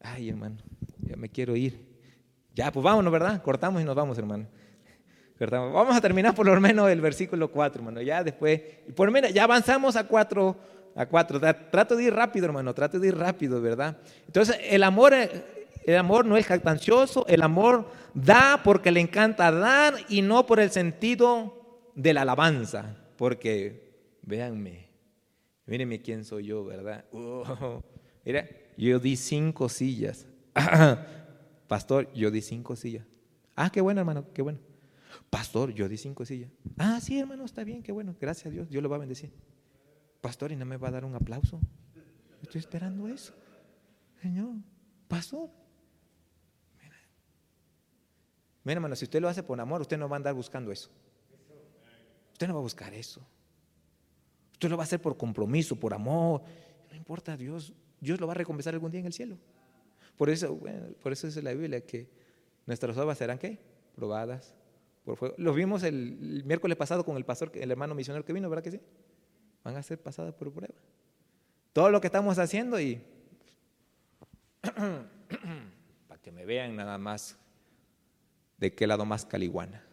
Ay, 0.00 0.28
hermano, 0.28 0.58
ya 1.00 1.16
me 1.16 1.30
quiero 1.30 1.56
ir. 1.56 1.94
Ya, 2.54 2.70
pues 2.70 2.84
vámonos, 2.84 3.12
¿verdad? 3.12 3.42
Cortamos 3.42 3.80
y 3.80 3.84
nos 3.84 3.94
vamos, 3.94 4.18
hermano. 4.18 4.46
Vamos 5.38 5.96
a 5.96 6.00
terminar 6.00 6.34
por 6.34 6.46
lo 6.46 6.60
menos 6.60 6.88
el 6.90 7.00
versículo 7.00 7.50
4, 7.50 7.80
hermano. 7.80 8.00
Ya 8.00 8.22
después, 8.22 8.60
por 8.94 9.10
menos, 9.10 9.32
ya 9.32 9.44
avanzamos 9.44 9.96
a 9.96 10.06
4, 10.06 10.56
a 10.94 11.06
4. 11.06 11.40
Trato 11.70 11.96
de 11.96 12.04
ir 12.04 12.14
rápido, 12.14 12.46
hermano, 12.46 12.72
trato 12.72 13.00
de 13.00 13.08
ir 13.08 13.16
rápido, 13.16 13.60
¿verdad? 13.60 13.96
Entonces, 14.26 14.56
el 14.62 14.84
amor, 14.84 15.12
el 15.12 15.96
amor 15.96 16.24
no 16.24 16.36
es 16.36 16.46
jactancioso, 16.46 17.26
el 17.26 17.42
amor 17.42 17.88
da 18.14 18.60
porque 18.62 18.92
le 18.92 19.00
encanta 19.00 19.50
dar 19.50 19.94
y 20.08 20.22
no 20.22 20.46
por 20.46 20.60
el 20.60 20.70
sentido 20.70 21.90
de 21.96 22.14
la 22.14 22.22
alabanza. 22.22 22.96
Porque, 23.16 24.20
véanme, 24.22 24.88
mírenme 25.66 26.00
quién 26.00 26.24
soy 26.24 26.46
yo, 26.46 26.64
¿verdad? 26.64 27.06
Uh, 27.10 27.42
mira, 28.24 28.48
yo 28.76 29.00
di 29.00 29.16
cinco 29.16 29.68
sillas. 29.68 30.28
Pastor, 31.66 32.08
yo 32.14 32.30
di 32.30 32.40
cinco 32.40 32.76
sillas. 32.76 33.04
Ah, 33.56 33.70
qué 33.70 33.80
bueno, 33.80 34.00
hermano, 34.00 34.26
qué 34.32 34.42
bueno. 34.42 34.60
Pastor, 35.34 35.74
yo 35.74 35.88
di 35.88 35.96
cinco 35.96 36.24
sillas. 36.24 36.48
Ah, 36.78 37.00
sí, 37.00 37.18
hermano, 37.18 37.44
está 37.44 37.64
bien, 37.64 37.82
qué 37.82 37.90
bueno. 37.90 38.14
Gracias 38.20 38.46
a 38.46 38.50
Dios, 38.50 38.68
Dios 38.68 38.80
lo 38.80 38.88
va 38.88 38.94
a 38.94 38.98
bendecir. 39.00 39.32
Pastor, 40.20 40.52
¿y 40.52 40.56
no 40.56 40.64
me 40.64 40.76
va 40.76 40.86
a 40.86 40.90
dar 40.92 41.04
un 41.04 41.16
aplauso? 41.16 41.60
Estoy 42.40 42.60
esperando 42.60 43.08
eso. 43.08 43.34
Señor, 44.22 44.54
pastor. 45.08 45.50
Mira. 46.80 46.96
Mira, 48.62 48.76
hermano, 48.76 48.94
si 48.94 49.06
usted 49.06 49.20
lo 49.20 49.28
hace 49.28 49.42
por 49.42 49.60
amor, 49.60 49.80
usted 49.80 49.98
no 49.98 50.08
va 50.08 50.14
a 50.14 50.18
andar 50.18 50.34
buscando 50.34 50.70
eso. 50.70 50.88
Usted 52.30 52.46
no 52.46 52.54
va 52.54 52.60
a 52.60 52.62
buscar 52.62 52.94
eso. 52.94 53.20
Usted 54.52 54.70
lo 54.70 54.76
va 54.76 54.84
a 54.84 54.86
hacer 54.86 55.02
por 55.02 55.16
compromiso, 55.16 55.74
por 55.74 55.94
amor. 55.94 56.42
No 56.88 56.96
importa, 56.96 57.36
Dios 57.36 57.72
Dios 57.98 58.20
lo 58.20 58.28
va 58.28 58.34
a 58.34 58.36
recompensar 58.36 58.74
algún 58.74 58.92
día 58.92 59.00
en 59.00 59.06
el 59.06 59.12
cielo. 59.12 59.36
Por 60.16 60.30
eso, 60.30 60.60
por 61.02 61.10
eso 61.10 61.26
dice 61.26 61.42
la 61.42 61.52
Biblia 61.54 61.84
que 61.84 62.08
nuestras 62.66 62.96
obras 62.96 63.18
serán 63.18 63.36
qué? 63.36 63.58
Probadas 63.96 64.54
por 65.04 65.16
fuego. 65.16 65.34
Lo 65.38 65.52
vimos 65.52 65.82
el, 65.82 66.42
miércoles 66.44 66.76
pasado 66.76 67.04
con 67.04 67.16
el 67.16 67.24
pastor, 67.24 67.52
el 67.54 67.70
hermano 67.70 67.94
misionero 67.94 68.24
que 68.24 68.32
vino, 68.32 68.48
¿verdad 68.48 68.64
que 68.64 68.70
sí? 68.70 68.80
Van 69.62 69.76
a 69.76 69.82
ser 69.82 70.00
pasadas 70.00 70.34
por 70.34 70.52
prueba. 70.52 70.74
Todo 71.72 71.90
lo 71.90 72.00
que 72.00 72.06
estamos 72.06 72.38
haciendo 72.38 72.80
y 72.80 73.02
para 76.08 76.20
que 76.22 76.32
me 76.32 76.44
vean 76.44 76.76
nada 76.76 76.96
más 76.98 77.36
de 78.58 78.74
qué 78.74 78.86
lado 78.86 79.04
más 79.04 79.26
caliguana. 79.26 79.84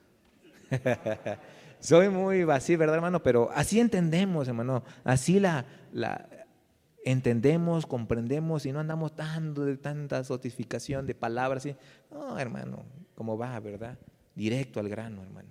Soy 1.80 2.10
muy 2.10 2.44
vacío, 2.44 2.78
¿verdad, 2.78 2.96
hermano? 2.96 3.24
Pero 3.24 3.50
así 3.54 3.80
entendemos, 3.80 4.48
hermano. 4.48 4.84
Así 5.04 5.40
la, 5.40 5.66
entendemos, 7.04 7.88
comprendemos 7.88 8.66
y 8.66 8.72
no 8.72 8.80
andamos 8.80 9.16
dando 9.16 9.66
de 9.66 9.78
tanta 9.78 10.24
sotificación 10.24 11.08
de 11.08 11.16
palabras. 11.16 11.64
¿sí? 11.64 11.76
No, 12.12 12.38
hermano, 12.38 12.86
¿cómo 13.16 13.38
va, 13.38 13.60
verdad? 13.60 13.98
Directo 14.36 14.80
al 14.80 14.90
grano, 14.90 15.22
hermano. 15.24 15.50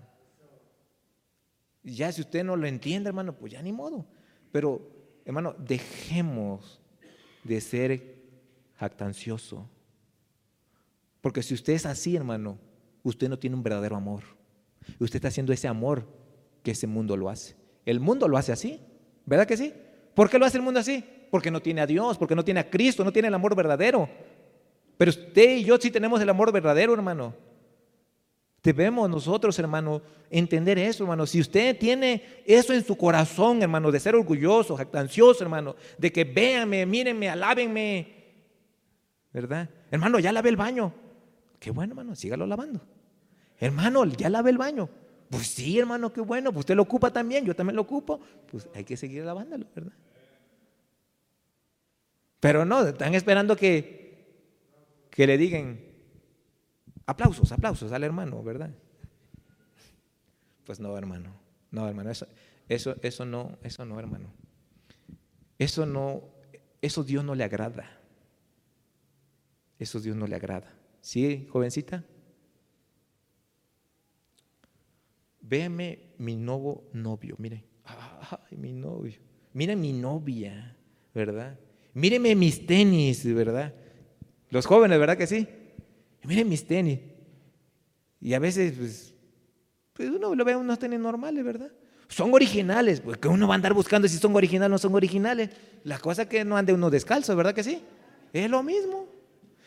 Ya 1.82 2.12
si 2.12 2.20
usted 2.20 2.44
no 2.44 2.56
lo 2.56 2.66
entiende, 2.66 3.08
hermano, 3.08 3.34
pues 3.34 3.52
ya 3.52 3.62
ni 3.62 3.72
modo. 3.72 4.06
Pero, 4.52 4.80
hermano, 5.24 5.54
dejemos 5.58 6.80
de 7.44 7.60
ser 7.60 8.20
jactancioso. 8.76 9.68
Porque 11.20 11.42
si 11.42 11.54
usted 11.54 11.74
es 11.74 11.86
así, 11.86 12.16
hermano, 12.16 12.58
usted 13.02 13.28
no 13.28 13.38
tiene 13.38 13.56
un 13.56 13.62
verdadero 13.62 13.96
amor. 13.96 14.22
Usted 14.98 15.16
está 15.16 15.28
haciendo 15.28 15.52
ese 15.52 15.68
amor 15.68 16.06
que 16.62 16.72
ese 16.72 16.86
mundo 16.86 17.16
lo 17.16 17.28
hace. 17.28 17.56
El 17.84 18.00
mundo 18.00 18.28
lo 18.28 18.36
hace 18.36 18.52
así, 18.52 18.80
¿verdad 19.26 19.46
que 19.46 19.56
sí? 19.56 19.74
¿Por 20.14 20.28
qué 20.28 20.38
lo 20.38 20.46
hace 20.46 20.58
el 20.58 20.62
mundo 20.62 20.80
así? 20.80 21.04
Porque 21.30 21.50
no 21.50 21.60
tiene 21.60 21.80
a 21.80 21.86
Dios, 21.86 22.18
porque 22.18 22.34
no 22.34 22.44
tiene 22.44 22.60
a 22.60 22.70
Cristo, 22.70 23.04
no 23.04 23.12
tiene 23.12 23.28
el 23.28 23.34
amor 23.34 23.54
verdadero. 23.54 24.08
Pero 24.96 25.10
usted 25.10 25.56
y 25.56 25.64
yo 25.64 25.78
sí 25.78 25.90
tenemos 25.90 26.20
el 26.20 26.28
amor 26.28 26.52
verdadero, 26.52 26.92
hermano. 26.92 27.34
Debemos 28.62 29.08
nosotros, 29.08 29.58
hermano, 29.58 30.02
entender 30.28 30.78
eso, 30.78 31.04
hermano. 31.04 31.26
Si 31.26 31.40
usted 31.40 31.78
tiene 31.78 32.42
eso 32.44 32.74
en 32.74 32.84
su 32.84 32.96
corazón, 32.96 33.62
hermano, 33.62 33.90
de 33.90 34.00
ser 34.00 34.14
orgulloso, 34.14 34.76
jactancioso, 34.76 35.42
hermano, 35.42 35.76
de 35.96 36.12
que 36.12 36.24
véanme, 36.24 36.84
mírenme, 36.84 37.30
alábenme, 37.30 38.14
¿verdad? 39.32 39.70
Hermano, 39.90 40.18
ya 40.18 40.32
lavé 40.32 40.50
el 40.50 40.56
baño. 40.56 40.92
Qué 41.58 41.70
bueno, 41.70 41.92
hermano, 41.92 42.14
sígalo 42.14 42.46
lavando. 42.46 42.80
Hermano, 43.58 44.04
ya 44.04 44.28
lavé 44.28 44.50
el 44.50 44.58
baño. 44.58 44.90
Pues 45.30 45.46
sí, 45.46 45.78
hermano, 45.78 46.12
qué 46.12 46.20
bueno. 46.20 46.52
Pues 46.52 46.64
usted 46.64 46.74
lo 46.74 46.82
ocupa 46.82 47.10
también, 47.10 47.46
yo 47.46 47.54
también 47.54 47.76
lo 47.76 47.82
ocupo. 47.82 48.20
Pues 48.50 48.68
hay 48.74 48.84
que 48.84 48.96
seguir 48.96 49.24
lavándolo, 49.24 49.66
¿verdad? 49.74 49.92
Pero 52.40 52.64
no, 52.64 52.86
están 52.86 53.14
esperando 53.14 53.56
que, 53.56 54.24
que 55.10 55.26
le 55.26 55.38
digan 55.38 55.89
aplausos, 57.10 57.52
aplausos 57.52 57.92
al 57.92 58.04
hermano, 58.04 58.42
¿verdad? 58.42 58.70
Pues 60.64 60.80
no, 60.80 60.96
hermano. 60.96 61.32
No, 61.70 61.88
hermano, 61.88 62.10
eso, 62.10 62.26
eso, 62.68 62.96
eso 63.02 63.24
no, 63.24 63.58
eso 63.62 63.84
no, 63.84 63.98
hermano. 63.98 64.32
Eso 65.58 65.86
no, 65.86 66.22
eso 66.80 67.04
Dios 67.04 67.24
no 67.24 67.34
le 67.34 67.44
agrada. 67.44 68.00
Eso 69.78 70.00
Dios 70.00 70.16
no 70.16 70.26
le 70.26 70.36
agrada. 70.36 70.72
¿Sí, 71.00 71.46
jovencita? 71.50 72.04
Véame 75.40 76.14
mi 76.18 76.36
nuevo 76.36 76.84
novio, 76.92 77.34
mire. 77.38 77.64
Ay, 77.84 78.56
mi 78.56 78.72
novio. 78.72 79.20
Mira 79.52 79.74
mi 79.74 79.92
novia, 79.92 80.76
¿verdad? 81.14 81.58
Míreme 81.94 82.34
mis 82.36 82.64
tenis, 82.66 83.24
¿verdad? 83.34 83.74
Los 84.50 84.66
jóvenes, 84.66 84.98
¿verdad 84.98 85.16
que 85.16 85.26
sí? 85.26 85.48
Miren 86.24 86.48
mis 86.48 86.66
tenis. 86.66 87.00
Y 88.20 88.34
a 88.34 88.38
veces, 88.38 88.74
pues, 88.76 89.14
pues 89.94 90.10
uno 90.10 90.34
lo 90.34 90.44
ve 90.44 90.54
unos 90.54 90.78
tenis 90.78 91.00
normales, 91.00 91.44
¿verdad? 91.44 91.72
Son 92.08 92.34
originales, 92.34 93.00
pues 93.00 93.18
que 93.18 93.28
uno 93.28 93.46
va 93.46 93.54
a 93.54 93.56
andar 93.56 93.72
buscando 93.72 94.08
si 94.08 94.18
son 94.18 94.34
originales 94.34 94.66
o 94.66 94.70
no 94.70 94.78
son 94.78 94.94
originales. 94.94 95.50
La 95.84 95.98
cosa 95.98 96.28
que 96.28 96.44
no 96.44 96.56
ande 96.56 96.72
uno 96.72 96.90
descalzo, 96.90 97.36
¿verdad 97.36 97.54
que 97.54 97.62
sí? 97.62 97.82
Es 98.32 98.50
lo 98.50 98.62
mismo. 98.62 99.06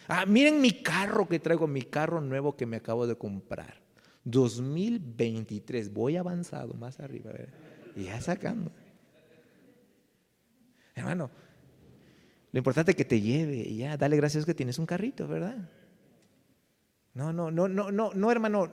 Ah, 0.08 0.26
miren 0.26 0.60
mi 0.60 0.72
carro 0.72 1.28
que 1.28 1.40
traigo, 1.40 1.68
mi 1.68 1.84
carro 1.84 2.20
nuevo 2.20 2.56
que 2.56 2.66
me 2.66 2.78
acabo 2.78 3.08
de 3.08 3.16
comprar. 3.16 3.82
2023, 4.26 5.94
voy 5.94 6.18
avanzado 6.18 6.74
más 6.74 7.00
arriba, 7.00 7.32
¿verdad? 7.32 7.54
Y 7.96 8.04
ya 8.04 8.22
sacando. 8.22 8.72
Hermano, 10.96 11.32
lo 12.52 12.58
importante 12.58 12.92
es 12.92 12.98
que 12.98 13.06
te 13.06 13.20
lleve 13.20 13.56
y 13.56 13.78
ya, 13.78 13.98
dale 13.98 14.18
gracias 14.18 14.46
que 14.46 14.54
tienes 14.54 14.78
un 14.80 14.86
carrito, 14.86 15.28
¿verdad? 15.28 15.70
No, 17.14 17.32
no, 17.32 17.52
no, 17.52 17.68
no, 17.68 17.92
no, 17.92 18.12
no, 18.14 18.32
hermano, 18.32 18.72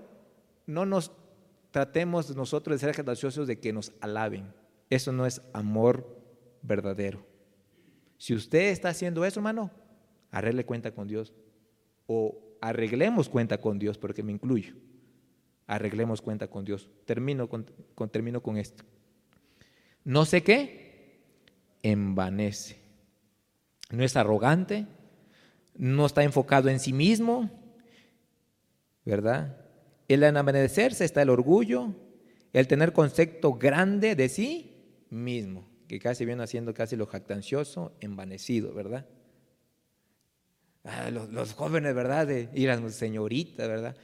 no 0.67 0.87
nos 0.87 1.13
tratemos 1.71 2.35
nosotros 2.35 2.75
de 2.75 2.87
ser 2.87 2.95
jactanciosos 2.95 3.47
de 3.47 3.59
que 3.59 3.73
nos 3.73 3.93
alaben. 4.01 4.53
Eso 4.89 5.13
no 5.13 5.27
es 5.27 5.43
amor 5.53 6.21
verdadero. 6.63 7.25
Si 8.19 8.35
usted 8.35 8.71
está 8.71 8.91
haciendo 8.91 9.25
eso, 9.25 9.41
hermano, 9.41 9.71
arregle 10.31 10.65
cuenta 10.65 10.93
con 10.93 11.09
Dios. 11.09 11.33
O 12.07 12.39
arreglemos 12.61 13.29
cuenta 13.29 13.59
con 13.59 13.79
Dios, 13.79 13.99
porque 13.99 14.23
me 14.23 14.33
incluyo. 14.33 14.75
Arreglemos 15.67 16.21
cuenta 16.21 16.49
con 16.49 16.65
Dios. 16.65 16.89
Termino 17.05 17.49
con, 17.49 17.67
termino 18.11 18.43
con 18.43 18.57
esto. 18.57 18.85
No 20.05 20.25
sé 20.25 20.43
qué, 20.43 21.21
envanece. 21.83 22.81
No 23.91 24.03
es 24.03 24.17
arrogante, 24.17 24.87
no 25.77 26.07
está 26.07 26.23
enfocado 26.23 26.69
en 26.69 26.81
sí 26.81 26.93
mismo, 26.93 27.51
¿verdad? 29.05 29.67
El 30.09 30.23
envanecerse 30.23 31.05
está 31.05 31.23
el 31.23 31.31
orgullo, 31.31 31.95
el 32.53 32.67
tener 32.67 32.93
concepto 32.93 33.55
grande 33.55 34.15
de 34.17 34.29
sí 34.29 35.07
mismo, 35.11 35.69
que 35.89 35.99
casi 35.99 36.25
viene 36.25 36.43
haciendo 36.43 36.75
casi 36.75 36.97
lo 36.97 37.07
jactancioso, 37.07 37.97
envanecido, 38.01 38.75
¿verdad? 38.75 39.07
Ah, 40.85 41.11
los, 41.11 41.53
jóvenes, 41.53 41.95
¿verdad? 41.95 42.27
De, 42.27 42.49
y 42.55 42.67
las 42.67 42.95
señoritas, 42.95 43.69
¿verdad? 43.69 43.97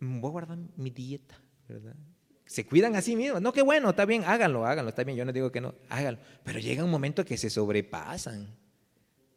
Voy 0.00 0.28
a 0.28 0.32
guardar 0.32 0.58
mi 0.76 0.90
dieta, 0.90 1.40
¿verdad? 1.68 1.96
Se 2.44 2.64
cuidan 2.66 2.94
a 2.94 3.02
sí 3.02 3.16
mismos. 3.16 3.40
No, 3.40 3.52
qué 3.52 3.62
bueno, 3.62 3.90
está 3.90 4.04
bien, 4.04 4.22
háganlo, 4.24 4.66
háganlo, 4.66 4.90
está 4.90 5.02
bien, 5.02 5.16
yo 5.16 5.24
no 5.24 5.32
digo 5.32 5.50
que 5.50 5.60
no, 5.60 5.74
háganlo. 5.88 6.20
Pero 6.44 6.58
llega 6.60 6.84
un 6.84 6.90
momento 6.90 7.24
que 7.24 7.36
se 7.36 7.50
sobrepasan. 7.50 8.54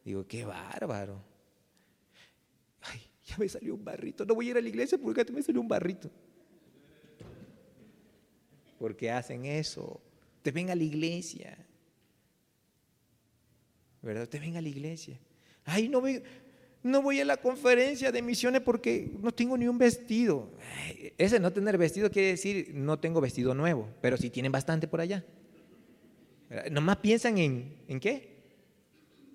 Digo, 0.03 0.27
qué 0.27 0.45
bárbaro. 0.45 1.23
Ya 3.29 3.37
me 3.37 3.47
salió 3.47 3.75
un 3.75 3.85
barrito. 3.85 4.25
No 4.25 4.33
voy 4.33 4.47
a 4.47 4.51
ir 4.51 4.57
a 4.57 4.61
la 4.61 4.69
iglesia 4.69 4.97
porque 4.97 5.23
me 5.31 5.43
salió 5.43 5.61
un 5.61 5.67
barrito. 5.67 6.09
Porque 8.79 9.11
hacen 9.11 9.45
eso. 9.45 10.01
Te 10.41 10.51
ven 10.51 10.71
a 10.71 10.75
la 10.75 10.83
iglesia. 10.83 11.57
¿Verdad? 14.01 14.27
Te 14.27 14.39
ven 14.39 14.57
a 14.57 14.61
la 14.61 14.69
iglesia. 14.69 15.19
Ay, 15.65 15.89
no 15.89 16.01
voy, 16.01 16.23
no 16.81 17.01
voy 17.01 17.19
a 17.19 17.25
la 17.25 17.37
conferencia 17.37 18.11
de 18.11 18.21
misiones 18.21 18.61
porque 18.61 19.11
no 19.21 19.31
tengo 19.31 19.57
ni 19.57 19.67
un 19.67 19.77
vestido. 19.77 20.49
ese 21.17 21.39
no 21.39 21.51
tener 21.51 21.77
vestido 21.77 22.09
quiere 22.09 22.29
decir 22.29 22.71
no 22.73 22.99
tengo 22.99 23.21
vestido 23.21 23.53
nuevo, 23.53 23.89
pero 24.01 24.17
si 24.17 24.29
tienen 24.29 24.51
bastante 24.51 24.87
por 24.87 25.01
allá. 25.01 25.23
Nomás 26.71 26.97
piensan 26.97 27.37
en, 27.37 27.75
¿en 27.87 27.99
qué? 27.99 28.39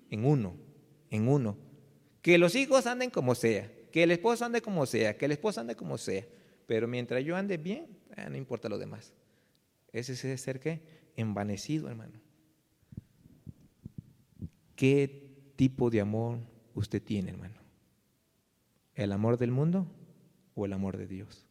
En 0.09 0.25
uno, 0.25 0.57
en 1.09 1.27
uno. 1.29 1.55
Que 2.21 2.37
los 2.37 2.55
hijos 2.55 2.87
anden 2.87 3.09
como 3.09 3.35
sea, 3.35 3.71
que 3.95 4.03
el 4.03 4.11
esposo 4.11 4.43
ande 4.43 4.61
como 4.61 4.85
sea, 4.85 5.17
que 5.17 5.23
el 5.23 5.31
esposo 5.31 5.61
ande 5.61 5.73
como 5.73 5.97
sea. 5.97 6.25
Pero 6.67 6.85
mientras 6.85 7.23
yo 7.23 7.37
ande 7.37 7.55
bien, 7.55 7.97
eh, 8.17 8.27
no 8.29 8.35
importa 8.35 8.67
lo 8.67 8.77
demás. 8.77 9.13
Ese 9.93 10.33
es 10.33 10.41
ser 10.41 10.59
qué? 10.59 10.81
Envanecido, 11.15 11.87
hermano. 11.87 12.19
¿Qué 14.75 15.53
tipo 15.55 15.89
de 15.89 16.01
amor 16.01 16.39
usted 16.73 17.01
tiene, 17.01 17.31
hermano? 17.31 17.55
¿El 18.95 19.13
amor 19.13 19.37
del 19.37 19.51
mundo 19.51 19.87
o 20.55 20.65
el 20.65 20.73
amor 20.73 20.97
de 20.97 21.07
Dios? 21.07 21.45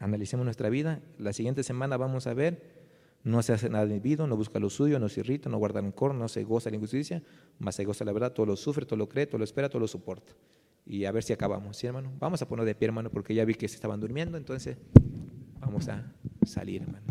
Analicemos 0.00 0.44
nuestra 0.44 0.68
vida. 0.68 1.00
La 1.16 1.32
siguiente 1.32 1.62
semana 1.62 1.96
vamos 1.96 2.26
a 2.26 2.34
ver, 2.34 2.88
no 3.22 3.40
se 3.44 3.52
hace 3.52 3.70
nada 3.70 3.86
inhibido, 3.86 4.26
no 4.26 4.36
busca 4.36 4.58
lo 4.58 4.68
suyo, 4.68 4.98
no 4.98 5.08
se 5.08 5.20
irrita, 5.20 5.48
no 5.48 5.58
guarda 5.58 5.80
rencor, 5.80 6.12
no 6.12 6.26
se 6.26 6.42
goza 6.42 6.70
la 6.70 6.74
injusticia, 6.74 7.22
más 7.60 7.76
se 7.76 7.84
goza 7.84 8.04
la 8.04 8.10
verdad, 8.10 8.32
todo 8.32 8.46
lo 8.46 8.56
sufre, 8.56 8.84
todo 8.84 8.96
lo 8.96 9.08
cree, 9.08 9.26
todo 9.26 9.38
lo 9.38 9.44
espera, 9.44 9.68
todo 9.68 9.78
lo 9.78 9.86
soporta. 9.86 10.32
Y 10.86 11.04
a 11.04 11.10
ver 11.10 11.24
si 11.24 11.32
acabamos, 11.32 11.76
¿sí, 11.76 11.88
hermano? 11.88 12.12
Vamos 12.20 12.40
a 12.42 12.48
poner 12.48 12.64
de 12.64 12.76
pie, 12.76 12.86
hermano, 12.86 13.10
porque 13.10 13.34
ya 13.34 13.44
vi 13.44 13.54
que 13.54 13.66
se 13.66 13.74
estaban 13.74 13.98
durmiendo, 13.98 14.38
entonces 14.38 14.78
vamos 15.58 15.88
a 15.88 16.14
salir, 16.44 16.82
hermano. 16.82 17.04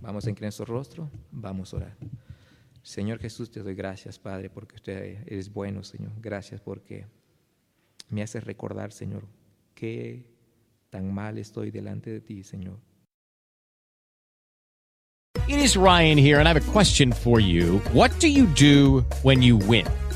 Vamos 0.00 0.24
a 0.26 0.30
inclinar 0.30 0.52
su 0.52 0.64
rostro, 0.64 1.10
vamos 1.32 1.74
a 1.74 1.78
orar. 1.78 1.96
Señor 2.82 3.18
Jesús, 3.18 3.50
te 3.50 3.64
doy 3.64 3.74
gracias, 3.74 4.16
Padre, 4.16 4.48
porque 4.48 4.76
usted 4.76 5.24
es 5.26 5.52
bueno, 5.52 5.82
Señor. 5.82 6.12
Gracias 6.20 6.60
porque 6.60 7.06
me 8.10 8.22
hace 8.22 8.38
recordar, 8.38 8.92
Señor, 8.92 9.26
que 9.74 10.30
tan 10.88 11.12
mal 11.12 11.36
estoy 11.36 11.72
delante 11.72 12.10
de 12.10 12.20
ti, 12.20 12.44
Señor. 12.44 12.78
It 15.48 15.58
is 15.58 15.76
Ryan 15.76 16.16
here, 16.16 16.38
and 16.38 16.46
I 16.46 16.52
have 16.52 16.56
a 16.56 16.72
question 16.72 17.12
for 17.12 17.40
you. 17.40 17.80
What 17.92 18.10
do 18.20 18.28
you 18.28 18.46
do 18.54 19.04
when 19.24 19.42
you 19.42 19.56
win? 19.56 19.86